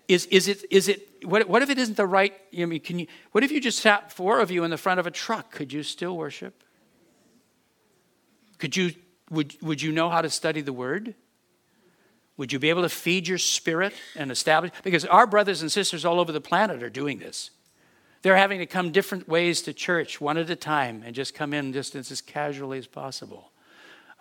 is, 0.08 0.26
is 0.26 0.48
it, 0.48 0.64
is 0.70 0.88
it 0.88 1.08
what, 1.24 1.48
what 1.48 1.62
if 1.62 1.70
it 1.70 1.78
isn't 1.78 1.96
the 1.96 2.06
right, 2.06 2.32
I 2.56 2.64
mean, 2.64 2.80
can 2.80 2.98
you, 2.98 3.06
what 3.32 3.44
if 3.44 3.50
you 3.50 3.60
just 3.60 3.80
sat 3.80 4.12
four 4.12 4.40
of 4.40 4.50
you 4.50 4.64
in 4.64 4.70
the 4.70 4.78
front 4.78 5.00
of 5.00 5.06
a 5.06 5.10
truck? 5.10 5.50
Could 5.50 5.72
you 5.72 5.82
still 5.82 6.16
worship? 6.16 6.62
Could 8.58 8.76
you, 8.76 8.92
would, 9.30 9.60
would 9.62 9.82
you 9.82 9.92
know 9.92 10.10
how 10.10 10.22
to 10.22 10.30
study 10.30 10.60
the 10.60 10.72
word? 10.72 11.14
Would 12.36 12.52
you 12.52 12.58
be 12.58 12.70
able 12.70 12.82
to 12.82 12.88
feed 12.88 13.28
your 13.28 13.38
spirit 13.38 13.94
and 14.16 14.30
establish? 14.30 14.72
Because 14.82 15.04
our 15.04 15.26
brothers 15.26 15.62
and 15.62 15.70
sisters 15.70 16.04
all 16.04 16.20
over 16.20 16.32
the 16.32 16.40
planet 16.40 16.82
are 16.82 16.90
doing 16.90 17.18
this. 17.18 17.50
They're 18.22 18.36
having 18.36 18.58
to 18.60 18.66
come 18.66 18.90
different 18.90 19.28
ways 19.28 19.62
to 19.62 19.72
church, 19.72 20.20
one 20.20 20.38
at 20.38 20.48
a 20.48 20.56
time, 20.56 21.02
and 21.04 21.14
just 21.14 21.34
come 21.34 21.52
in 21.52 21.72
just 21.72 21.94
as 21.94 22.20
casually 22.22 22.78
as 22.78 22.86
possible 22.86 23.52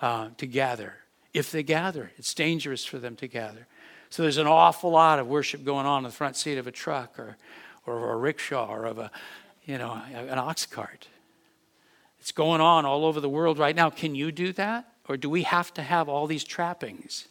uh, 0.02 0.30
to 0.38 0.46
gather 0.46 0.96
if 1.34 1.52
they 1.52 1.64
gather. 1.64 2.12
It's 2.18 2.34
dangerous 2.34 2.86
for 2.86 3.00
them 3.00 3.16
to 3.18 3.28
gather. 3.28 3.68
So 4.10 4.22
there's 4.22 4.38
an 4.38 4.48
awful 4.48 4.92
lot 4.92 5.20
of 5.20 5.28
worship 5.28 5.64
going 5.64 5.86
on 5.86 6.00
in 6.00 6.04
the 6.04 6.16
front 6.16 6.36
seat 6.36 6.58
of 6.58 6.68
a 6.68 6.72
truck 6.72 7.18
or, 7.18 7.38
or 7.86 8.12
a 8.12 8.18
rickshaw 8.18 8.72
or 8.72 8.86
of 8.86 9.00
a, 9.00 9.10
you 9.66 9.78
know, 9.78 10.00
an 10.14 10.38
ox 10.38 10.66
cart. 10.66 11.08
It's 12.20 12.32
going 12.32 12.62
on 12.62 12.86
all 12.86 13.06
over 13.06 13.20
the 13.20 13.30
world 13.30 13.58
right 13.58 13.76
now. 13.76 13.90
Can 13.90 14.16
you 14.16 14.32
do 14.32 14.54
that? 14.54 14.88
Or 15.10 15.18
do 15.18 15.30
we 15.30 15.44
have 15.44 15.74
to 15.74 15.82
have 15.82 16.08
all 16.08 16.28
these 16.28 16.44
trappings? 16.44 17.28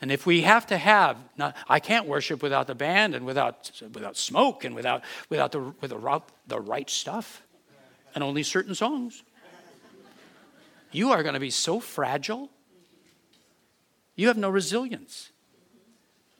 And 0.00 0.10
if 0.10 0.26
we 0.26 0.42
have 0.42 0.66
to 0.66 0.78
have, 0.78 1.16
not, 1.36 1.56
I 1.68 1.78
can't 1.78 2.06
worship 2.06 2.42
without 2.42 2.66
the 2.66 2.74
band 2.74 3.14
and 3.14 3.24
without, 3.24 3.70
without 3.92 4.16
smoke 4.16 4.64
and 4.64 4.74
without, 4.74 5.02
without 5.28 5.52
the, 5.52 5.60
with 5.80 5.90
the, 5.90 6.22
the 6.46 6.60
right 6.60 6.88
stuff 6.90 7.42
and 8.14 8.24
only 8.24 8.42
certain 8.42 8.74
songs. 8.74 9.22
You 10.90 11.12
are 11.12 11.22
going 11.22 11.34
to 11.34 11.40
be 11.40 11.50
so 11.50 11.80
fragile 11.80 12.50
you 14.20 14.28
have 14.28 14.36
no 14.36 14.50
resilience. 14.50 15.30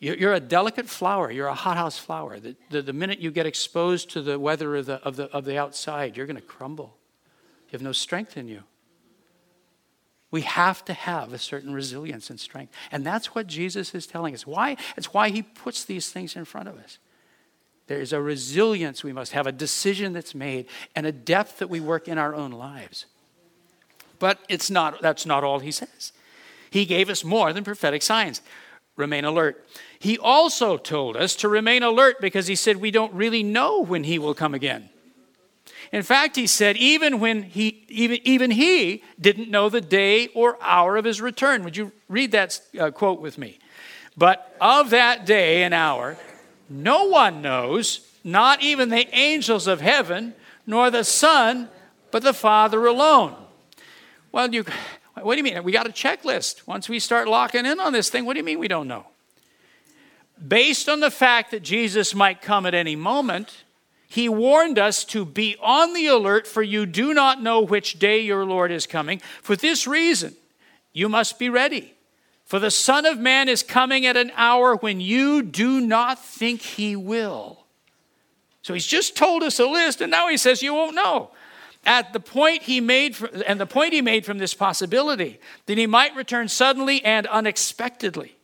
You're 0.00 0.34
a 0.34 0.40
delicate 0.40 0.88
flower. 0.88 1.30
You're 1.30 1.46
a 1.46 1.54
hothouse 1.54 1.98
flower. 1.98 2.38
The, 2.38 2.56
the, 2.70 2.82
the, 2.82 2.92
minute 2.92 3.20
you 3.20 3.30
get 3.30 3.44
exposed 3.46 4.10
to 4.10 4.22
the 4.22 4.38
weather 4.38 4.76
of 4.76 4.86
the, 4.86 4.94
of 5.02 5.16
the, 5.16 5.24
of 5.30 5.44
the 5.44 5.58
outside, 5.58 6.16
you're 6.16 6.26
going 6.26 6.36
to 6.36 6.42
crumble. 6.42 6.96
You 7.68 7.72
have 7.72 7.82
no 7.82 7.92
strength 7.92 8.36
in 8.36 8.48
you. 8.48 8.62
We 10.30 10.42
have 10.42 10.84
to 10.86 10.92
have 10.92 11.32
a 11.32 11.38
certain 11.38 11.72
resilience 11.72 12.30
and 12.30 12.38
strength. 12.38 12.72
And 12.92 13.04
that's 13.04 13.34
what 13.34 13.46
Jesus 13.46 13.94
is 13.94 14.06
telling 14.06 14.32
us. 14.34 14.46
Why? 14.46 14.76
It's 14.96 15.12
why 15.12 15.30
he 15.30 15.42
puts 15.42 15.84
these 15.84 16.10
things 16.10 16.36
in 16.36 16.44
front 16.44 16.68
of 16.68 16.78
us. 16.78 16.98
There 17.86 18.00
is 18.00 18.12
a 18.12 18.20
resilience 18.20 19.02
we 19.02 19.12
must 19.12 19.32
have, 19.32 19.46
a 19.46 19.52
decision 19.52 20.12
that's 20.12 20.34
made, 20.34 20.66
and 20.94 21.06
a 21.06 21.12
depth 21.12 21.58
that 21.58 21.68
we 21.68 21.80
work 21.80 22.08
in 22.08 22.16
our 22.16 22.34
own 22.34 22.52
lives. 22.52 23.06
But 24.18 24.38
it's 24.48 24.70
not, 24.70 25.02
that's 25.02 25.26
not 25.26 25.44
all 25.44 25.58
he 25.58 25.72
says. 25.72 26.12
He 26.70 26.84
gave 26.84 27.10
us 27.10 27.24
more 27.24 27.52
than 27.52 27.64
prophetic 27.64 28.02
signs. 28.02 28.40
Remain 28.96 29.24
alert. 29.24 29.66
He 29.98 30.18
also 30.18 30.76
told 30.76 31.16
us 31.16 31.34
to 31.36 31.48
remain 31.48 31.82
alert 31.82 32.20
because 32.20 32.46
he 32.46 32.54
said 32.54 32.76
we 32.76 32.90
don't 32.90 33.12
really 33.12 33.42
know 33.42 33.80
when 33.80 34.04
he 34.04 34.18
will 34.18 34.34
come 34.34 34.54
again. 34.54 34.88
In 35.92 36.02
fact, 36.02 36.36
he 36.36 36.46
said, 36.46 36.76
even 36.76 37.18
when 37.18 37.42
he, 37.42 37.84
even, 37.88 38.18
even 38.22 38.50
he 38.52 39.02
didn't 39.20 39.50
know 39.50 39.68
the 39.68 39.80
day 39.80 40.28
or 40.28 40.56
hour 40.62 40.96
of 40.96 41.04
his 41.04 41.20
return. 41.20 41.64
Would 41.64 41.76
you 41.76 41.92
read 42.08 42.32
that 42.32 42.60
uh, 42.78 42.90
quote 42.90 43.20
with 43.20 43.38
me? 43.38 43.58
But 44.16 44.56
of 44.60 44.90
that 44.90 45.26
day 45.26 45.64
and 45.64 45.74
hour, 45.74 46.16
no 46.68 47.06
one 47.06 47.42
knows, 47.42 48.06
not 48.22 48.62
even 48.62 48.90
the 48.90 49.08
angels 49.16 49.66
of 49.66 49.80
heaven, 49.80 50.34
nor 50.66 50.90
the 50.90 51.04
Son, 51.04 51.68
but 52.10 52.22
the 52.22 52.34
Father 52.34 52.86
alone. 52.86 53.34
Well, 54.30 54.52
you, 54.54 54.64
what 55.22 55.34
do 55.34 55.38
you 55.38 55.44
mean? 55.44 55.62
We 55.62 55.72
got 55.72 55.86
a 55.86 55.92
checklist. 55.92 56.66
Once 56.66 56.88
we 56.88 56.98
start 56.98 57.28
locking 57.28 57.66
in 57.66 57.80
on 57.80 57.92
this 57.92 58.10
thing, 58.10 58.24
what 58.24 58.34
do 58.34 58.38
you 58.38 58.44
mean 58.44 58.58
we 58.58 58.68
don't 58.68 58.88
know? 58.88 59.06
Based 60.46 60.88
on 60.88 61.00
the 61.00 61.10
fact 61.10 61.50
that 61.50 61.62
Jesus 61.62 62.14
might 62.14 62.40
come 62.40 62.66
at 62.66 62.74
any 62.74 62.96
moment, 62.96 63.64
he 64.08 64.28
warned 64.28 64.78
us 64.78 65.04
to 65.06 65.24
be 65.24 65.56
on 65.62 65.94
the 65.94 66.06
alert, 66.06 66.46
for 66.46 66.62
you 66.62 66.86
do 66.86 67.14
not 67.14 67.42
know 67.42 67.60
which 67.60 67.98
day 67.98 68.20
your 68.20 68.44
Lord 68.44 68.72
is 68.72 68.86
coming. 68.86 69.20
For 69.42 69.54
this 69.54 69.86
reason, 69.86 70.34
you 70.92 71.08
must 71.08 71.38
be 71.38 71.48
ready. 71.48 71.94
For 72.44 72.58
the 72.58 72.70
Son 72.72 73.06
of 73.06 73.18
Man 73.18 73.48
is 73.48 73.62
coming 73.62 74.06
at 74.06 74.16
an 74.16 74.32
hour 74.34 74.74
when 74.74 75.00
you 75.00 75.42
do 75.42 75.80
not 75.80 76.18
think 76.18 76.62
he 76.62 76.96
will. 76.96 77.64
So 78.62 78.74
he's 78.74 78.86
just 78.86 79.16
told 79.16 79.42
us 79.42 79.60
a 79.60 79.66
list, 79.66 80.00
and 80.00 80.10
now 80.10 80.28
he 80.28 80.36
says 80.36 80.62
you 80.62 80.74
won't 80.74 80.96
know. 80.96 81.30
At 81.84 82.12
the 82.12 82.20
point 82.20 82.62
he 82.62 82.80
made, 82.80 83.16
and 83.46 83.58
the 83.58 83.66
point 83.66 83.92
he 83.92 84.02
made 84.02 84.26
from 84.26 84.38
this 84.38 84.54
possibility 84.54 85.40
that 85.66 85.78
he 85.78 85.86
might 85.86 86.14
return 86.14 86.48
suddenly 86.48 87.02
and 87.04 87.26
unexpectedly 87.26 88.36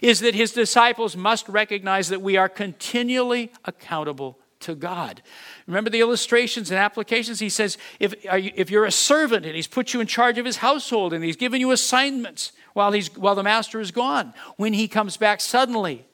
is 0.00 0.20
that 0.20 0.34
his 0.34 0.52
disciples 0.52 1.16
must 1.16 1.48
recognize 1.48 2.08
that 2.08 2.22
we 2.22 2.36
are 2.36 2.48
continually 2.48 3.52
accountable 3.64 4.38
to 4.60 4.74
God. 4.74 5.22
Remember 5.66 5.90
the 5.90 6.00
illustrations 6.00 6.70
and 6.70 6.78
applications? 6.78 7.40
He 7.40 7.50
says, 7.50 7.76
if, 8.00 8.14
you, 8.24 8.52
if 8.54 8.70
you're 8.70 8.86
a 8.86 8.90
servant 8.90 9.44
and 9.44 9.54
he's 9.54 9.66
put 9.66 9.92
you 9.92 10.00
in 10.00 10.06
charge 10.06 10.38
of 10.38 10.46
his 10.46 10.56
household 10.56 11.12
and 11.12 11.22
he's 11.22 11.36
given 11.36 11.60
you 11.60 11.72
assignments 11.72 12.52
while, 12.72 12.92
he's, 12.92 13.14
while 13.16 13.34
the 13.34 13.42
master 13.42 13.80
is 13.80 13.90
gone, 13.90 14.32
when 14.56 14.72
he 14.72 14.88
comes 14.88 15.18
back 15.18 15.42
suddenly, 15.42 16.06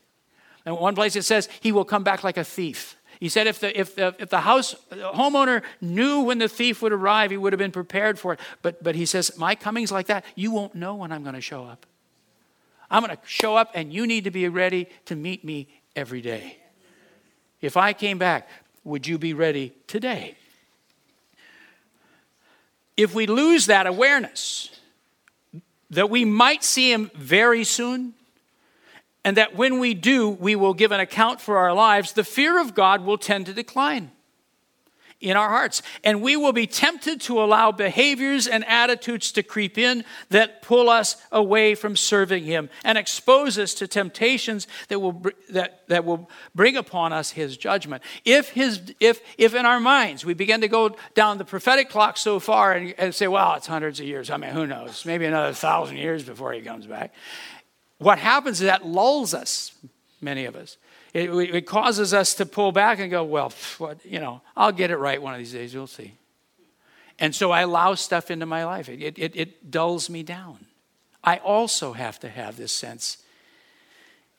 and 0.67 0.77
one 0.77 0.95
place 0.95 1.17
it 1.17 1.23
says, 1.23 1.49
he 1.61 1.73
will 1.73 1.85
come 1.85 2.03
back 2.03 2.25
like 2.25 2.37
a 2.37 2.45
thief. 2.45 2.97
He 3.23 3.29
said 3.29 3.47
if 3.47 3.61
the, 3.61 3.79
if 3.79 3.95
the, 3.95 4.17
if 4.19 4.31
the 4.31 4.41
house 4.41 4.75
the 4.89 4.97
homeowner 4.97 5.63
knew 5.81 6.23
when 6.23 6.39
the 6.39 6.49
thief 6.49 6.83
would 6.83 6.93
arrive, 6.93 7.31
he 7.31 7.37
would 7.37 7.53
have 7.53 7.59
been 7.59 7.71
prepared 7.71 8.19
for 8.19 8.33
it. 8.33 8.41
But, 8.63 8.83
but 8.83 8.97
he 8.97 9.07
says, 9.07 9.39
My 9.39 9.55
coming's 9.55 9.93
like 9.93 10.09
that. 10.09 10.25
You 10.35 10.51
won't 10.51 10.75
know 10.75 10.97
when 10.97 11.13
I'm 11.13 11.23
going 11.23 11.37
to 11.37 11.41
show 11.41 11.65
up. 11.65 11.87
I'm 12.91 13.05
going 13.05 13.17
to 13.17 13.23
show 13.25 13.55
up, 13.55 13.71
and 13.77 13.93
you 13.93 14.09
need 14.09 14.25
to 14.25 14.33
be 14.33 14.49
ready 14.49 14.89
to 15.05 15.15
meet 15.15 15.45
me 15.45 15.69
every 15.95 16.21
day. 16.21 16.57
If 17.61 17.77
I 17.77 17.93
came 17.93 18.19
back, 18.19 18.49
would 18.83 19.07
you 19.07 19.19
be 19.19 19.35
ready 19.35 19.73
today? 19.87 20.35
If 22.97 23.15
we 23.15 23.29
lose 23.29 23.67
that 23.67 23.87
awareness 23.87 24.81
that 25.91 26.11
we 26.11 26.25
might 26.25 26.65
see 26.65 26.91
him 26.91 27.09
very 27.15 27.63
soon, 27.63 28.15
and 29.25 29.37
that 29.37 29.57
when 29.57 29.79
we 29.79 29.95
do, 29.95 30.29
we 30.29 30.57
will 30.57 30.75
give 30.75 30.93
an 30.93 31.01
account 31.01 31.41
for 31.41 31.59
our 31.59 31.73
lives, 31.73 32.13
the 32.13 32.25
fear 32.25 32.61
of 32.61 32.75
God 32.75 33.05
will 33.05 33.19
tend 33.19 33.47
to 33.47 33.53
decline 33.53 34.11
in 35.23 35.37
our 35.37 35.49
hearts. 35.49 35.81
And 36.05 36.21
we 36.21 36.37
will 36.37 36.53
be 36.53 36.67
tempted 36.67 37.21
to 37.23 37.41
allow 37.41 37.73
behaviors 37.73 38.47
and 38.47 38.65
attitudes 38.67 39.33
to 39.33 39.43
creep 39.43 39.79
in 39.79 40.05
that 40.29 40.61
pull 40.63 40.91
us 40.91 41.17
away 41.31 41.75
from 41.75 41.97
serving 41.97 42.45
Him 42.45 42.69
and 42.85 42.99
expose 42.99 43.57
us 43.59 43.73
to 43.75 43.87
temptations 43.87 44.67
that 44.89 44.99
will, 44.99 45.23
that, 45.51 45.87
that 45.89 46.05
will 46.05 46.29
bring 46.55 46.77
upon 46.77 47.13
us 47.13 47.31
His 47.31 47.57
judgment. 47.57 48.03
If, 48.25 48.51
his, 48.51 48.95
if, 49.01 49.21
if 49.39 49.55
in 49.55 49.65
our 49.65 49.81
minds 49.81 50.25
we 50.25 50.35
begin 50.35 50.61
to 50.61 50.69
go 50.69 50.97
down 51.15 51.39
the 51.39 51.45
prophetic 51.45 51.89
clock 51.89 52.17
so 52.17 52.41
far 52.41 52.73
and, 52.73 52.95
and 52.99 53.15
say, 53.15 53.29
well, 53.29 53.55
it's 53.55 53.69
hundreds 53.69 54.01
of 54.01 54.07
years, 54.07 54.29
I 54.29 54.37
mean, 54.37 54.51
who 54.51 54.67
knows, 54.67 55.07
maybe 55.07 55.25
another 55.25 55.53
thousand 55.53 55.99
years 55.99 56.25
before 56.25 56.53
He 56.53 56.61
comes 56.61 56.87
back, 56.87 57.15
what 58.03 58.19
happens 58.19 58.61
is 58.61 58.67
that 58.67 58.87
lulls 58.87 59.35
us, 59.35 59.73
many 60.21 60.45
of 60.45 60.57
us. 60.57 60.77
It, 61.13 61.31
it 61.31 61.67
causes 61.67 62.15
us 62.15 62.35
to 62.35 62.47
pull 62.47 62.73
back 62.73 62.99
and 62.99 63.11
go, 63.11 63.23
well, 63.25 63.53
what, 63.79 64.05
you 64.05 64.19
know, 64.19 64.41
I'll 64.57 64.73
get 64.73 64.91
it 64.91 64.97
right 64.97 65.21
one 65.21 65.35
of 65.35 65.39
these 65.39 65.53
days, 65.53 65.75
you'll 65.75 65.87
see. 65.87 66.15
And 67.19 67.35
so 67.35 67.51
I 67.51 67.61
allow 67.61 67.95
stuff 67.95 68.31
into 68.31 68.47
my 68.47 68.65
life. 68.65 68.89
It, 68.89 69.19
it, 69.19 69.37
it 69.37 69.71
dulls 69.71 70.09
me 70.09 70.23
down. 70.23 70.67
I 71.23 71.37
also 71.37 71.93
have 71.93 72.19
to 72.21 72.29
have 72.29 72.57
this 72.57 72.73
sense 72.73 73.19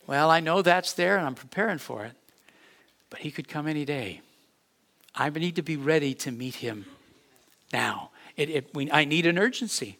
well, 0.05 0.29
I 0.29 0.39
know 0.39 0.61
that's 0.61 0.93
there 0.93 1.17
and 1.17 1.25
I'm 1.25 1.35
preparing 1.35 1.77
for 1.77 2.03
it, 2.05 2.13
but 3.09 3.19
he 3.19 3.31
could 3.31 3.47
come 3.47 3.67
any 3.67 3.85
day. 3.85 4.21
I 5.15 5.29
need 5.29 5.55
to 5.55 5.61
be 5.61 5.77
ready 5.77 6.13
to 6.15 6.31
meet 6.31 6.55
him 6.55 6.85
now. 7.71 8.09
It, 8.35 8.49
it, 8.49 8.69
we, 8.73 8.91
I 8.91 9.05
need 9.05 9.25
an 9.25 9.37
urgency. 9.37 9.97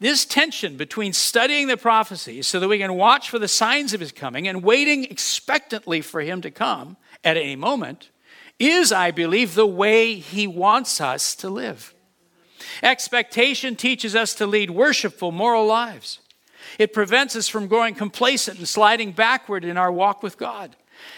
This 0.00 0.24
tension 0.24 0.76
between 0.76 1.12
studying 1.12 1.68
the 1.68 1.76
prophecies 1.76 2.46
so 2.46 2.60
that 2.60 2.68
we 2.68 2.78
can 2.78 2.94
watch 2.94 3.30
for 3.30 3.38
the 3.38 3.48
signs 3.48 3.94
of 3.94 4.00
his 4.00 4.12
coming 4.12 4.48
and 4.48 4.62
waiting 4.62 5.04
expectantly 5.04 6.00
for 6.00 6.20
him 6.20 6.40
to 6.42 6.50
come 6.50 6.96
at 7.22 7.36
any 7.36 7.56
moment 7.56 8.10
is, 8.58 8.92
I 8.92 9.10
believe, 9.10 9.54
the 9.54 9.66
way 9.66 10.16
he 10.16 10.46
wants 10.46 11.00
us 11.00 11.34
to 11.36 11.48
live. 11.48 11.94
Expectation 12.82 13.76
teaches 13.76 14.14
us 14.14 14.34
to 14.34 14.46
lead 14.46 14.70
worshipful, 14.70 15.32
moral 15.32 15.66
lives. 15.66 16.20
It 16.78 16.92
prevents 16.92 17.36
us 17.36 17.48
from 17.48 17.66
growing 17.66 17.94
complacent 17.94 18.58
and 18.58 18.68
sliding 18.68 19.12
backward 19.12 19.64
in 19.64 19.76
our 19.76 19.92
walk 19.92 20.22
with 20.22 20.36
God. 20.36 20.76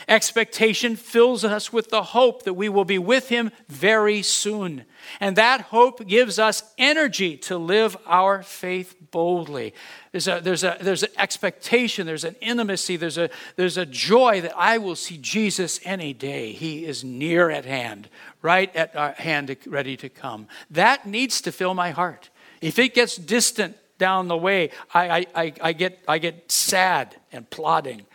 Expectation 0.09 0.97
fills 0.97 1.45
us 1.45 1.72
with 1.72 1.91
the 1.91 2.03
hope 2.03 2.45
that 2.45 2.55
we 2.55 2.68
will 2.68 2.84
be 2.84 2.99
with 2.99 3.28
Him 3.28 3.51
very 3.68 4.22
soon. 4.22 4.84
And 5.20 5.37
that 5.37 5.62
hope 5.62 6.07
gives 6.07 6.39
us 6.39 6.62
energy 6.78 7.37
to 7.39 7.59
live 7.59 7.97
our 8.07 8.43
faith 8.43 8.95
boldly. 9.11 9.74
There's, 10.12 10.28
a, 10.28 10.41
there's, 10.43 10.64
a, 10.64 10.76
there's 10.80 11.03
an 11.03 11.11
expectation, 11.18 12.07
there's 12.07 12.24
an 12.24 12.37
intimacy, 12.41 12.97
there's 12.97 13.18
a, 13.18 13.30
there's 13.57 13.76
a 13.76 13.87
joy 13.87 14.41
that 14.43 14.57
I 14.57 14.78
will 14.78 14.97
see 14.97 15.18
Jesus 15.18 15.80
any 15.84 16.12
day. 16.12 16.53
He 16.53 16.84
is 16.84 17.03
near 17.05 17.51
at 17.51 17.64
hand, 17.64 18.09
right 18.43 18.74
at 18.76 18.95
our 18.95 19.12
hand, 19.12 19.57
ready 19.66 19.97
to 19.99 20.09
come. 20.09 20.49
That 20.70 21.07
needs 21.07 21.41
to 21.43 21.53
fill 21.53 21.74
my 21.74 21.91
heart. 21.91 22.30
If 22.61 22.78
it 22.78 22.95
gets 22.95 23.16
distant 23.16 23.76
down 23.99 24.28
the 24.28 24.37
way, 24.37 24.70
I, 24.93 25.26
I, 25.34 25.53
I, 25.61 25.72
get, 25.72 25.99
I 26.07 26.18
get 26.18 26.51
sad 26.51 27.16
and 27.32 27.49
plodding. 27.49 28.07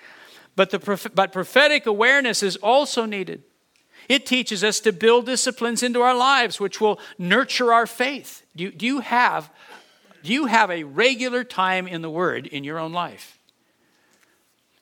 But, 0.56 0.70
the, 0.70 1.10
but 1.14 1.32
prophetic 1.32 1.86
awareness 1.86 2.44
is 2.44 2.58
also 2.58 3.06
needed. 3.06 3.44
It 4.10 4.26
teaches 4.26 4.64
us 4.64 4.80
to 4.82 4.92
build 4.92 5.26
disciplines 5.26 5.84
into 5.84 6.02
our 6.02 6.16
lives 6.16 6.60
which 6.60 6.82
will 6.82 7.00
nurture 7.18 7.72
our 7.72 7.88
faith. 7.88 8.44
Do 8.56 8.66
you, 8.66 8.72
do 8.72 8.86
you, 8.86 9.00
have, 9.00 9.50
do 10.24 10.34
you 10.34 10.48
have 10.48 10.70
a 10.70 10.84
regular 10.84 11.44
time 11.44 11.88
in 11.88 12.02
the 12.02 12.10
Word 12.10 12.48
in 12.48 12.64
your 12.64 12.78
own 12.78 12.92
life? 12.92 13.40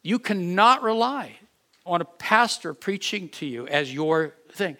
You 0.01 0.17
cannot 0.17 0.81
rely 0.81 1.37
on 1.85 2.01
a 2.01 2.05
pastor 2.05 2.73
preaching 2.73 3.29
to 3.29 3.45
you 3.45 3.67
as 3.67 3.93
your 3.93 4.33
thing. 4.51 4.77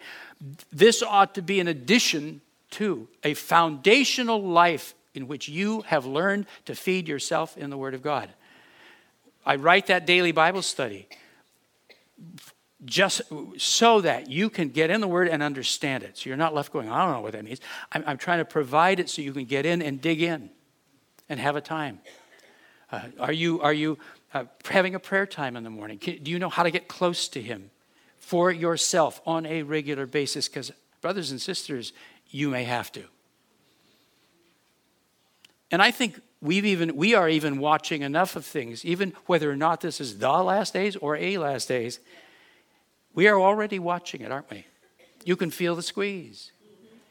This 0.72 1.02
ought 1.02 1.34
to 1.34 1.42
be 1.42 1.60
an 1.60 1.68
addition 1.68 2.40
to 2.70 3.08
a 3.22 3.34
foundational 3.34 4.42
life 4.42 4.94
in 5.14 5.28
which 5.28 5.48
you 5.48 5.82
have 5.82 6.06
learned 6.06 6.46
to 6.66 6.74
feed 6.74 7.08
yourself 7.08 7.56
in 7.56 7.70
the 7.70 7.76
Word 7.76 7.94
of 7.94 8.02
God. 8.02 8.30
I 9.44 9.56
write 9.56 9.86
that 9.86 10.06
daily 10.06 10.32
Bible 10.32 10.62
study 10.62 11.08
just 12.84 13.22
so 13.58 14.00
that 14.00 14.30
you 14.30 14.48
can 14.48 14.70
get 14.70 14.90
in 14.90 15.00
the 15.00 15.08
Word 15.08 15.28
and 15.28 15.42
understand 15.42 16.02
it. 16.02 16.18
So 16.18 16.30
you're 16.30 16.36
not 16.36 16.54
left 16.54 16.72
going, 16.72 16.88
I 16.88 17.04
don't 17.04 17.12
know 17.12 17.20
what 17.20 17.32
that 17.32 17.44
means. 17.44 17.60
I'm, 17.92 18.04
I'm 18.06 18.18
trying 18.18 18.38
to 18.38 18.44
provide 18.44 19.00
it 19.00 19.10
so 19.10 19.22
you 19.22 19.32
can 19.32 19.44
get 19.44 19.66
in 19.66 19.82
and 19.82 20.00
dig 20.00 20.22
in 20.22 20.50
and 21.28 21.38
have 21.38 21.56
a 21.56 21.60
time. 21.60 22.00
Uh, 22.90 23.02
are 23.18 23.32
you, 23.32 23.60
are 23.60 23.72
you 23.72 23.98
uh, 24.32 24.44
having 24.64 24.94
a 24.94 24.98
prayer 24.98 25.26
time 25.26 25.56
in 25.56 25.64
the 25.64 25.70
morning? 25.70 25.98
Can, 25.98 26.22
do 26.22 26.30
you 26.30 26.38
know 26.38 26.48
how 26.48 26.62
to 26.62 26.70
get 26.70 26.88
close 26.88 27.28
to 27.28 27.42
Him 27.42 27.70
for 28.18 28.50
yourself 28.50 29.20
on 29.26 29.46
a 29.46 29.62
regular 29.62 30.06
basis? 30.06 30.48
Because, 30.48 30.72
brothers 31.00 31.30
and 31.30 31.40
sisters, 31.40 31.92
you 32.30 32.48
may 32.48 32.64
have 32.64 32.90
to. 32.92 33.04
And 35.70 35.82
I 35.82 35.90
think 35.90 36.20
we've 36.40 36.64
even 36.64 36.96
we 36.96 37.14
are 37.14 37.28
even 37.28 37.58
watching 37.58 38.02
enough 38.02 38.36
of 38.36 38.44
things 38.44 38.84
even 38.84 39.12
whether 39.26 39.50
or 39.50 39.56
not 39.56 39.80
this 39.80 40.00
is 40.00 40.18
the 40.18 40.30
last 40.30 40.72
days 40.72 40.96
or 40.96 41.16
a 41.16 41.38
last 41.38 41.68
days 41.68 42.00
we 43.14 43.28
are 43.28 43.38
already 43.38 43.78
watching 43.78 44.20
it 44.20 44.32
aren't 44.32 44.50
we? 44.50 44.66
You 45.24 45.36
can 45.36 45.50
feel 45.50 45.76
the 45.76 45.82
squeeze. 45.82 46.52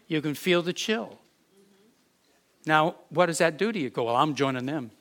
You 0.08 0.22
can 0.22 0.34
feel 0.34 0.62
the 0.62 0.74
chill. 0.74 1.20
Now 2.66 2.96
what 3.10 3.28
does 3.28 3.38
that 3.38 3.58
do 3.58 3.72
to 3.72 3.80
you? 3.80 3.90
Go 3.90 4.06
well 4.06 4.16
i'm 4.16 4.36
joining 4.36 4.66
them. 4.66 4.92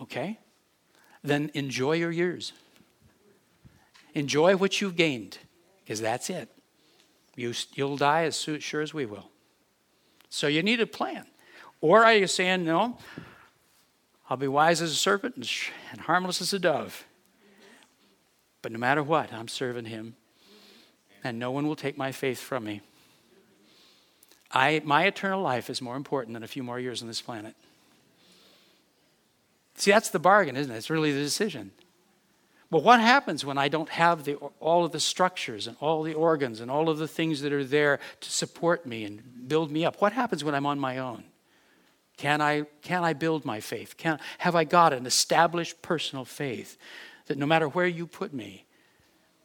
Okay. 0.00 0.38
Then 1.22 1.50
enjoy 1.54 1.92
your 1.92 2.10
years. 2.10 2.52
Enjoy 4.14 4.56
what 4.56 4.80
you've 4.80 4.96
gained 4.96 5.38
because 5.84 6.00
that's 6.00 6.30
it. 6.30 6.50
You, 7.36 7.54
you'll 7.74 7.96
die 7.96 8.24
as 8.24 8.40
sure 8.40 8.82
as 8.82 8.92
we 8.92 9.06
will. 9.06 9.30
So 10.28 10.46
you 10.46 10.62
need 10.62 10.80
a 10.80 10.86
plan 10.86 11.26
or 11.82 12.06
are 12.06 12.14
you 12.14 12.26
saying, 12.26 12.64
no, 12.64 12.96
I'll 14.30 14.38
be 14.38 14.48
wise 14.48 14.80
as 14.80 14.92
a 14.92 14.94
serpent 14.94 15.34
and 15.90 16.00
harmless 16.00 16.40
as 16.40 16.54
a 16.54 16.58
dove? 16.58 17.04
But 18.62 18.72
no 18.72 18.78
matter 18.78 19.02
what, 19.02 19.32
I'm 19.32 19.48
serving 19.48 19.86
him 19.86 20.16
and 21.24 21.38
no 21.38 21.50
one 21.50 21.66
will 21.66 21.76
take 21.76 21.98
my 21.98 22.12
faith 22.12 22.38
from 22.38 22.64
me. 22.64 22.80
I, 24.50 24.80
my 24.84 25.04
eternal 25.04 25.42
life 25.42 25.70
is 25.70 25.80
more 25.80 25.96
important 25.96 26.34
than 26.34 26.42
a 26.42 26.48
few 26.48 26.62
more 26.62 26.78
years 26.78 27.02
on 27.02 27.08
this 27.08 27.20
planet. 27.20 27.54
See, 29.76 29.90
that's 29.90 30.10
the 30.10 30.18
bargain, 30.18 30.56
isn't 30.56 30.72
it? 30.72 30.76
It's 30.76 30.90
really 30.90 31.12
the 31.12 31.20
decision. 31.20 31.72
But 32.70 32.82
what 32.82 33.00
happens 33.00 33.44
when 33.44 33.58
I 33.58 33.68
don't 33.68 33.88
have 33.88 34.24
the, 34.24 34.36
all 34.60 34.84
of 34.84 34.92
the 34.92 35.00
structures 35.00 35.66
and 35.66 35.76
all 35.80 36.02
the 36.02 36.14
organs 36.14 36.60
and 36.60 36.70
all 36.70 36.88
of 36.88 36.98
the 36.98 37.08
things 37.08 37.40
that 37.42 37.52
are 37.52 37.64
there 37.64 37.98
to 38.20 38.30
support 38.30 38.86
me 38.86 39.04
and 39.04 39.48
build 39.48 39.70
me 39.70 39.84
up? 39.84 40.00
What 40.00 40.12
happens 40.12 40.44
when 40.44 40.54
I'm 40.54 40.66
on 40.66 40.78
my 40.78 40.98
own? 40.98 41.24
Can 42.22 42.40
I, 42.40 42.66
can 42.82 43.02
I 43.02 43.14
build 43.14 43.44
my 43.44 43.58
faith? 43.58 43.96
Can, 43.96 44.20
have 44.38 44.54
I 44.54 44.62
got 44.62 44.92
an 44.92 45.06
established 45.06 45.82
personal 45.82 46.24
faith 46.24 46.78
that 47.26 47.36
no 47.36 47.46
matter 47.46 47.66
where 47.66 47.88
you 47.88 48.06
put 48.06 48.32
me, 48.32 48.64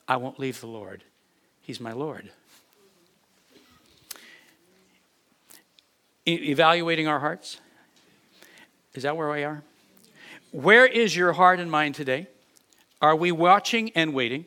I 0.07 0.17
won't 0.17 0.37
leave 0.37 0.61
the 0.61 0.67
Lord? 0.67 1.03
He's 1.59 1.79
my 1.79 1.91
Lord. 1.91 2.29
E- 6.27 6.51
evaluating 6.51 7.07
our 7.07 7.19
hearts. 7.19 7.59
Is 8.93 9.01
that 9.01 9.17
where 9.17 9.31
we 9.31 9.43
are? 9.43 9.63
Where 10.51 10.85
is 10.85 11.15
your 11.15 11.33
heart 11.33 11.59
and 11.59 11.71
mind 11.71 11.95
today? 11.95 12.27
Are 13.01 13.15
we 13.15 13.31
watching 13.31 13.89
and 13.95 14.13
waiting? 14.13 14.45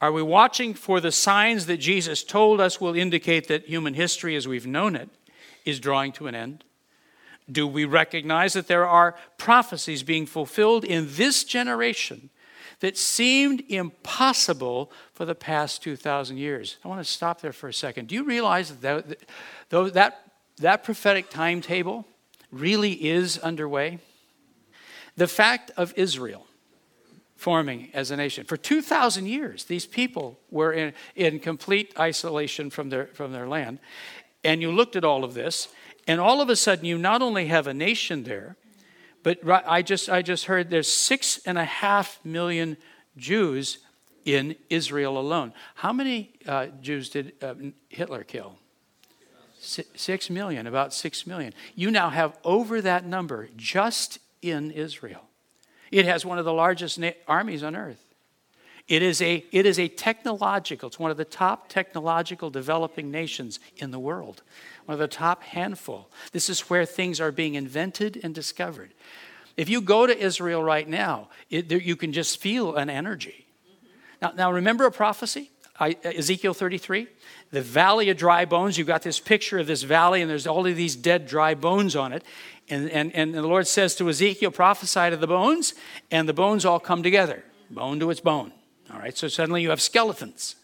Are 0.00 0.12
we 0.12 0.22
watching 0.22 0.74
for 0.74 1.00
the 1.00 1.10
signs 1.10 1.66
that 1.66 1.78
Jesus 1.78 2.22
told 2.22 2.60
us 2.60 2.80
will 2.80 2.94
indicate 2.94 3.48
that 3.48 3.66
human 3.66 3.94
history 3.94 4.36
as 4.36 4.46
we've 4.46 4.64
known 4.64 4.94
it 4.94 5.08
is 5.64 5.80
drawing 5.80 6.12
to 6.12 6.28
an 6.28 6.36
end? 6.36 6.62
Do 7.50 7.66
we 7.66 7.84
recognize 7.84 8.52
that 8.52 8.68
there 8.68 8.86
are 8.86 9.16
prophecies 9.38 10.02
being 10.02 10.26
fulfilled 10.26 10.84
in 10.84 11.08
this 11.10 11.44
generation 11.44 12.30
that 12.80 12.96
seemed 12.96 13.62
impossible 13.68 14.90
for 15.12 15.24
the 15.24 15.34
past 15.34 15.82
2,000 15.82 16.36
years? 16.36 16.76
I 16.84 16.88
want 16.88 17.00
to 17.00 17.10
stop 17.10 17.40
there 17.40 17.52
for 17.52 17.68
a 17.68 17.74
second. 17.74 18.08
Do 18.08 18.14
you 18.14 18.24
realize 18.24 18.70
that 18.76 19.18
that, 19.70 19.94
that, 19.94 20.20
that 20.58 20.84
prophetic 20.84 21.30
timetable 21.30 22.06
really 22.50 22.92
is 22.92 23.38
underway? 23.38 23.98
The 25.16 25.28
fact 25.28 25.70
of 25.76 25.92
Israel 25.96 26.46
forming 27.40 27.88
as 27.94 28.10
a 28.10 28.16
nation. 28.16 28.44
For 28.44 28.58
2,000 28.58 29.24
years, 29.24 29.64
these 29.64 29.86
people 29.86 30.38
were 30.50 30.74
in, 30.74 30.92
in 31.16 31.40
complete 31.40 31.90
isolation 31.98 32.68
from 32.68 32.90
their, 32.90 33.06
from 33.06 33.32
their 33.32 33.48
land. 33.48 33.78
And 34.44 34.60
you 34.60 34.70
looked 34.70 34.94
at 34.94 35.04
all 35.04 35.24
of 35.24 35.32
this, 35.32 35.68
and 36.06 36.20
all 36.20 36.40
of 36.40 36.48
a 36.48 36.56
sudden, 36.56 36.84
you 36.84 36.98
not 36.98 37.22
only 37.22 37.46
have 37.46 37.66
a 37.66 37.74
nation 37.74 38.24
there, 38.24 38.56
but 39.22 39.38
I 39.46 39.82
just, 39.82 40.08
I 40.08 40.22
just 40.22 40.46
heard 40.46 40.70
there's 40.70 40.90
six 40.90 41.40
and 41.44 41.58
a 41.58 41.64
half 41.64 42.18
million 42.24 42.76
Jews 43.16 43.78
in 44.24 44.56
Israel 44.68 45.18
alone. 45.18 45.52
How 45.74 45.92
many 45.92 46.32
uh, 46.46 46.66
Jews 46.80 47.10
did 47.10 47.32
uh, 47.42 47.54
Hitler 47.88 48.24
kill? 48.24 48.56
Six 49.60 50.30
million, 50.30 50.66
about 50.66 50.94
six 50.94 51.26
million. 51.26 51.52
You 51.74 51.90
now 51.90 52.08
have 52.08 52.38
over 52.44 52.80
that 52.80 53.04
number 53.04 53.50
just 53.56 54.18
in 54.40 54.70
Israel. 54.70 55.22
It 55.90 56.06
has 56.06 56.24
one 56.24 56.38
of 56.38 56.46
the 56.46 56.52
largest 56.52 56.98
na- 56.98 57.10
armies 57.28 57.62
on 57.62 57.76
earth. 57.76 58.02
It 58.90 59.02
is, 59.02 59.22
a, 59.22 59.44
it 59.52 59.66
is 59.66 59.78
a 59.78 59.86
technological, 59.86 60.88
it's 60.88 60.98
one 60.98 61.12
of 61.12 61.16
the 61.16 61.24
top 61.24 61.68
technological 61.68 62.50
developing 62.50 63.12
nations 63.12 63.60
in 63.76 63.92
the 63.92 64.00
world, 64.00 64.42
one 64.84 64.94
of 64.94 64.98
the 64.98 65.06
top 65.06 65.44
handful. 65.44 66.10
This 66.32 66.50
is 66.50 66.62
where 66.62 66.84
things 66.84 67.20
are 67.20 67.30
being 67.30 67.54
invented 67.54 68.18
and 68.24 68.34
discovered. 68.34 68.90
If 69.56 69.68
you 69.68 69.80
go 69.80 70.08
to 70.08 70.18
Israel 70.18 70.60
right 70.64 70.88
now, 70.88 71.28
it, 71.50 71.68
there, 71.68 71.78
you 71.78 71.94
can 71.94 72.12
just 72.12 72.40
feel 72.40 72.74
an 72.74 72.90
energy. 72.90 73.46
Now, 74.20 74.32
now, 74.34 74.50
remember 74.50 74.86
a 74.86 74.90
prophecy? 74.90 75.52
I, 75.78 75.96
Ezekiel 76.02 76.52
33? 76.52 77.06
The 77.52 77.62
valley 77.62 78.10
of 78.10 78.16
dry 78.16 78.44
bones. 78.44 78.76
You've 78.76 78.88
got 78.88 79.02
this 79.02 79.20
picture 79.20 79.60
of 79.60 79.68
this 79.68 79.84
valley, 79.84 80.20
and 80.20 80.28
there's 80.28 80.48
all 80.48 80.66
of 80.66 80.74
these 80.74 80.96
dead, 80.96 81.28
dry 81.28 81.54
bones 81.54 81.94
on 81.94 82.12
it. 82.12 82.24
And, 82.68 82.90
and, 82.90 83.14
and 83.14 83.34
the 83.34 83.42
Lord 83.42 83.68
says 83.68 83.94
to 83.96 84.08
Ezekiel, 84.08 84.50
prophesy 84.50 85.10
to 85.10 85.16
the 85.16 85.28
bones, 85.28 85.74
and 86.10 86.28
the 86.28 86.34
bones 86.34 86.64
all 86.64 86.80
come 86.80 87.04
together, 87.04 87.44
bone 87.70 88.00
to 88.00 88.10
its 88.10 88.20
bone. 88.20 88.52
All 88.92 88.98
right, 88.98 89.16
so 89.16 89.28
suddenly 89.28 89.62
you 89.62 89.70
have 89.70 89.80
skeletons. 89.80 90.56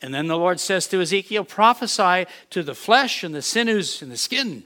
And 0.00 0.12
then 0.12 0.26
the 0.26 0.36
Lord 0.36 0.58
says 0.58 0.88
to 0.88 1.00
Ezekiel, 1.00 1.44
prophesy 1.44 2.26
to 2.50 2.62
the 2.62 2.74
flesh 2.74 3.22
and 3.22 3.34
the 3.34 3.42
sinews 3.42 4.02
and 4.02 4.10
the 4.10 4.16
skin. 4.16 4.64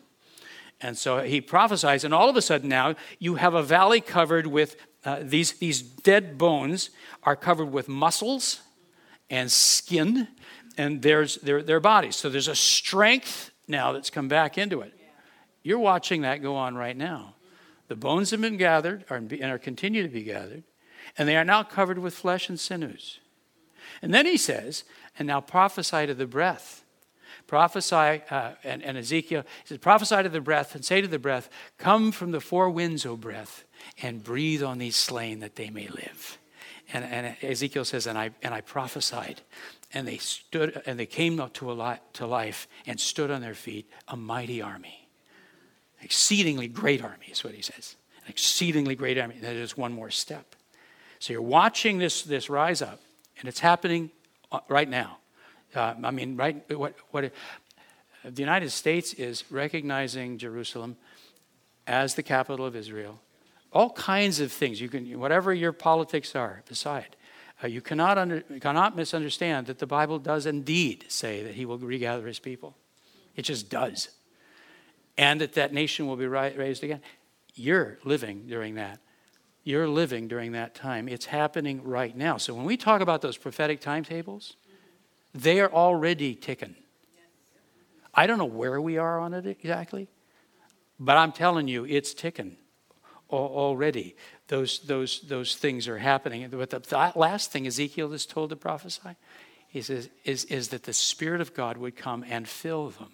And 0.81 0.97
so 0.97 1.23
he 1.23 1.41
prophesies, 1.41 2.05
and 2.05 2.15
all 2.15 2.29
of 2.29 2.37
a 2.37 2.43
sudden 2.43 2.69
now 2.69 2.97
you 3.19 3.35
have 3.37 3.55
a 3.55 3.63
valley 3.63 4.01
covered 4.01 4.47
with 4.47 4.77
uh, 5.05 5.19
these, 5.23 5.53
these 5.55 5.83
dead 5.83 6.37
bones 6.37 6.91
are 7.23 7.37
covered 7.37 7.73
with 7.73 7.89
muscles 7.89 8.61
and 9.31 9.51
skin, 9.51 10.29
and 10.77 11.03
there's 11.03 11.37
their, 11.37 11.63
their 11.63 11.81
bodies. 11.81 12.17
So 12.17 12.29
there's 12.29 12.49
a 12.49 12.57
strength 12.57 13.51
now 13.69 13.93
that's 13.93 14.11
come 14.11 14.29
back 14.29 14.59
into 14.59 14.81
it. 14.81 14.93
You're 15.63 15.79
watching 15.79 16.23
that 16.23 16.43
go 16.43 16.57
on 16.57 16.77
right 16.77 16.97
now. 16.97 17.35
The 17.89 17.97
bones 17.97 18.31
have 18.31 18.41
been 18.41 18.57
gathered 18.57 19.05
and 19.11 19.33
are 19.45 19.59
continue 19.59 20.03
to 20.03 20.09
be 20.09 20.23
gathered 20.23 20.65
and 21.19 21.29
they 21.29 21.37
are 21.37 21.45
now 21.45 21.63
covered 21.63 21.99
with 21.99 22.15
flesh 22.15 22.49
and 22.49 22.59
sinews. 22.59 23.21
And 24.03 24.13
then 24.13 24.27
he 24.27 24.37
says, 24.37 24.85
and 25.19 25.27
now 25.27 25.41
prophesy 25.41 26.07
to 26.07 26.15
the 26.15 26.27
breath. 26.27 26.85
Prophesy, 27.47 28.23
uh, 28.31 28.53
and, 28.65 28.83
and 28.83 28.99
Ezekiel 28.99 29.43
he 29.63 29.69
says, 29.69 29.79
prophesy 29.79 30.23
to 30.23 30.29
the 30.29 30.41
breath 30.41 30.75
and 30.75 30.85
say 30.85 31.01
to 31.01 31.09
the 31.09 31.19
breath, 31.19 31.49
Come 31.79 32.11
from 32.11 32.33
the 32.33 32.41
four 32.41 32.69
winds, 32.69 33.07
O 33.07 33.17
breath, 33.17 33.65
and 34.03 34.23
breathe 34.23 34.63
on 34.63 34.79
these 34.79 34.97
slain 34.97 35.41
that 35.41 35.57
they 35.57 35.71
may 35.71 35.87
live. 35.89 36.39
And, 36.93 37.05
and 37.05 37.37
Ezekiel 37.43 37.85
says, 37.85 38.07
and 38.07 38.19
I, 38.19 38.31
and 38.43 38.53
I 38.53 38.61
prophesied, 38.61 39.43
and 39.93 40.07
they 40.07 40.19
stood, 40.19 40.83
and 40.87 40.99
they 40.99 41.07
came 41.07 41.37
to, 41.37 41.73
a 41.73 42.01
to 42.15 42.27
life 42.27 42.69
and 42.87 43.01
stood 43.01 43.31
on 43.31 43.41
their 43.41 43.55
feet, 43.55 43.91
a 44.09 44.17
mighty 44.17 44.61
army. 44.61 45.09
Exceedingly 46.03 46.69
great 46.69 47.03
army 47.03 47.27
is 47.31 47.43
what 47.43 47.55
he 47.55 47.63
says. 47.63 47.97
An 48.25 48.31
exceedingly 48.31 48.95
great 48.95 49.19
army. 49.19 49.37
That 49.41 49.55
is 49.55 49.77
one 49.77 49.93
more 49.93 50.11
step. 50.11 50.56
So 51.19 51.33
you're 51.33 51.43
watching 51.43 51.99
this, 51.99 52.23
this 52.23 52.51
rise 52.51 52.83
up, 52.83 53.01
and 53.39 53.49
it's 53.49 53.61
happening 53.61 54.11
uh, 54.53 54.61
right 54.69 54.89
now. 54.89 55.19
Uh, 55.75 55.95
I 56.03 56.11
mean, 56.11 56.37
right? 56.37 56.63
What, 56.77 56.95
what 57.11 57.25
it, 57.25 57.35
the 58.25 58.43
United 58.43 58.71
States 58.71 59.13
is 59.15 59.45
recognizing 59.51 60.39
Jerusalem 60.39 60.97
as 61.87 62.15
the 62.15 62.23
capital 62.23 62.67
of 62.67 62.75
Israel. 62.75 63.21
All 63.73 63.91
kinds 63.91 64.41
of 64.41 64.51
things. 64.53 64.81
You 64.81 64.89
can, 64.89 65.19
whatever 65.19 65.53
your 65.53 65.73
politics 65.73 66.35
are, 66.35 66.63
beside. 66.67 67.17
Uh, 67.63 67.69
you 67.69 67.81
cannot, 67.81 68.19
under, 68.19 68.41
cannot 68.61 68.97
misunderstand 68.97 69.67
that 69.67 69.79
the 69.79 69.87
Bible 69.87 70.19
does 70.19 70.47
indeed 70.47 71.07
say 71.09 71.43
that 71.43 71.55
He 71.55 71.65
will 71.65 71.79
regather 71.79 72.27
His 72.27 72.39
people. 72.39 72.77
It 73.35 73.43
just 73.43 73.69
does, 73.69 74.09
and 75.19 75.41
that 75.41 75.55
that 75.55 75.73
nation 75.73 76.07
will 76.07 76.17
be 76.17 76.27
raised 76.27 76.83
again. 76.83 77.01
You're 77.55 77.99
living 78.05 78.47
during 78.47 78.75
that. 78.75 78.99
You're 79.67 79.89
living 79.89 80.29
during 80.29 80.53
that 80.53 80.77
time. 80.77 81.09
It's 81.09 81.27
happening 81.27 81.83
right 81.83 82.17
now. 82.17 82.37
So 82.37 82.55
when 82.55 82.65
we 82.65 82.77
talk 82.77 83.01
about 83.01 83.21
those 83.21 83.37
prophetic 83.37 83.81
timetables, 83.81 84.55
they 85.35 85.59
are 85.59 85.73
already 85.73 86.37
ticking. 86.37 86.77
I 88.15 88.29
don't 88.29 88.39
know 88.39 88.45
where 88.45 88.81
we 88.81 88.97
are 88.97 89.19
on 89.19 89.35
it 89.35 89.45
exactly, 89.45 90.07
but 91.01 91.17
I'm 91.17 91.33
telling 91.33 91.67
you, 91.67 91.85
it's 91.85 92.15
ticking 92.15 92.57
already. 93.29 94.15
Those, 94.47 94.79
those, 94.79 95.23
those 95.23 95.57
things 95.57 95.89
are 95.89 95.99
happening. 95.99 96.49
But 96.49 96.71
the 96.71 97.13
last 97.17 97.51
thing 97.51 97.67
Ezekiel 97.67 98.13
is 98.13 98.25
told 98.25 98.51
to 98.51 98.57
prophesy 98.57 99.17
he 99.67 99.83
says, 99.83 100.09
is, 100.25 100.45
is 100.45 100.69
that 100.69 100.85
the 100.85 100.93
Spirit 100.93 101.41
of 101.41 101.55
God 101.55 101.77
would 101.77 101.97
come 101.97 102.25
and 102.31 102.49
fill 102.49 102.91
them. 102.91 103.11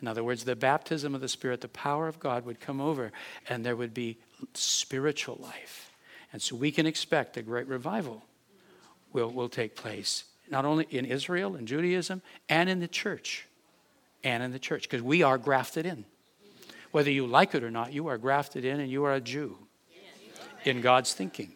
In 0.00 0.08
other 0.08 0.22
words, 0.22 0.44
the 0.44 0.54
baptism 0.54 1.14
of 1.14 1.20
the 1.20 1.28
Spirit, 1.28 1.60
the 1.60 1.68
power 1.68 2.08
of 2.08 2.20
God 2.20 2.46
would 2.46 2.60
come 2.60 2.80
over, 2.80 3.10
and 3.48 3.64
there 3.64 3.74
would 3.74 3.94
be 3.94 4.18
spiritual 4.54 5.38
life. 5.40 5.92
And 6.32 6.42
so 6.42 6.56
we 6.56 6.70
can 6.70 6.86
expect 6.86 7.36
a 7.36 7.42
great 7.42 7.68
revival 7.68 8.24
will, 9.12 9.30
will 9.30 9.48
take 9.48 9.76
place, 9.76 10.24
not 10.50 10.64
only 10.64 10.86
in 10.90 11.04
Israel 11.04 11.54
and 11.54 11.66
Judaism, 11.66 12.22
and 12.48 12.68
in 12.68 12.80
the 12.80 12.88
church. 12.88 13.46
And 14.22 14.42
in 14.42 14.52
the 14.52 14.58
church, 14.58 14.82
because 14.82 15.02
we 15.02 15.22
are 15.22 15.38
grafted 15.38 15.86
in. 15.86 16.04
Whether 16.90 17.10
you 17.10 17.26
like 17.26 17.54
it 17.54 17.62
or 17.62 17.70
not, 17.70 17.92
you 17.92 18.06
are 18.06 18.18
grafted 18.18 18.64
in 18.64 18.80
and 18.80 18.90
you 18.90 19.04
are 19.04 19.14
a 19.14 19.20
Jew 19.20 19.58
in 20.64 20.80
God's 20.80 21.12
thinking. 21.12 21.52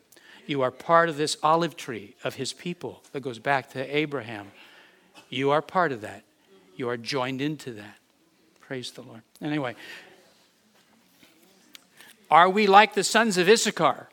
You 0.47 0.63
are 0.63 0.71
part 0.71 1.09
of 1.09 1.17
this 1.17 1.37
olive 1.43 1.77
tree 1.77 2.15
of 2.25 2.35
his 2.35 2.53
people 2.53 3.03
that 3.13 3.21
goes 3.21 3.39
back 3.39 3.71
to 3.73 3.97
Abraham. 3.97 4.51
You 5.29 5.51
are 5.51 5.63
part 5.63 5.93
of 5.93 6.01
that. 6.01 6.25
You 6.77 6.89
are 6.89 6.97
joined 6.97 7.41
into 7.41 7.73
that. 7.75 7.99
Praise 8.61 8.91
the 8.91 9.03
Lord. 9.03 9.23
Anyway, 9.43 9.77
are 12.31 12.49
we 12.49 12.67
like 12.67 12.95
the 12.95 13.05
sons 13.05 13.39
of 13.39 13.49
Issachar? 13.49 14.09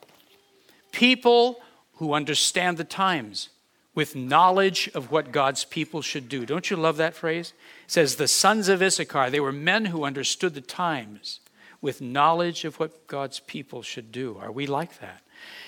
People 0.92 1.60
who 1.94 2.14
understand 2.14 2.76
the 2.76 2.84
times 2.84 3.50
with 3.94 4.14
knowledge 4.14 4.90
of 4.94 5.10
what 5.10 5.32
God's 5.32 5.64
people 5.64 6.02
should 6.02 6.28
do. 6.28 6.44
Don't 6.44 6.70
you 6.70 6.76
love 6.76 6.98
that 6.98 7.14
phrase? 7.14 7.54
It 7.86 7.90
says, 7.90 8.16
the 8.16 8.28
sons 8.28 8.68
of 8.68 8.82
Issachar, 8.82 9.30
they 9.30 9.40
were 9.40 9.52
men 9.52 9.86
who 9.86 10.04
understood 10.04 10.54
the 10.54 10.60
times 10.60 11.40
with 11.80 12.00
knowledge 12.00 12.64
of 12.64 12.78
what 12.78 13.06
God's 13.06 13.40
people 13.40 13.82
should 13.82 14.12
do. 14.12 14.38
Are 14.40 14.52
we 14.52 14.66
like 14.66 15.00
that? 15.00 15.22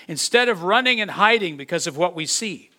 Instead 0.07 0.49
of 0.49 0.63
running 0.63 1.01
and 1.01 1.11
hiding 1.11 1.57
because 1.57 1.87
of 1.87 1.97
what 1.97 2.15
we 2.15 2.25
see, 2.25 2.69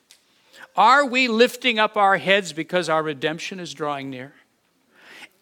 Are 0.76 1.04
we 1.04 1.28
lifting 1.28 1.78
up 1.78 1.96
our 1.96 2.16
heads 2.18 2.52
because 2.52 2.88
our 2.88 3.02
redemption 3.02 3.60
is 3.60 3.74
drawing 3.74 4.10
near? 4.10 4.32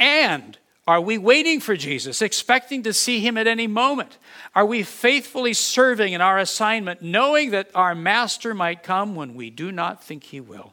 And 0.01 0.59
are 0.89 1.03
we 1.03 1.19
waiting 1.19 1.61
for 1.61 1.77
Jesus, 1.77 2.23
expecting 2.23 2.83
to 2.85 2.95
see 2.95 3.21
him 3.21 3.37
at 3.37 3.47
any 3.47 3.67
moment? 3.67 4.17
Are 4.55 4.65
we 4.65 4.83
faithfully 4.83 5.53
serving 5.53 6.15
in 6.15 6.23
our 6.23 6.39
assignment, 6.39 7.03
knowing 7.03 7.51
that 7.51 7.71
our 7.75 7.95
Master 7.95 8.55
might 8.55 8.83
come 8.83 9.15
when 9.15 9.35
we 9.35 9.51
do 9.51 9.71
not 9.71 10.03
think 10.03 10.25
he 10.25 10.41
will? 10.41 10.73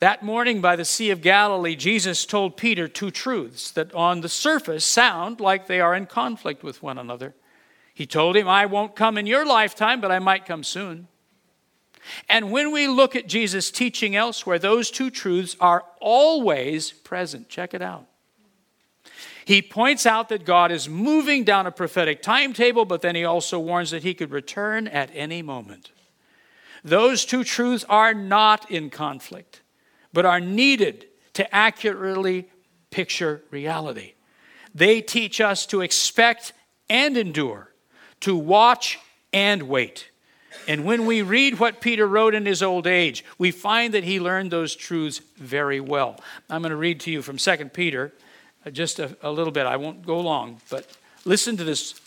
That 0.00 0.22
morning 0.22 0.60
by 0.60 0.76
the 0.76 0.84
Sea 0.84 1.08
of 1.08 1.22
Galilee, 1.22 1.76
Jesus 1.76 2.26
told 2.26 2.58
Peter 2.58 2.88
two 2.88 3.10
truths 3.10 3.70
that 3.70 3.94
on 3.94 4.20
the 4.20 4.28
surface 4.28 4.84
sound 4.84 5.40
like 5.40 5.66
they 5.66 5.80
are 5.80 5.94
in 5.94 6.04
conflict 6.04 6.62
with 6.62 6.82
one 6.82 6.98
another. 6.98 7.34
He 7.94 8.04
told 8.04 8.36
him, 8.36 8.46
I 8.46 8.66
won't 8.66 8.94
come 8.94 9.16
in 9.16 9.26
your 9.26 9.46
lifetime, 9.46 10.02
but 10.02 10.12
I 10.12 10.18
might 10.18 10.44
come 10.44 10.62
soon. 10.62 11.08
And 12.28 12.52
when 12.52 12.70
we 12.70 12.86
look 12.86 13.16
at 13.16 13.26
Jesus' 13.26 13.70
teaching 13.70 14.14
elsewhere, 14.14 14.58
those 14.58 14.90
two 14.90 15.08
truths 15.08 15.56
are 15.58 15.86
always 16.02 16.92
present. 16.92 17.48
Check 17.48 17.72
it 17.72 17.80
out. 17.80 18.07
He 19.48 19.62
points 19.62 20.04
out 20.04 20.28
that 20.28 20.44
God 20.44 20.70
is 20.70 20.90
moving 20.90 21.42
down 21.42 21.66
a 21.66 21.70
prophetic 21.70 22.20
timetable, 22.20 22.84
but 22.84 23.00
then 23.00 23.14
he 23.14 23.24
also 23.24 23.58
warns 23.58 23.92
that 23.92 24.02
he 24.02 24.12
could 24.12 24.30
return 24.30 24.86
at 24.86 25.08
any 25.14 25.40
moment. 25.40 25.90
Those 26.84 27.24
two 27.24 27.44
truths 27.44 27.82
are 27.88 28.12
not 28.12 28.70
in 28.70 28.90
conflict, 28.90 29.62
but 30.12 30.26
are 30.26 30.38
needed 30.38 31.06
to 31.32 31.54
accurately 31.54 32.50
picture 32.90 33.42
reality. 33.50 34.12
They 34.74 35.00
teach 35.00 35.40
us 35.40 35.64
to 35.68 35.80
expect 35.80 36.52
and 36.90 37.16
endure, 37.16 37.72
to 38.20 38.36
watch 38.36 38.98
and 39.32 39.62
wait. 39.62 40.10
And 40.66 40.84
when 40.84 41.06
we 41.06 41.22
read 41.22 41.58
what 41.58 41.80
Peter 41.80 42.06
wrote 42.06 42.34
in 42.34 42.44
his 42.44 42.62
old 42.62 42.86
age, 42.86 43.24
we 43.38 43.50
find 43.50 43.94
that 43.94 44.04
he 44.04 44.20
learned 44.20 44.50
those 44.50 44.76
truths 44.76 45.22
very 45.38 45.80
well. 45.80 46.20
I'm 46.50 46.60
going 46.60 46.68
to 46.68 46.76
read 46.76 47.00
to 47.00 47.10
you 47.10 47.22
from 47.22 47.38
2 47.38 47.70
Peter 47.70 48.12
Uh, 48.66 48.70
just 48.70 48.98
a, 48.98 49.16
a 49.22 49.30
little 49.30 49.52
bit. 49.52 49.66
I 49.66 49.76
won't 49.76 50.04
go 50.04 50.20
long, 50.20 50.60
but 50.70 50.86
listen 51.24 51.56
to 51.56 51.64
this. 51.64 52.00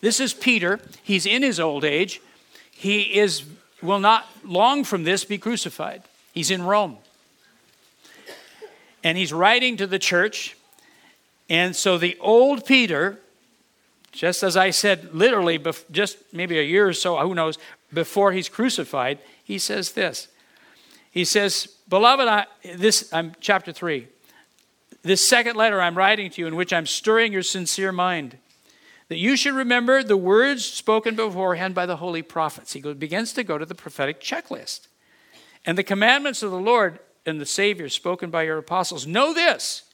This 0.00 0.20
is 0.20 0.34
Peter. 0.34 0.80
He's 1.02 1.26
in 1.26 1.42
his 1.42 1.58
old 1.58 1.84
age. 1.84 2.20
He 2.70 3.18
is 3.18 3.44
will 3.82 3.98
not 4.00 4.26
long 4.44 4.84
from 4.84 5.04
this 5.04 5.24
be 5.24 5.38
crucified. 5.38 6.02
He's 6.32 6.50
in 6.50 6.62
Rome. 6.62 6.98
And 9.02 9.16
he's 9.16 9.32
writing 9.32 9.76
to 9.76 9.86
the 9.86 9.98
church. 9.98 10.56
And 11.48 11.76
so 11.76 11.96
the 11.96 12.16
old 12.20 12.66
Peter, 12.66 13.20
just 14.12 14.42
as 14.42 14.56
I 14.56 14.70
said, 14.70 15.14
literally, 15.14 15.62
just 15.90 16.18
maybe 16.32 16.58
a 16.58 16.62
year 16.62 16.88
or 16.88 16.92
so, 16.92 17.16
who 17.18 17.34
knows, 17.34 17.58
before 17.92 18.32
he's 18.32 18.48
crucified, 18.48 19.18
he 19.44 19.58
says 19.58 19.92
this. 19.92 20.28
He 21.10 21.24
says, 21.24 21.68
Beloved, 21.88 22.26
I, 22.26 22.46
this, 22.74 23.12
I'm 23.12 23.32
chapter 23.40 23.72
3. 23.72 24.08
This 25.06 25.24
second 25.24 25.54
letter 25.54 25.80
I'm 25.80 25.96
writing 25.96 26.30
to 26.30 26.40
you, 26.40 26.48
in 26.48 26.56
which 26.56 26.72
I'm 26.72 26.84
stirring 26.84 27.32
your 27.32 27.44
sincere 27.44 27.92
mind, 27.92 28.38
that 29.08 29.18
you 29.18 29.36
should 29.36 29.54
remember 29.54 30.02
the 30.02 30.16
words 30.16 30.64
spoken 30.64 31.14
beforehand 31.14 31.76
by 31.76 31.86
the 31.86 31.98
holy 31.98 32.22
prophets. 32.22 32.72
He 32.72 32.80
begins 32.80 33.32
to 33.34 33.44
go 33.44 33.56
to 33.56 33.64
the 33.64 33.76
prophetic 33.76 34.20
checklist. 34.20 34.88
And 35.64 35.78
the 35.78 35.84
commandments 35.84 36.42
of 36.42 36.50
the 36.50 36.58
Lord 36.58 36.98
and 37.24 37.40
the 37.40 37.46
Savior 37.46 37.88
spoken 37.88 38.30
by 38.30 38.42
your 38.42 38.58
apostles. 38.58 39.06
Know 39.06 39.32
this, 39.32 39.84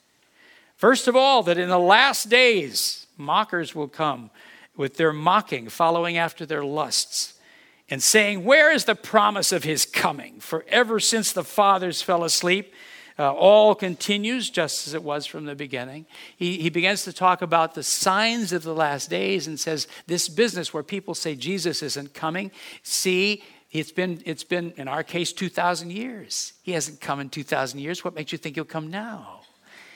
first 0.76 1.06
of 1.06 1.14
all, 1.14 1.42
that 1.42 1.58
in 1.58 1.68
the 1.68 1.78
last 1.78 2.30
days, 2.30 3.06
mockers 3.18 3.74
will 3.74 3.88
come 3.88 4.30
with 4.78 4.96
their 4.96 5.12
mocking, 5.12 5.68
following 5.68 6.16
after 6.16 6.46
their 6.46 6.64
lusts 6.64 7.34
and 7.90 8.02
saying, 8.02 8.44
Where 8.44 8.72
is 8.72 8.86
the 8.86 8.94
promise 8.94 9.52
of 9.52 9.64
his 9.64 9.84
coming? 9.84 10.40
For 10.40 10.64
ever 10.68 10.98
since 10.98 11.32
the 11.32 11.44
fathers 11.44 12.00
fell 12.00 12.24
asleep, 12.24 12.72
uh, 13.18 13.32
all 13.32 13.74
continues 13.74 14.50
just 14.50 14.86
as 14.86 14.94
it 14.94 15.02
was 15.02 15.26
from 15.26 15.44
the 15.44 15.54
beginning. 15.54 16.06
He, 16.36 16.58
he 16.58 16.70
begins 16.70 17.04
to 17.04 17.12
talk 17.12 17.42
about 17.42 17.74
the 17.74 17.82
signs 17.82 18.52
of 18.52 18.62
the 18.62 18.74
last 18.74 19.10
days 19.10 19.46
and 19.46 19.58
says, 19.58 19.86
This 20.06 20.28
business 20.28 20.72
where 20.72 20.82
people 20.82 21.14
say 21.14 21.34
Jesus 21.34 21.82
isn't 21.82 22.14
coming, 22.14 22.50
see, 22.82 23.42
it's 23.70 23.92
been, 23.92 24.22
it's 24.26 24.44
been, 24.44 24.72
in 24.76 24.86
our 24.86 25.02
case, 25.02 25.32
2,000 25.32 25.90
years. 25.90 26.52
He 26.62 26.72
hasn't 26.72 27.00
come 27.00 27.20
in 27.20 27.30
2,000 27.30 27.80
years. 27.80 28.04
What 28.04 28.14
makes 28.14 28.32
you 28.32 28.38
think 28.38 28.56
he'll 28.56 28.64
come 28.64 28.90
now? 28.90 29.40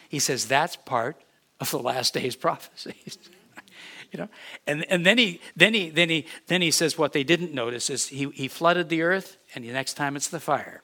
He 0.08 0.18
says, 0.18 0.46
That's 0.46 0.76
part 0.76 1.16
of 1.60 1.70
the 1.70 1.78
last 1.78 2.14
days 2.14 2.36
prophecies. 2.46 3.18
you 4.12 4.18
know 4.18 4.28
and, 4.66 4.84
and 4.90 5.04
then 5.04 5.18
he 5.18 5.40
then 5.56 5.74
he 5.74 5.90
then 5.90 6.08
he 6.08 6.26
then 6.46 6.62
he 6.62 6.70
says 6.70 6.96
what 6.96 7.12
they 7.12 7.24
didn't 7.24 7.52
notice 7.52 7.90
is 7.90 8.06
he, 8.06 8.28
he 8.30 8.46
flooded 8.46 8.88
the 8.88 9.02
earth 9.02 9.36
and 9.54 9.64
the 9.64 9.72
next 9.72 9.94
time 9.94 10.14
it's 10.14 10.28
the 10.28 10.38
fire 10.38 10.82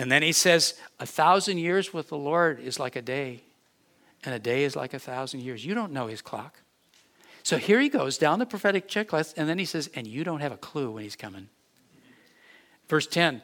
and 0.00 0.10
then 0.10 0.22
he 0.22 0.32
says 0.32 0.72
a 0.98 1.04
thousand 1.04 1.58
years 1.58 1.92
with 1.92 2.08
the 2.08 2.16
lord 2.16 2.58
is 2.58 2.80
like 2.80 2.96
a 2.96 3.02
day 3.02 3.42
and 4.24 4.34
a 4.34 4.38
day 4.38 4.64
is 4.64 4.74
like 4.74 4.94
a 4.94 4.98
thousand 4.98 5.40
years. 5.40 5.62
You 5.62 5.74
don't 5.74 5.92
know 5.92 6.06
his 6.06 6.22
clock. 6.22 6.56
So 7.42 7.58
here 7.58 7.78
he 7.80 7.90
goes 7.90 8.16
down 8.16 8.38
the 8.38 8.46
prophetic 8.46 8.88
checklist 8.88 9.34
and 9.36 9.46
then 9.46 9.58
he 9.58 9.66
says 9.66 9.90
and 9.94 10.06
you 10.06 10.24
don't 10.24 10.40
have 10.40 10.52
a 10.52 10.56
clue 10.56 10.90
when 10.92 11.02
he's 11.02 11.16
coming. 11.16 11.50
Verse 12.88 13.06
10 13.06 13.42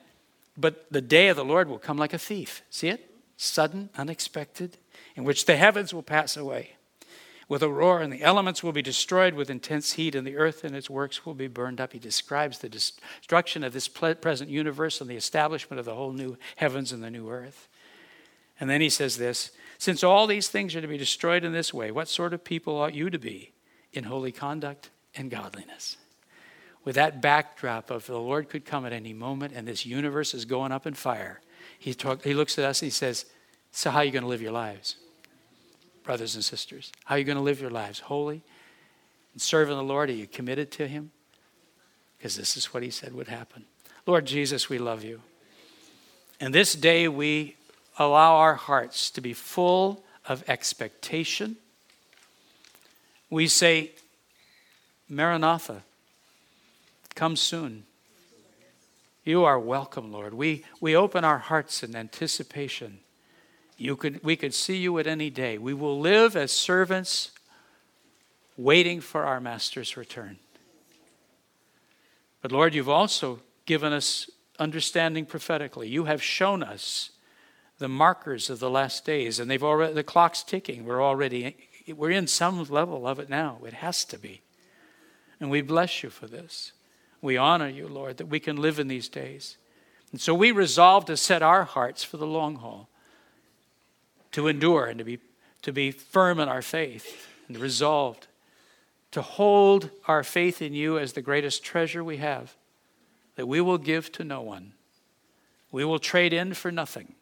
but 0.56 0.90
the 0.90 1.02
day 1.02 1.28
of 1.28 1.36
the 1.36 1.44
lord 1.44 1.68
will 1.68 1.78
come 1.78 1.98
like 1.98 2.14
a 2.14 2.18
thief. 2.18 2.62
See 2.70 2.88
it? 2.88 3.10
Sudden 3.36 3.90
unexpected 3.98 4.78
in 5.14 5.24
which 5.24 5.44
the 5.44 5.56
heavens 5.56 5.92
will 5.92 6.02
pass 6.02 6.38
away 6.38 6.75
with 7.48 7.62
a 7.62 7.68
roar, 7.68 8.00
and 8.00 8.12
the 8.12 8.22
elements 8.22 8.62
will 8.62 8.72
be 8.72 8.82
destroyed 8.82 9.34
with 9.34 9.50
intense 9.50 9.92
heat, 9.92 10.14
and 10.14 10.26
the 10.26 10.36
earth 10.36 10.64
and 10.64 10.74
its 10.74 10.90
works 10.90 11.24
will 11.24 11.34
be 11.34 11.46
burned 11.46 11.80
up. 11.80 11.92
He 11.92 11.98
describes 11.98 12.58
the 12.58 12.68
destruction 12.68 13.62
of 13.62 13.72
this 13.72 13.86
present 13.86 14.50
universe 14.50 15.00
and 15.00 15.08
the 15.08 15.16
establishment 15.16 15.78
of 15.78 15.86
the 15.86 15.94
whole 15.94 16.12
new 16.12 16.36
heavens 16.56 16.92
and 16.92 17.02
the 17.02 17.10
new 17.10 17.30
earth. 17.30 17.68
And 18.58 18.68
then 18.68 18.80
he 18.80 18.88
says 18.88 19.16
this 19.16 19.52
Since 19.78 20.02
all 20.02 20.26
these 20.26 20.48
things 20.48 20.74
are 20.74 20.80
to 20.80 20.88
be 20.88 20.98
destroyed 20.98 21.44
in 21.44 21.52
this 21.52 21.72
way, 21.72 21.90
what 21.90 22.08
sort 22.08 22.34
of 22.34 22.42
people 22.42 22.76
ought 22.76 22.94
you 22.94 23.10
to 23.10 23.18
be 23.18 23.52
in 23.92 24.04
holy 24.04 24.32
conduct 24.32 24.90
and 25.14 25.30
godliness? 25.30 25.98
With 26.84 26.96
that 26.96 27.20
backdrop 27.20 27.90
of 27.90 28.06
the 28.06 28.18
Lord 28.18 28.48
could 28.48 28.64
come 28.64 28.86
at 28.86 28.92
any 28.92 29.12
moment 29.12 29.52
and 29.54 29.66
this 29.66 29.84
universe 29.84 30.34
is 30.34 30.44
going 30.44 30.72
up 30.72 30.86
in 30.86 30.94
fire, 30.94 31.40
he, 31.78 31.94
talk, 31.94 32.22
he 32.22 32.34
looks 32.34 32.58
at 32.58 32.64
us 32.64 32.80
and 32.80 32.86
he 32.86 32.90
says, 32.90 33.26
So, 33.70 33.90
how 33.90 33.98
are 33.98 34.04
you 34.04 34.12
going 34.12 34.22
to 34.22 34.28
live 34.28 34.42
your 34.42 34.52
lives? 34.52 34.96
Brothers 36.06 36.36
and 36.36 36.44
sisters? 36.44 36.92
How 37.04 37.16
are 37.16 37.18
you 37.18 37.24
going 37.24 37.36
to 37.36 37.42
live 37.42 37.60
your 37.60 37.70
lives? 37.70 37.98
Holy 37.98 38.40
and 39.32 39.42
serving 39.42 39.76
the 39.76 39.82
Lord? 39.82 40.08
Are 40.08 40.14
you 40.14 40.26
committed 40.26 40.70
to 40.72 40.86
Him? 40.86 41.10
Because 42.16 42.36
this 42.36 42.56
is 42.56 42.72
what 42.72 42.82
He 42.82 42.90
said 42.90 43.12
would 43.12 43.28
happen. 43.28 43.64
Lord 44.06 44.24
Jesus, 44.24 44.70
we 44.70 44.78
love 44.78 45.02
you. 45.02 45.20
And 46.40 46.54
this 46.54 46.74
day 46.74 47.08
we 47.08 47.56
allow 47.98 48.36
our 48.36 48.54
hearts 48.54 49.10
to 49.10 49.20
be 49.20 49.32
full 49.32 50.04
of 50.26 50.44
expectation. 50.48 51.56
We 53.28 53.48
say, 53.48 53.90
Maranatha, 55.08 55.82
come 57.16 57.34
soon. 57.34 57.84
You 59.24 59.44
are 59.44 59.58
welcome, 59.58 60.12
Lord. 60.12 60.34
We, 60.34 60.64
we 60.80 60.94
open 60.94 61.24
our 61.24 61.38
hearts 61.38 61.82
in 61.82 61.96
anticipation 61.96 63.00
you 63.76 63.96
could, 63.96 64.22
we 64.24 64.36
could 64.36 64.54
see 64.54 64.76
you 64.76 64.98
at 64.98 65.06
any 65.06 65.30
day. 65.30 65.58
We 65.58 65.74
will 65.74 66.00
live 66.00 66.36
as 66.36 66.50
servants 66.50 67.30
waiting 68.56 69.00
for 69.00 69.24
our 69.24 69.40
master's 69.40 69.96
return. 69.96 70.38
But 72.40 72.52
Lord, 72.52 72.74
you've 72.74 72.88
also 72.88 73.40
given 73.66 73.92
us 73.92 74.30
understanding 74.58 75.26
prophetically. 75.26 75.88
You 75.88 76.04
have 76.04 76.22
shown 76.22 76.62
us 76.62 77.10
the 77.78 77.88
markers 77.88 78.48
of 78.48 78.58
the 78.58 78.70
last 78.70 79.04
days, 79.04 79.38
and 79.38 79.50
they've 79.50 79.62
already 79.62 79.92
the 79.92 80.02
clock's 80.02 80.42
ticking. 80.42 80.86
We're 80.86 81.02
already 81.02 81.56
we're 81.88 82.10
in 82.10 82.26
some 82.26 82.64
level 82.64 83.06
of 83.06 83.18
it 83.18 83.28
now. 83.28 83.58
It 83.66 83.74
has 83.74 84.04
to 84.06 84.18
be. 84.18 84.40
And 85.38 85.50
we 85.50 85.60
bless 85.60 86.02
you 86.02 86.08
for 86.08 86.26
this. 86.26 86.72
We 87.20 87.36
honor 87.36 87.68
you, 87.68 87.86
Lord, 87.88 88.16
that 88.16 88.26
we 88.26 88.40
can 88.40 88.56
live 88.56 88.78
in 88.78 88.88
these 88.88 89.08
days. 89.08 89.58
And 90.12 90.20
so 90.20 90.34
we 90.34 90.50
resolve 90.50 91.04
to 91.06 91.16
set 91.16 91.42
our 91.42 91.64
hearts 91.64 92.02
for 92.02 92.16
the 92.16 92.26
long 92.26 92.56
haul 92.56 92.88
to 94.36 94.48
endure 94.48 94.84
and 94.84 94.98
to 94.98 95.04
be, 95.04 95.18
to 95.62 95.72
be 95.72 95.90
firm 95.90 96.38
in 96.38 96.46
our 96.46 96.60
faith 96.60 97.26
and 97.48 97.56
resolved 97.56 98.26
to 99.16 99.22
hold 99.22 99.88
our 100.06 100.22
faith 100.22 100.60
in 100.60 100.74
you 100.74 100.98
as 100.98 101.14
the 101.14 101.22
greatest 101.22 101.64
treasure 101.64 102.04
we 102.04 102.18
have, 102.18 102.54
that 103.36 103.46
we 103.46 103.62
will 103.62 103.78
give 103.78 104.12
to 104.12 104.24
no 104.24 104.42
one. 104.42 104.74
We 105.72 105.86
will 105.86 105.98
trade 105.98 106.34
in 106.34 106.52
for 106.52 106.70
nothing. 106.70 107.14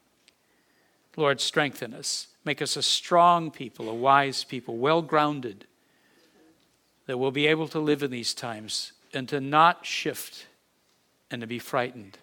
Lord, 1.17 1.41
strengthen 1.41 1.95
us. 1.95 2.27
Make 2.45 2.61
us 2.61 2.77
a 2.77 2.83
strong 2.83 3.53
people, 3.53 3.89
a 3.89 3.95
wise 3.95 4.43
people, 4.43 4.77
well 4.77 5.03
grounded, 5.03 5.67
that 7.07 7.17
we'll 7.17 7.31
be 7.31 7.47
able 7.47 7.69
to 7.69 7.79
live 7.79 8.03
in 8.03 8.11
these 8.11 8.35
times 8.35 8.91
and 9.13 9.29
to 9.29 9.41
not 9.41 9.87
shift 9.87 10.49
and 11.31 11.43
to 11.43 11.47
be 11.47 11.61
frightened, 11.61 12.19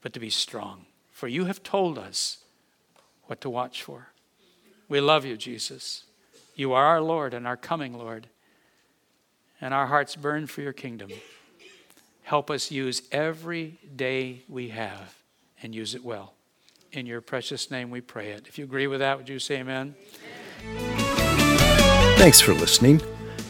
but 0.00 0.14
to 0.14 0.20
be 0.20 0.30
strong. 0.30 0.86
For 1.12 1.28
you 1.28 1.44
have 1.44 1.62
told 1.62 1.98
us 1.98 2.38
what 3.26 3.40
to 3.42 3.50
watch 3.50 3.82
for. 3.82 4.08
We 4.88 5.00
love 5.00 5.24
you, 5.24 5.36
Jesus. 5.36 6.04
You 6.54 6.72
are 6.72 6.84
our 6.84 7.00
Lord 7.00 7.34
and 7.34 7.46
our 7.46 7.56
coming 7.56 7.96
Lord. 7.96 8.28
And 9.60 9.72
our 9.72 9.86
hearts 9.86 10.14
burn 10.16 10.46
for 10.46 10.60
your 10.62 10.72
kingdom. 10.72 11.10
Help 12.22 12.50
us 12.50 12.70
use 12.70 13.02
every 13.12 13.78
day 13.94 14.42
we 14.48 14.68
have 14.68 15.16
and 15.62 15.74
use 15.74 15.94
it 15.94 16.04
well. 16.04 16.34
In 16.92 17.06
your 17.06 17.20
precious 17.20 17.70
name 17.70 17.90
we 17.90 18.00
pray 18.00 18.30
it. 18.30 18.46
If 18.46 18.58
you 18.58 18.64
agree 18.64 18.86
with 18.86 19.00
that, 19.00 19.18
would 19.18 19.28
you 19.28 19.38
say 19.38 19.58
amen? 19.58 19.94
Thanks 22.16 22.40
for 22.40 22.54
listening. 22.54 23.00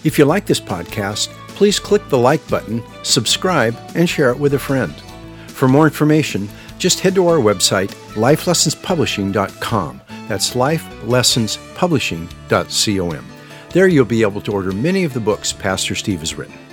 If 0.02 0.18
you 0.18 0.24
like 0.24 0.46
this 0.46 0.60
podcast, 0.60 1.28
please 1.48 1.78
click 1.78 2.08
the 2.08 2.18
like 2.18 2.46
button, 2.48 2.82
subscribe, 3.02 3.76
and 3.94 4.08
share 4.08 4.30
it 4.30 4.38
with 4.38 4.54
a 4.54 4.58
friend. 4.58 4.94
For 5.48 5.68
more 5.68 5.84
information, 5.84 6.48
just 6.84 7.00
head 7.00 7.14
to 7.14 7.26
our 7.28 7.38
website, 7.38 7.88
lifelessonspublishing.com. 8.12 10.02
That's 10.28 10.50
lifelessonspublishing.com. 10.50 13.24
There 13.70 13.88
you'll 13.88 14.04
be 14.04 14.20
able 14.20 14.42
to 14.42 14.52
order 14.52 14.70
many 14.70 15.04
of 15.04 15.14
the 15.14 15.20
books 15.20 15.50
Pastor 15.50 15.94
Steve 15.94 16.20
has 16.20 16.34
written. 16.34 16.63